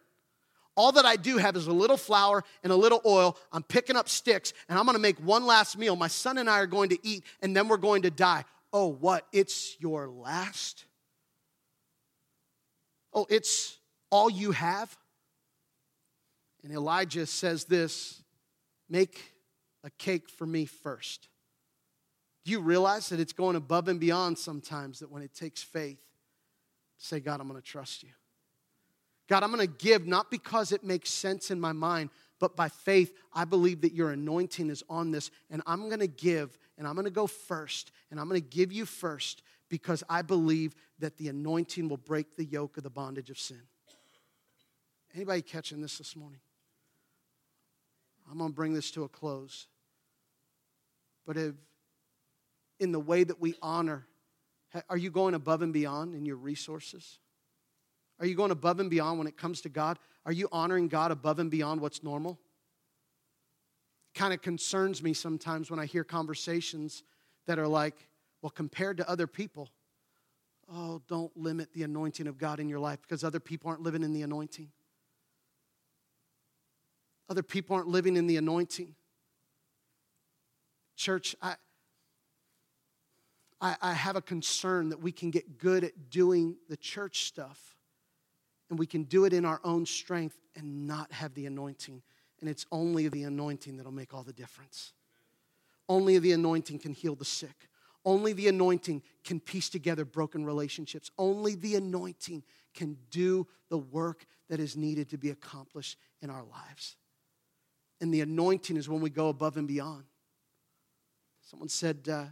All 0.76 0.92
that 0.92 1.06
I 1.06 1.16
do 1.16 1.38
have 1.38 1.56
is 1.56 1.66
a 1.66 1.72
little 1.72 1.96
flour 1.96 2.44
and 2.62 2.70
a 2.70 2.76
little 2.76 3.00
oil. 3.06 3.36
I'm 3.50 3.62
picking 3.62 3.96
up 3.96 4.08
sticks 4.08 4.52
and 4.68 4.78
I'm 4.78 4.84
gonna 4.84 4.98
make 4.98 5.18
one 5.18 5.46
last 5.46 5.78
meal. 5.78 5.96
My 5.96 6.08
son 6.08 6.38
and 6.38 6.50
I 6.50 6.58
are 6.58 6.66
going 6.66 6.90
to 6.90 6.98
eat 7.02 7.24
and 7.40 7.56
then 7.56 7.68
we're 7.68 7.78
going 7.78 8.02
to 8.02 8.10
die. 8.10 8.44
Oh, 8.72 8.88
what? 8.88 9.26
It's 9.32 9.80
your 9.80 10.08
last? 10.08 10.84
Oh, 13.14 13.26
it's 13.30 13.78
all 14.10 14.28
you 14.28 14.52
have? 14.52 14.94
And 16.62 16.72
Elijah 16.72 17.24
says 17.26 17.64
this 17.64 18.22
make 18.90 19.32
a 19.82 19.90
cake 19.90 20.28
for 20.28 20.46
me 20.46 20.66
first. 20.66 21.28
Do 22.44 22.52
you 22.52 22.60
realize 22.60 23.08
that 23.08 23.18
it's 23.18 23.32
going 23.32 23.56
above 23.56 23.88
and 23.88 23.98
beyond 23.98 24.38
sometimes 24.38 24.98
that 24.98 25.10
when 25.10 25.22
it 25.22 25.34
takes 25.34 25.62
faith, 25.62 25.98
say, 26.98 27.18
God, 27.18 27.40
I'm 27.40 27.48
gonna 27.48 27.60
trust 27.60 28.02
you. 28.02 28.10
God, 29.28 29.42
I'm 29.42 29.52
going 29.52 29.66
to 29.66 29.84
give 29.84 30.06
not 30.06 30.30
because 30.30 30.72
it 30.72 30.84
makes 30.84 31.10
sense 31.10 31.50
in 31.50 31.60
my 31.60 31.72
mind, 31.72 32.10
but 32.38 32.54
by 32.54 32.68
faith, 32.68 33.12
I 33.32 33.44
believe 33.44 33.80
that 33.80 33.92
your 33.92 34.10
anointing 34.10 34.70
is 34.70 34.84
on 34.88 35.10
this, 35.10 35.30
and 35.50 35.62
I'm 35.66 35.88
going 35.88 36.00
to 36.00 36.06
give, 36.06 36.56
and 36.78 36.86
I'm 36.86 36.94
going 36.94 37.06
to 37.06 37.10
go 37.10 37.26
first, 37.26 37.90
and 38.10 38.20
I'm 38.20 38.28
going 38.28 38.40
to 38.40 38.46
give 38.46 38.72
you 38.72 38.84
first 38.84 39.42
because 39.68 40.04
I 40.08 40.22
believe 40.22 40.74
that 40.98 41.16
the 41.16 41.28
anointing 41.28 41.88
will 41.88 41.96
break 41.96 42.36
the 42.36 42.44
yoke 42.44 42.76
of 42.76 42.84
the 42.84 42.90
bondage 42.90 43.30
of 43.30 43.38
sin. 43.38 43.62
Anybody 45.14 45.42
catching 45.42 45.80
this 45.80 45.98
this 45.98 46.14
morning? 46.14 46.40
I'm 48.30 48.38
going 48.38 48.50
to 48.50 48.54
bring 48.54 48.74
this 48.74 48.90
to 48.92 49.04
a 49.04 49.08
close. 49.08 49.66
But 51.26 51.36
if, 51.36 51.54
in 52.78 52.92
the 52.92 53.00
way 53.00 53.24
that 53.24 53.40
we 53.40 53.54
honor, 53.62 54.06
are 54.88 54.96
you 54.96 55.10
going 55.10 55.34
above 55.34 55.62
and 55.62 55.72
beyond 55.72 56.14
in 56.14 56.26
your 56.26 56.36
resources? 56.36 57.18
Are 58.18 58.26
you 58.26 58.34
going 58.34 58.50
above 58.50 58.80
and 58.80 58.88
beyond 58.88 59.18
when 59.18 59.26
it 59.26 59.36
comes 59.36 59.60
to 59.62 59.68
God? 59.68 59.98
Are 60.24 60.32
you 60.32 60.48
honoring 60.50 60.88
God 60.88 61.10
above 61.10 61.38
and 61.38 61.50
beyond 61.50 61.80
what's 61.80 62.02
normal? 62.02 62.38
Kind 64.14 64.32
of 64.32 64.40
concerns 64.40 65.02
me 65.02 65.12
sometimes 65.12 65.70
when 65.70 65.78
I 65.78 65.86
hear 65.86 66.02
conversations 66.02 67.02
that 67.46 67.58
are 67.58 67.68
like, 67.68 68.08
well, 68.40 68.50
compared 68.50 68.96
to 68.96 69.08
other 69.08 69.26
people, 69.26 69.68
oh, 70.72 71.02
don't 71.06 71.36
limit 71.36 71.72
the 71.74 71.82
anointing 71.82 72.26
of 72.26 72.38
God 72.38 72.58
in 72.58 72.68
your 72.68 72.78
life 72.78 73.00
because 73.02 73.22
other 73.22 73.40
people 73.40 73.68
aren't 73.68 73.82
living 73.82 74.02
in 74.02 74.12
the 74.12 74.22
anointing. 74.22 74.70
Other 77.28 77.42
people 77.42 77.76
aren't 77.76 77.88
living 77.88 78.16
in 78.16 78.26
the 78.26 78.36
anointing. 78.36 78.94
Church, 80.96 81.36
I, 81.42 81.56
I, 83.60 83.76
I 83.82 83.92
have 83.92 84.16
a 84.16 84.22
concern 84.22 84.88
that 84.88 85.00
we 85.00 85.12
can 85.12 85.30
get 85.30 85.58
good 85.58 85.84
at 85.84 86.08
doing 86.08 86.56
the 86.68 86.76
church 86.76 87.24
stuff 87.24 87.75
and 88.68 88.78
we 88.78 88.86
can 88.86 89.04
do 89.04 89.24
it 89.24 89.32
in 89.32 89.44
our 89.44 89.60
own 89.64 89.86
strength 89.86 90.38
and 90.56 90.86
not 90.86 91.12
have 91.12 91.34
the 91.34 91.46
anointing. 91.46 92.02
And 92.40 92.50
it's 92.50 92.66
only 92.72 93.08
the 93.08 93.22
anointing 93.24 93.76
that'll 93.76 93.92
make 93.92 94.12
all 94.12 94.22
the 94.22 94.32
difference. 94.32 94.92
Only 95.88 96.18
the 96.18 96.32
anointing 96.32 96.80
can 96.80 96.92
heal 96.92 97.14
the 97.14 97.24
sick. 97.24 97.68
Only 98.04 98.32
the 98.32 98.48
anointing 98.48 99.02
can 99.24 99.40
piece 99.40 99.68
together 99.68 100.04
broken 100.04 100.44
relationships. 100.44 101.10
Only 101.18 101.54
the 101.54 101.76
anointing 101.76 102.44
can 102.74 102.96
do 103.10 103.46
the 103.68 103.78
work 103.78 104.26
that 104.48 104.60
is 104.60 104.76
needed 104.76 105.10
to 105.10 105.18
be 105.18 105.30
accomplished 105.30 105.98
in 106.22 106.30
our 106.30 106.44
lives. 106.44 106.96
And 108.00 108.12
the 108.12 108.20
anointing 108.20 108.76
is 108.76 108.88
when 108.88 109.00
we 109.00 109.10
go 109.10 109.28
above 109.28 109.56
and 109.56 109.66
beyond. 109.66 110.04
Someone 111.42 111.68
said, 111.68 112.08
uh, 112.10 112.26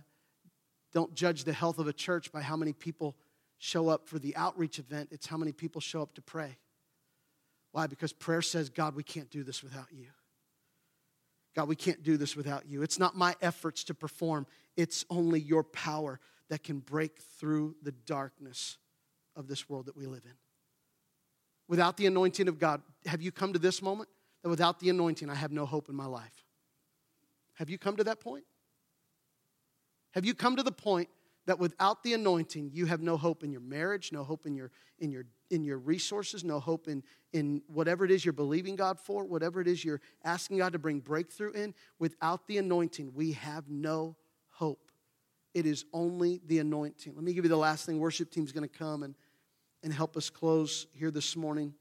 Don't 0.92 1.14
judge 1.14 1.44
the 1.44 1.52
health 1.52 1.78
of 1.78 1.88
a 1.88 1.92
church 1.92 2.30
by 2.30 2.42
how 2.42 2.56
many 2.56 2.72
people 2.72 3.16
show 3.58 3.88
up 3.88 4.06
for 4.06 4.18
the 4.18 4.34
outreach 4.36 4.78
event, 4.78 5.08
it's 5.12 5.26
how 5.26 5.36
many 5.36 5.52
people 5.52 5.80
show 5.80 6.02
up 6.02 6.14
to 6.14 6.22
pray. 6.22 6.58
Why? 7.72 7.86
Because 7.86 8.12
prayer 8.12 8.42
says, 8.42 8.68
God, 8.68 8.94
we 8.94 9.02
can't 9.02 9.30
do 9.30 9.42
this 9.42 9.62
without 9.62 9.88
you. 9.92 10.08
God, 11.54 11.68
we 11.68 11.76
can't 11.76 12.02
do 12.02 12.16
this 12.16 12.36
without 12.36 12.66
you. 12.66 12.82
It's 12.82 12.98
not 12.98 13.16
my 13.16 13.34
efforts 13.40 13.84
to 13.84 13.94
perform, 13.94 14.46
it's 14.76 15.04
only 15.08 15.40
your 15.40 15.62
power 15.62 16.20
that 16.50 16.62
can 16.62 16.80
break 16.80 17.18
through 17.38 17.76
the 17.82 17.92
darkness 17.92 18.76
of 19.36 19.48
this 19.48 19.68
world 19.68 19.86
that 19.86 19.96
we 19.96 20.06
live 20.06 20.24
in. 20.24 20.34
Without 21.68 21.96
the 21.96 22.06
anointing 22.06 22.48
of 22.48 22.58
God, 22.58 22.82
have 23.06 23.22
you 23.22 23.32
come 23.32 23.52
to 23.52 23.58
this 23.58 23.80
moment 23.80 24.08
that 24.42 24.50
without 24.50 24.80
the 24.80 24.90
anointing, 24.90 25.30
I 25.30 25.34
have 25.34 25.52
no 25.52 25.64
hope 25.64 25.88
in 25.88 25.94
my 25.94 26.06
life? 26.06 26.44
Have 27.54 27.70
you 27.70 27.78
come 27.78 27.96
to 27.96 28.04
that 28.04 28.20
point? 28.20 28.44
Have 30.12 30.24
you 30.24 30.34
come 30.34 30.56
to 30.56 30.62
the 30.62 30.72
point 30.72 31.08
that 31.46 31.58
without 31.58 32.02
the 32.02 32.14
anointing 32.14 32.70
you 32.72 32.86
have 32.86 33.00
no 33.00 33.16
hope 33.16 33.44
in 33.44 33.50
your 33.50 33.60
marriage 33.60 34.12
no 34.12 34.24
hope 34.24 34.46
in 34.46 34.54
your 34.54 34.70
in 34.98 35.10
your 35.10 35.24
in 35.50 35.64
your 35.64 35.78
resources 35.78 36.44
no 36.44 36.58
hope 36.58 36.88
in 36.88 37.02
in 37.32 37.60
whatever 37.66 38.04
it 38.04 38.10
is 38.10 38.24
you're 38.24 38.32
believing 38.32 38.76
god 38.76 38.98
for 38.98 39.24
whatever 39.24 39.60
it 39.60 39.66
is 39.66 39.84
you're 39.84 40.00
asking 40.24 40.58
god 40.58 40.72
to 40.72 40.78
bring 40.78 41.00
breakthrough 41.00 41.52
in. 41.52 41.74
Without 41.98 42.46
the 42.46 42.58
anointing 42.58 43.12
we 43.14 43.32
have 43.32 43.68
no 43.68 44.16
hope. 44.48 44.90
It 45.52 45.66
is 45.66 45.84
only 45.92 46.40
the 46.46 46.58
anointing. 46.58 47.14
Let 47.14 47.22
me 47.22 47.32
give 47.32 47.44
you 47.44 47.48
the 47.48 47.56
last 47.56 47.86
thing. 47.86 48.00
Worship 48.00 48.30
team's 48.30 48.52
going 48.52 48.68
to 48.68 48.78
come 48.78 49.02
and 49.02 49.14
and 49.82 49.92
help 49.92 50.16
us 50.16 50.30
close 50.30 50.86
here 50.92 51.10
this 51.10 51.36
morning. 51.36 51.74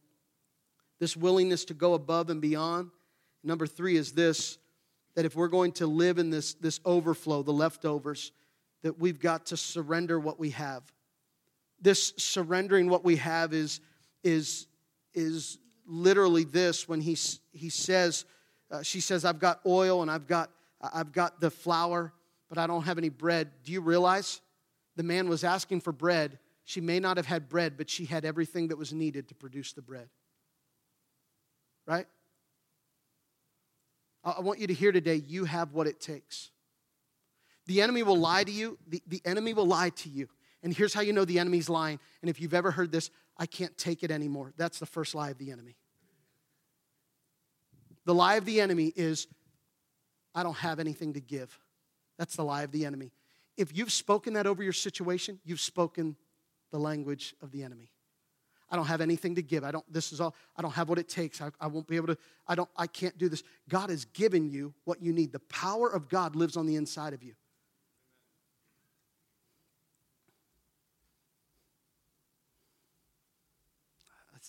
This 0.99 1.15
willingness 1.15 1.63
to 1.65 1.73
go 1.73 1.93
above 1.93 2.29
and 2.29 2.41
beyond. 2.41 2.89
Number 3.43 3.65
three 3.65 3.95
is 3.95 4.11
this 4.11 4.57
that 5.15 5.25
if 5.25 5.35
we're 5.35 5.47
going 5.47 5.71
to 5.73 5.87
live 5.87 6.17
in 6.17 6.29
this 6.29 6.55
this 6.55 6.79
overflow 6.85 7.43
the 7.43 7.53
leftovers 7.53 8.31
that 8.83 8.99
we've 8.99 9.19
got 9.19 9.47
to 9.47 9.57
surrender 9.57 10.19
what 10.19 10.39
we 10.39 10.51
have. 10.51 10.83
This 11.81 12.13
surrendering 12.17 12.89
what 12.89 13.03
we 13.03 13.15
have 13.17 13.53
is, 13.53 13.81
is, 14.23 14.67
is 15.13 15.57
literally 15.85 16.43
this 16.43 16.87
when 16.87 17.01
he, 17.01 17.17
he 17.51 17.69
says, 17.69 18.25
uh, 18.71 18.81
she 18.81 19.01
says, 19.01 19.25
I've 19.25 19.39
got 19.39 19.59
oil 19.65 20.01
and 20.01 20.11
I've 20.11 20.27
got, 20.27 20.49
I've 20.81 21.11
got 21.11 21.39
the 21.39 21.49
flour, 21.49 22.13
but 22.49 22.57
I 22.57 22.67
don't 22.67 22.83
have 22.83 22.97
any 22.97 23.09
bread. 23.09 23.49
Do 23.63 23.71
you 23.71 23.81
realize 23.81 24.41
the 24.95 25.03
man 25.03 25.27
was 25.27 25.43
asking 25.43 25.81
for 25.81 25.91
bread, 25.91 26.39
she 26.65 26.81
may 26.81 26.99
not 26.99 27.17
have 27.17 27.25
had 27.25 27.49
bread, 27.49 27.77
but 27.77 27.89
she 27.89 28.05
had 28.05 28.25
everything 28.25 28.69
that 28.69 28.77
was 28.77 28.93
needed 28.93 29.27
to 29.29 29.35
produce 29.35 29.73
the 29.73 29.81
bread. 29.81 30.09
Right? 31.85 32.07
I 34.23 34.39
want 34.39 34.59
you 34.59 34.67
to 34.67 34.73
hear 34.73 34.93
today 34.93 35.15
you 35.15 35.45
have 35.45 35.73
what 35.73 35.87
it 35.87 35.99
takes. 35.99 36.51
The 37.65 37.81
enemy 37.81 38.03
will 38.03 38.17
lie 38.17 38.43
to 38.43 38.51
you. 38.51 38.77
The, 38.87 39.01
the 39.07 39.21
enemy 39.25 39.53
will 39.53 39.65
lie 39.65 39.89
to 39.89 40.09
you. 40.09 40.27
And 40.63 40.73
here's 40.73 40.93
how 40.93 41.01
you 41.01 41.13
know 41.13 41.25
the 41.25 41.39
enemy's 41.39 41.69
lying. 41.69 41.99
And 42.21 42.29
if 42.29 42.39
you've 42.39 42.53
ever 42.53 42.71
heard 42.71 42.91
this, 42.91 43.09
I 43.37 43.45
can't 43.45 43.77
take 43.77 44.03
it 44.03 44.11
anymore. 44.11 44.53
That's 44.57 44.79
the 44.79 44.85
first 44.85 45.15
lie 45.15 45.29
of 45.29 45.37
the 45.37 45.51
enemy. 45.51 45.75
The 48.05 48.13
lie 48.13 48.35
of 48.35 48.45
the 48.45 48.61
enemy 48.61 48.91
is, 48.95 49.27
I 50.35 50.43
don't 50.43 50.57
have 50.57 50.79
anything 50.79 51.13
to 51.13 51.21
give. 51.21 51.57
That's 52.17 52.35
the 52.35 52.43
lie 52.43 52.63
of 52.63 52.71
the 52.71 52.85
enemy. 52.85 53.11
If 53.57 53.75
you've 53.75 53.91
spoken 53.91 54.33
that 54.33 54.47
over 54.47 54.63
your 54.63 54.73
situation, 54.73 55.39
you've 55.43 55.61
spoken 55.61 56.15
the 56.71 56.79
language 56.79 57.35
of 57.41 57.51
the 57.51 57.63
enemy. 57.63 57.91
I 58.69 58.75
don't 58.75 58.87
have 58.87 59.01
anything 59.01 59.35
to 59.35 59.43
give. 59.43 59.63
I 59.63 59.71
don't, 59.71 59.85
this 59.91 60.11
is 60.11 60.19
all, 60.19 60.33
I 60.57 60.61
don't 60.61 60.71
have 60.71 60.89
what 60.89 60.97
it 60.97 61.07
takes. 61.07 61.41
I, 61.41 61.51
I 61.61 61.67
won't 61.67 61.87
be 61.87 61.95
able 61.95 62.07
to, 62.07 62.17
I 62.47 62.55
don't, 62.55 62.69
I 62.75 62.87
can't 62.87 63.17
do 63.17 63.29
this. 63.29 63.43
God 63.69 63.89
has 63.89 64.05
given 64.05 64.49
you 64.49 64.73
what 64.85 65.01
you 65.01 65.13
need. 65.13 65.31
The 65.31 65.39
power 65.39 65.87
of 65.87 66.09
God 66.09 66.35
lives 66.35 66.57
on 66.57 66.65
the 66.65 66.75
inside 66.75 67.13
of 67.13 67.21
you. 67.21 67.35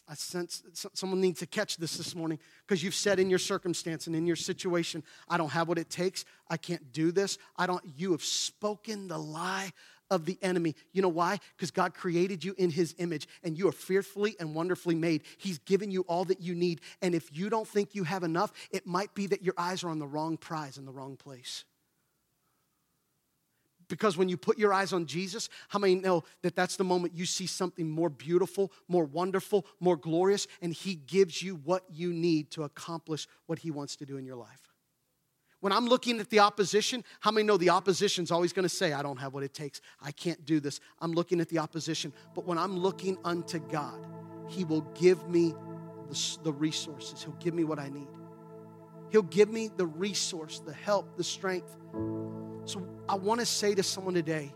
I 0.07 0.15
sense 0.15 0.63
someone 0.93 1.21
needs 1.21 1.41
to 1.41 1.47
catch 1.47 1.79
this 1.79 1.97
this 1.97 2.15
morning 2.15 2.39
because 2.67 2.83
you've 2.83 2.95
said 2.95 3.19
in 3.19 3.31
your 3.31 3.39
circumstance 3.39 4.07
and 4.07 4.15
in 4.15 4.27
your 4.27 4.37
situation, 4.37 5.03
I 5.29 5.39
don't 5.39 5.51
have 5.51 5.67
what 5.67 5.79
it 5.79 5.89
takes. 5.89 6.27
I 6.51 6.59
can't 6.59 6.93
do 6.93 7.11
this. 7.11 7.39
I 7.57 7.67
don't. 7.67 7.83
You 7.97 8.13
have 8.13 8.23
spoken 8.23 9.09
the 9.09 9.19
lie 9.19 9.73
of 10.11 10.27
the 10.27 10.39
enemy. 10.43 10.75
You 10.93 11.03
know 11.03 11.09
why? 11.09 11.39
Because 11.57 11.71
God 11.71 11.95
created 11.95 12.45
you 12.45 12.55
in 12.59 12.71
his 12.71 12.95
image 12.99 13.27
and 13.43 13.57
you 13.57 13.69
are 13.69 13.73
fearfully 13.73 14.37
and 14.39 14.55
wonderfully 14.55 14.95
made. 14.95 15.23
He's 15.39 15.59
given 15.61 15.91
you 15.91 16.03
all 16.03 16.25
that 16.27 16.41
you 16.41 16.55
need. 16.55 16.83
And 17.01 17.15
if 17.15 17.37
you 17.37 17.49
don't 17.49 17.67
think 17.67 17.95
you 17.95 18.05
have 18.05 18.23
enough, 18.23 18.53
it 18.71 18.87
might 18.87 19.15
be 19.15 19.27
that 19.29 19.43
your 19.43 19.55
eyes 19.57 19.83
are 19.85 19.89
on 19.89 19.99
the 19.99 20.07
wrong 20.07 20.37
prize 20.37 20.77
in 20.77 20.85
the 20.85 20.93
wrong 20.93 21.17
place. 21.17 21.65
Because 23.89 24.17
when 24.17 24.29
you 24.29 24.37
put 24.37 24.59
your 24.59 24.73
eyes 24.73 24.93
on 24.93 25.07
Jesus, 25.07 25.49
how 25.69 25.79
many 25.79 25.95
know 25.95 26.25
that 26.43 26.57
that's 26.57 26.77
the 26.77 26.85
moment 26.85 27.15
you 27.15 27.27
see 27.27 27.47
something 27.47 27.89
more 27.89 28.11
beautiful, 28.11 28.73
more 28.89 29.05
wonderful, 29.05 29.67
more 29.81 29.97
glorious, 29.97 30.47
and 30.63 30.73
He 30.73 30.95
gives 30.95 31.43
you 31.43 31.57
what 31.57 31.85
you 31.91 32.13
need 32.13 32.51
to 32.53 32.65
accomplish 32.65 33.27
what 33.47 33.59
He 33.59 33.71
wants 33.71 33.97
to 33.97 34.07
do 34.07 34.17
in 34.17 34.25
your 34.25 34.37
life? 34.37 34.71
When 35.61 35.73
I'm 35.73 35.87
looking 35.87 36.21
at 36.21 36.29
the 36.29 36.41
opposition, 36.41 37.03
how 37.21 37.31
many 37.31 37.47
know 37.47 37.57
the 37.57 37.71
opposition's 37.71 38.31
always 38.31 38.53
to 38.53 38.69
say, 38.69 38.93
I 38.93 39.03
don't 39.03 39.17
have 39.17 39.33
what 39.33 39.43
it 39.43 39.55
takes. 39.55 39.81
I 39.99 40.13
can't 40.13 40.45
do 40.45 40.61
this. 40.61 40.79
I'm 41.01 41.13
looking 41.13 41.41
at 41.41 41.49
the 41.49 41.59
opposition. 41.59 42.13
But 42.35 42.45
when 42.45 42.59
I'm 42.59 42.77
looking 42.77 43.17
unto 43.25 43.61
God, 43.61 44.07
He 44.49 44.65
will 44.65 44.83
give 44.95 45.27
me 45.27 45.55
the, 46.11 46.39
the 46.43 46.53
resources, 46.53 47.23
He'll 47.23 47.33
give 47.35 47.55
me 47.55 47.65
what 47.65 47.79
I 47.79 47.89
need. 47.89 48.09
He'll 49.11 49.23
give 49.23 49.49
me 49.49 49.71
the 49.75 49.87
resource, 49.87 50.61
the 50.61 50.73
help, 50.73 51.17
the 51.17 51.25
strength. 51.25 51.77
So 52.65 52.87
I 53.09 53.15
want 53.15 53.41
to 53.41 53.47
say 53.47 53.75
to 53.75 53.83
someone 53.83 54.15
today 54.15 54.53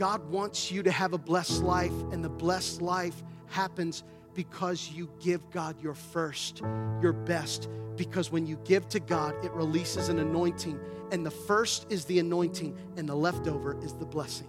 God 0.00 0.30
wants 0.30 0.72
you 0.72 0.82
to 0.82 0.90
have 0.90 1.12
a 1.12 1.18
blessed 1.18 1.62
life, 1.62 1.92
and 2.10 2.24
the 2.24 2.30
blessed 2.30 2.80
life 2.80 3.22
happens 3.48 4.02
because 4.32 4.90
you 4.90 5.10
give 5.20 5.50
God 5.50 5.78
your 5.82 5.92
first, 5.92 6.62
your 7.02 7.12
best. 7.12 7.68
Because 7.96 8.32
when 8.32 8.46
you 8.46 8.58
give 8.64 8.88
to 8.88 9.00
God, 9.00 9.34
it 9.44 9.52
releases 9.52 10.08
an 10.08 10.18
anointing. 10.18 10.80
And 11.12 11.26
the 11.26 11.30
first 11.30 11.86
is 11.90 12.06
the 12.06 12.18
anointing, 12.18 12.78
and 12.96 13.06
the 13.06 13.14
leftover 13.14 13.78
is 13.84 13.92
the 13.92 14.06
blessing. 14.06 14.48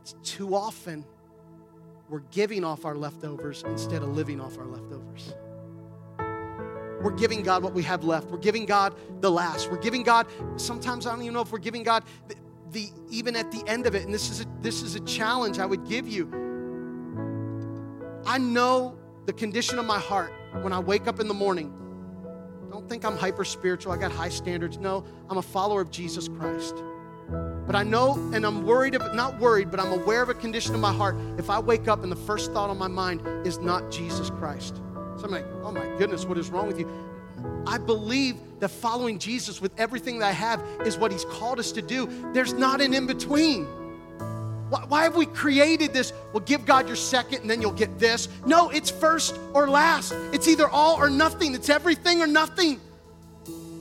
It's 0.00 0.16
too 0.24 0.56
often 0.56 1.04
we're 2.08 2.24
giving 2.32 2.64
off 2.64 2.84
our 2.84 2.96
leftovers 2.96 3.62
instead 3.68 4.02
of 4.02 4.16
living 4.16 4.40
off 4.40 4.58
our 4.58 4.66
leftovers. 4.66 5.32
We're 7.04 7.12
giving 7.12 7.42
God 7.42 7.62
what 7.62 7.74
we 7.74 7.82
have 7.84 8.02
left. 8.02 8.28
We're 8.30 8.38
giving 8.38 8.66
God 8.66 8.94
the 9.20 9.30
last. 9.30 9.70
We're 9.70 9.78
giving 9.78 10.02
God, 10.02 10.26
sometimes 10.56 11.06
I 11.06 11.10
don't 11.10 11.22
even 11.22 11.34
know 11.34 11.42
if 11.42 11.52
we're 11.52 11.58
giving 11.58 11.82
God 11.82 12.02
the, 12.28 12.34
the 12.72 12.88
even 13.10 13.36
at 13.36 13.52
the 13.52 13.62
end 13.68 13.86
of 13.86 13.94
it. 13.94 14.04
And 14.04 14.12
this 14.12 14.30
is 14.30 14.40
a, 14.40 14.46
this 14.62 14.82
is 14.82 14.96
a 14.96 15.00
challenge 15.00 15.58
I 15.58 15.66
would 15.66 15.86
give 15.86 16.08
you 16.08 16.26
I 18.26 18.38
know 18.38 18.96
the 19.26 19.32
condition 19.32 19.78
of 19.78 19.84
my 19.84 19.98
heart 19.98 20.32
when 20.62 20.72
I 20.72 20.78
wake 20.78 21.06
up 21.06 21.20
in 21.20 21.28
the 21.28 21.34
morning. 21.34 21.72
Don't 22.70 22.88
think 22.88 23.04
I'm 23.04 23.16
hyper 23.16 23.44
spiritual, 23.44 23.92
I 23.92 23.98
got 23.98 24.10
high 24.10 24.30
standards. 24.30 24.78
No, 24.78 25.04
I'm 25.28 25.36
a 25.36 25.42
follower 25.42 25.82
of 25.82 25.90
Jesus 25.90 26.28
Christ. 26.28 26.82
But 27.66 27.76
I 27.76 27.82
know, 27.82 28.14
and 28.32 28.44
I'm 28.44 28.64
worried, 28.64 28.94
of, 28.94 29.14
not 29.14 29.38
worried, 29.38 29.70
but 29.70 29.80
I'm 29.80 29.92
aware 29.92 30.22
of 30.22 30.28
a 30.28 30.34
condition 30.34 30.74
of 30.74 30.80
my 30.80 30.92
heart. 30.92 31.16
If 31.38 31.50
I 31.50 31.58
wake 31.58 31.88
up 31.88 32.02
and 32.02 32.10
the 32.10 32.16
first 32.16 32.52
thought 32.52 32.70
on 32.70 32.78
my 32.78 32.88
mind 32.88 33.22
is 33.46 33.58
not 33.58 33.90
Jesus 33.90 34.30
Christ. 34.30 34.82
So 35.24 35.28
I'm 35.28 35.36
like, 35.36 35.46
oh 35.62 35.72
my 35.72 35.86
goodness, 35.96 36.26
what 36.26 36.36
is 36.36 36.50
wrong 36.50 36.66
with 36.66 36.78
you? 36.78 36.86
I 37.66 37.78
believe 37.78 38.36
that 38.60 38.68
following 38.68 39.18
Jesus 39.18 39.58
with 39.58 39.72
everything 39.80 40.18
that 40.18 40.26
I 40.26 40.32
have 40.32 40.62
is 40.84 40.98
what 40.98 41.10
He's 41.12 41.24
called 41.24 41.58
us 41.58 41.72
to 41.72 41.80
do. 41.80 42.06
There's 42.34 42.52
not 42.52 42.82
an 42.82 42.92
in 42.92 43.06
between. 43.06 43.64
Why, 44.68 44.84
why 44.86 45.02
have 45.04 45.16
we 45.16 45.24
created 45.24 45.94
this? 45.94 46.12
Well, 46.34 46.42
give 46.42 46.66
God 46.66 46.88
your 46.88 46.96
second 46.96 47.40
and 47.40 47.48
then 47.48 47.62
you'll 47.62 47.72
get 47.72 47.98
this. 47.98 48.28
No, 48.44 48.68
it's 48.68 48.90
first 48.90 49.40
or 49.54 49.66
last. 49.66 50.12
It's 50.34 50.46
either 50.46 50.68
all 50.68 50.96
or 50.96 51.08
nothing, 51.08 51.54
it's 51.54 51.70
everything 51.70 52.20
or 52.20 52.26
nothing. 52.26 52.78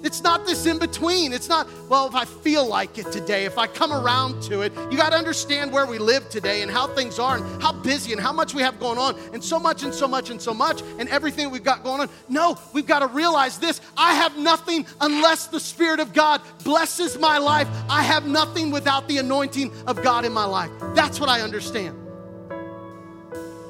It's 0.03 0.21
not 0.21 0.45
this 0.45 0.65
in 0.65 0.79
between. 0.79 1.31
It's 1.31 1.47
not, 1.47 1.67
well, 1.89 2.07
if 2.07 2.13
I 2.13 2.25
feel 2.25 2.67
like 2.67 2.97
it 2.97 3.09
today, 3.11 3.45
if 3.45 3.57
I 3.57 3.67
come 3.67 3.93
around 3.93 4.43
to 4.43 4.61
it. 4.61 4.73
You 4.91 4.97
got 4.97 5.11
to 5.11 5.17
understand 5.17 5.71
where 5.71 5.85
we 5.85 5.97
live 5.97 6.29
today 6.29 6.61
and 6.61 6.69
how 6.69 6.87
things 6.87 7.19
are 7.19 7.37
and 7.37 7.61
how 7.61 7.71
busy 7.71 8.11
and 8.11 8.21
how 8.21 8.33
much 8.33 8.53
we 8.53 8.61
have 8.61 8.79
going 8.81 8.97
on 8.97 9.17
and 9.33 9.41
so 9.41 9.57
much 9.57 9.83
and 9.83 9.93
so 9.93 10.05
much 10.05 10.29
and 10.29 10.41
so 10.41 10.53
much 10.53 10.81
and 10.99 11.07
everything 11.07 11.49
we've 11.49 11.63
got 11.63 11.83
going 11.83 12.01
on. 12.01 12.09
No, 12.27 12.59
we've 12.73 12.85
got 12.85 12.99
to 12.99 13.07
realize 13.07 13.59
this 13.59 13.79
I 13.95 14.13
have 14.15 14.37
nothing 14.37 14.85
unless 14.99 15.47
the 15.47 15.59
Spirit 15.59 16.01
of 16.01 16.13
God 16.13 16.41
blesses 16.65 17.17
my 17.17 17.37
life. 17.37 17.67
I 17.89 18.03
have 18.03 18.27
nothing 18.27 18.71
without 18.71 19.07
the 19.07 19.19
anointing 19.19 19.71
of 19.87 20.03
God 20.03 20.25
in 20.25 20.33
my 20.33 20.45
life. 20.45 20.71
That's 20.93 21.19
what 21.19 21.29
I 21.29 21.41
understand. 21.41 21.97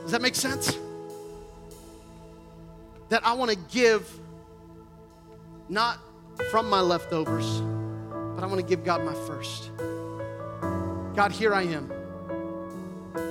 Does 0.01 0.11
that 0.11 0.21
make 0.21 0.35
sense? 0.35 0.77
That 3.09 3.23
I 3.23 3.33
want 3.33 3.51
to 3.51 3.57
give 3.71 4.09
not 5.69 5.99
from 6.51 6.69
my 6.69 6.79
leftovers, 6.79 7.61
but 8.35 8.43
I 8.43 8.47
want 8.47 8.59
to 8.59 8.65
give 8.65 8.83
God 8.83 9.03
my 9.03 9.13
first. 9.27 9.71
God, 11.15 11.31
here 11.31 11.53
I 11.53 11.63
am. 11.63 11.91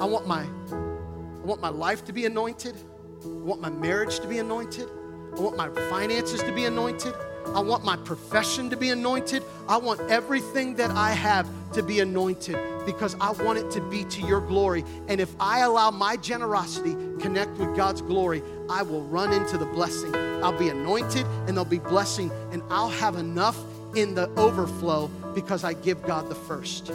I 0.01 0.05
want 0.05 0.27
my 0.27 0.43
I 0.43 1.45
want 1.45 1.61
my 1.61 1.69
life 1.69 2.05
to 2.05 2.13
be 2.13 2.25
anointed. 2.25 2.77
I 3.25 3.27
want 3.27 3.61
my 3.61 3.71
marriage 3.71 4.21
to 4.21 4.29
be 4.29 4.39
anointed. 4.39 4.89
I 5.37 5.41
want 5.41 5.57
my 5.57 5.69
finances 5.91 6.41
to 6.43 6.53
be 6.53 6.67
anointed. 6.67 7.15
I 7.55 7.61
want 7.61 7.85
my 7.85 7.97
profession 7.97 8.71
to 8.71 8.77
be 8.77 8.91
anointed. 8.91 9.43
I 9.69 9.77
want 9.77 10.01
everything 10.03 10.77
that 10.77 10.93
I 10.93 11.11
have 11.11 11.49
to 11.73 11.83
be 11.83 11.99
anointed 12.01 12.57
because 12.87 13.17
I 13.21 13.33
want 13.33 13.59
it 13.59 13.71
to 13.73 13.81
be 13.81 14.05
to 14.05 14.27
your 14.27 14.41
glory. 14.41 14.85
And 15.09 15.21
if 15.21 15.35
I 15.41 15.61
allow 15.61 15.91
my 15.91 16.17
generosity 16.17 16.97
connect 17.19 17.57
with 17.59 17.75
God's 17.77 18.03
glory, 18.03 18.43
I 18.71 18.83
will 18.83 19.03
run 19.03 19.33
into 19.33 19.59
the 19.59 19.67
blessing. 19.67 20.13
I'll 20.43 20.59
be 20.59 20.69
anointed 20.69 21.27
and 21.47 21.49
there'll 21.49 21.65
be 21.65 21.79
blessing 21.79 22.31
and 22.51 22.63
I'll 22.71 22.89
have 22.89 23.17
enough 23.17 23.59
in 23.95 24.15
the 24.15 24.29
overflow 24.37 25.09
because 25.35 25.65
I 25.65 25.75
give 25.75 26.03
God 26.03 26.29
the 26.29 26.35
first. 26.35 26.91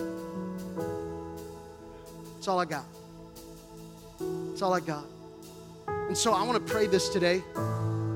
That's 2.36 2.48
all 2.48 2.60
I 2.60 2.66
got. 2.66 2.86
That's 4.20 4.62
all 4.62 4.74
I 4.74 4.80
got. 4.80 5.06
And 5.88 6.18
so 6.18 6.34
I 6.34 6.44
want 6.44 6.66
to 6.66 6.74
pray 6.74 6.88
this 6.88 7.10
today 7.10 7.44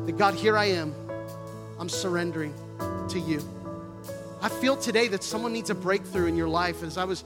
that 0.05 0.15
God, 0.17 0.33
here 0.33 0.57
I 0.57 0.65
am. 0.65 0.93
I'm 1.79 1.89
surrendering 1.89 2.53
to 3.09 3.19
you. 3.19 3.41
I 4.41 4.49
feel 4.49 4.75
today 4.75 5.07
that 5.09 5.23
someone 5.23 5.53
needs 5.53 5.69
a 5.69 5.75
breakthrough 5.75 6.27
in 6.27 6.35
your 6.35 6.47
life. 6.47 6.81
As 6.83 6.97
I 6.97 7.03
was 7.03 7.23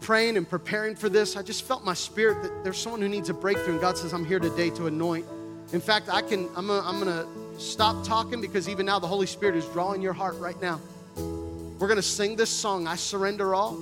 praying 0.00 0.36
and 0.36 0.48
preparing 0.48 0.94
for 0.94 1.08
this, 1.08 1.36
I 1.36 1.42
just 1.42 1.64
felt 1.64 1.84
my 1.84 1.94
spirit 1.94 2.42
that 2.42 2.64
there's 2.64 2.78
someone 2.78 3.00
who 3.00 3.08
needs 3.08 3.28
a 3.28 3.34
breakthrough, 3.34 3.72
and 3.72 3.80
God 3.80 3.96
says, 3.98 4.12
I'm 4.12 4.24
here 4.24 4.38
today 4.38 4.70
to 4.70 4.86
anoint. 4.86 5.26
In 5.72 5.80
fact, 5.80 6.08
I 6.08 6.20
can, 6.20 6.48
I'm 6.56 6.66
gonna, 6.66 6.82
I'm 6.86 6.98
gonna 6.98 7.26
stop 7.58 8.04
talking 8.04 8.40
because 8.40 8.68
even 8.68 8.86
now 8.86 8.98
the 8.98 9.06
Holy 9.06 9.26
Spirit 9.26 9.54
is 9.54 9.64
drawing 9.66 10.02
your 10.02 10.12
heart 10.12 10.36
right 10.38 10.60
now. 10.60 10.80
We're 11.16 11.88
gonna 11.88 12.02
sing 12.02 12.34
this 12.34 12.50
song, 12.50 12.86
I 12.86 12.96
Surrender 12.96 13.54
All. 13.54 13.78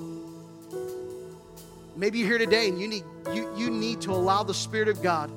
Maybe 1.97 2.19
you're 2.19 2.29
here 2.29 2.39
today 2.39 2.69
and 2.69 2.81
you 2.81 2.89
need, 2.89 3.05
you, 3.33 3.53
you 3.57 3.71
need 3.71 4.01
to 4.03 4.11
allow 4.11 4.43
the 4.43 4.55
Spirit 4.55 4.89
of 4.89 5.03
God 5.03 5.31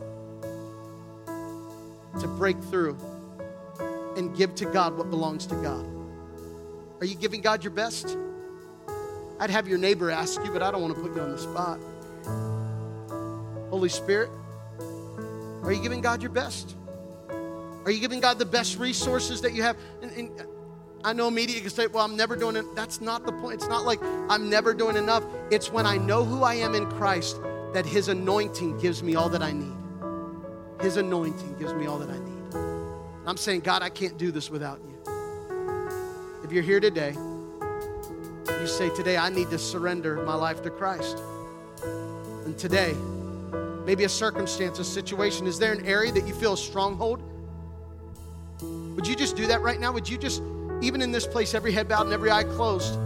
to 2.19 2.27
break 2.27 2.61
through 2.63 2.97
and 4.17 4.35
give 4.35 4.53
to 4.55 4.65
God 4.65 4.97
what 4.97 5.09
belongs 5.09 5.45
to 5.47 5.55
God. 5.55 5.85
Are 6.99 7.05
you 7.05 7.15
giving 7.15 7.41
God 7.41 7.63
your 7.63 7.71
best? 7.71 8.17
I'd 9.39 9.49
have 9.49 9.67
your 9.67 9.79
neighbor 9.79 10.11
ask 10.11 10.43
you, 10.43 10.51
but 10.51 10.61
I 10.61 10.69
don't 10.69 10.81
want 10.81 10.95
to 10.95 11.01
put 11.01 11.15
you 11.15 11.21
on 11.21 11.31
the 11.31 11.37
spot. 11.37 11.79
Holy 13.71 13.89
Spirit, 13.89 14.29
are 15.63 15.71
you 15.71 15.81
giving 15.81 16.01
God 16.01 16.21
your 16.21 16.31
best? 16.31 16.75
Are 17.85 17.91
you 17.91 17.99
giving 17.99 18.19
God 18.19 18.37
the 18.39 18.45
best 18.45 18.77
resources 18.77 19.41
that 19.41 19.53
you 19.53 19.63
have? 19.63 19.77
And, 20.01 20.11
and 20.11 20.47
I 21.03 21.13
know 21.13 21.31
media 21.31 21.59
can 21.61 21.69
say, 21.69 21.87
well, 21.87 22.05
I'm 22.05 22.15
never 22.15 22.35
doing 22.35 22.55
it. 22.55 22.65
That's 22.75 23.01
not 23.01 23.25
the 23.25 23.31
point. 23.31 23.55
It's 23.55 23.67
not 23.67 23.85
like 23.85 23.99
I'm 24.29 24.49
never 24.49 24.73
doing 24.73 24.95
enough. 24.95 25.23
It's 25.49 25.71
when 25.71 25.85
I 25.85 25.97
know 25.97 26.23
who 26.23 26.43
I 26.43 26.55
am 26.55 26.75
in 26.75 26.85
Christ 26.91 27.39
that 27.73 27.85
His 27.85 28.07
anointing 28.07 28.77
gives 28.79 29.01
me 29.01 29.15
all 29.15 29.29
that 29.29 29.41
I 29.41 29.51
need. 29.51 29.73
His 30.81 30.97
anointing 30.97 31.57
gives 31.57 31.73
me 31.73 31.85
all 31.85 31.97
that 31.99 32.09
I 32.09 32.19
need. 32.19 32.31
I'm 33.25 33.37
saying, 33.37 33.61
God, 33.61 33.81
I 33.81 33.89
can't 33.89 34.17
do 34.17 34.31
this 34.31 34.49
without 34.49 34.79
you. 34.79 34.91
If 36.43 36.51
you're 36.51 36.63
here 36.63 36.79
today, 36.79 37.13
you 37.13 38.67
say, 38.67 38.89
Today 38.95 39.17
I 39.17 39.29
need 39.29 39.49
to 39.51 39.57
surrender 39.57 40.23
my 40.23 40.33
life 40.35 40.61
to 40.63 40.69
Christ. 40.69 41.17
And 41.83 42.57
today, 42.57 42.95
maybe 43.85 44.03
a 44.03 44.09
circumstance, 44.09 44.79
a 44.79 44.83
situation, 44.83 45.47
is 45.47 45.59
there 45.59 45.73
an 45.73 45.85
area 45.85 46.11
that 46.11 46.27
you 46.27 46.33
feel 46.33 46.53
a 46.53 46.57
stronghold? 46.57 47.21
Would 48.61 49.07
you 49.07 49.15
just 49.15 49.35
do 49.35 49.47
that 49.47 49.61
right 49.61 49.79
now? 49.79 49.91
Would 49.91 50.07
you 50.07 50.17
just, 50.17 50.41
even 50.81 51.01
in 51.01 51.11
this 51.11 51.25
place, 51.25 51.53
every 51.53 51.71
head 51.71 51.87
bowed 51.87 52.05
and 52.05 52.13
every 52.13 52.31
eye 52.31 52.43
closed, 52.43 52.97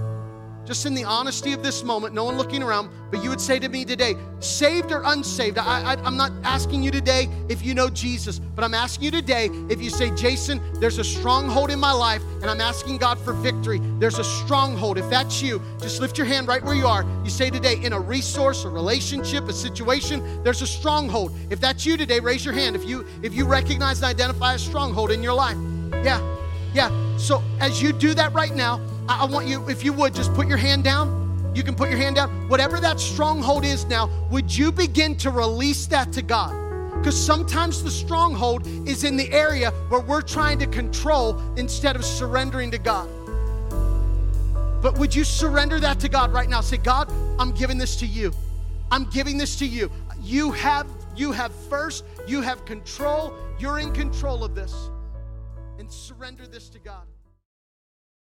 just 0.66 0.86
in 0.86 0.94
the 0.96 1.04
honesty 1.04 1.54
of 1.54 1.62
this 1.62 1.84
moment, 1.84 2.14
no 2.14 2.24
one 2.24 2.38
looking 2.38 2.64
around, 2.64 2.90
but 3.12 3.24
you 3.24 3.30
would 3.30 3.40
say 3.40 3.60
to 3.60 3.70
me 3.70 3.86
today, 3.86 4.16
saved 4.40 4.92
or 4.92 5.04
unsaved, 5.06 5.58
I, 5.58 5.94
am 6.06 6.18
not 6.18 6.32
asking 6.44 6.82
you 6.82 6.92
today 6.92 7.30
if 7.50 7.64
you 7.64 7.74
know 7.74 7.90
Jesus, 7.90 8.40
but 8.40 8.64
I'm 8.64 8.74
asking 8.74 9.06
you 9.06 9.12
today 9.12 9.50
if 9.70 9.82
you 9.82 9.90
say, 9.90 10.14
Jason, 10.16 10.62
there's 10.80 10.98
a 10.98 11.04
stronghold 11.04 11.70
in 11.70 11.80
my 11.80 11.92
life, 11.92 12.24
and 12.42 12.46
I'm 12.46 12.62
asking 12.62 12.98
God 12.98 13.20
for 13.20 13.34
victory. 13.34 13.80
There's 14.00 14.18
a 14.18 14.24
stronghold. 14.24 14.98
If 14.98 15.10
that's 15.10 15.42
you, 15.42 15.62
just 15.82 16.02
lift 16.02 16.18
your 16.18 16.28
hand 16.28 16.48
right 16.48 16.64
where 16.64 16.76
you 16.76 16.88
are. 16.88 17.06
You 17.24 17.30
say 17.30 17.50
today, 17.50 17.84
in 17.84 17.94
a 17.94 18.00
resource, 18.00 18.66
a 18.66 18.70
relationship, 18.70 19.48
a 19.48 19.54
situation, 19.54 20.44
there's 20.44 20.62
a 20.62 20.68
stronghold. 20.68 21.36
If 21.50 21.60
that's 21.60 21.86
you 21.86 21.96
today, 21.96 22.20
raise 22.20 22.44
your 22.44 22.54
hand. 22.54 22.76
If 22.76 22.86
you 22.86 23.06
if 23.22 23.34
you 23.34 23.46
recognize 23.46 23.98
and 24.02 24.06
identify 24.06 24.56
a 24.56 24.60
stronghold 24.60 25.12
in 25.12 25.22
your 25.22 25.34
life, 25.34 25.58
yeah, 26.04 26.22
yeah. 26.74 26.90
So 27.18 27.44
as 27.60 27.82
you 27.82 27.94
do 27.94 28.14
that 28.16 28.34
right 28.34 28.54
now, 28.54 28.80
I, 29.08 29.22
I 29.22 29.26
want 29.26 29.48
you, 29.48 29.68
if 29.70 29.84
you 29.84 29.94
would, 29.94 30.14
just 30.14 30.34
put 30.34 30.48
your 30.48 30.58
hand 30.58 30.84
down. 30.84 31.52
You 31.56 31.64
can 31.64 31.76
put 31.76 31.90
your 31.90 31.98
hand 31.98 32.18
down. 32.18 32.50
Whatever 32.50 32.80
that 32.80 33.00
stronghold 33.00 33.66
is 33.66 33.86
now, 33.86 34.10
would 34.30 34.56
you 34.56 34.72
begin 34.72 35.16
to 35.18 35.30
release 35.30 35.88
that 35.88 36.12
to 36.14 36.22
God? 36.22 36.54
Because 36.98 37.20
sometimes 37.20 37.84
the 37.84 37.92
stronghold 37.92 38.66
is 38.88 39.04
in 39.04 39.16
the 39.16 39.32
area 39.32 39.72
where 39.90 40.02
we're 40.02 40.22
trying 40.22 40.60
to 40.60 40.68
control 40.68 41.40
instead 41.56 41.96
of 41.96 42.04
surrendering 42.04 42.72
to 42.72 42.78
God. 42.78 43.10
But 44.82 44.98
would 44.98 45.16
you 45.16 45.24
surrender 45.24 45.80
that 45.80 46.00
to 46.02 46.10
God 46.10 46.34
right 46.34 46.50
now? 46.50 46.62
Say, 46.62 46.78
God, 46.78 47.12
I'm 47.40 47.52
giving 47.52 47.78
this 47.78 47.96
to 47.98 48.06
you. 48.06 48.34
I'm 48.92 49.06
giving 49.06 49.38
this 49.38 49.58
to 49.60 49.66
you. 49.66 49.92
You 50.22 50.52
have 50.52 50.88
you 51.16 51.32
have 51.32 51.54
first, 51.70 52.04
you 52.28 52.42
have 52.42 52.66
control. 52.66 53.34
You're 53.58 53.80
in 53.80 53.94
control 53.94 54.44
of 54.44 54.54
this. 54.54 54.90
And 55.80 55.92
surrender 55.92 56.46
this 56.46 56.68
to 56.70 56.80
God. 56.80 57.06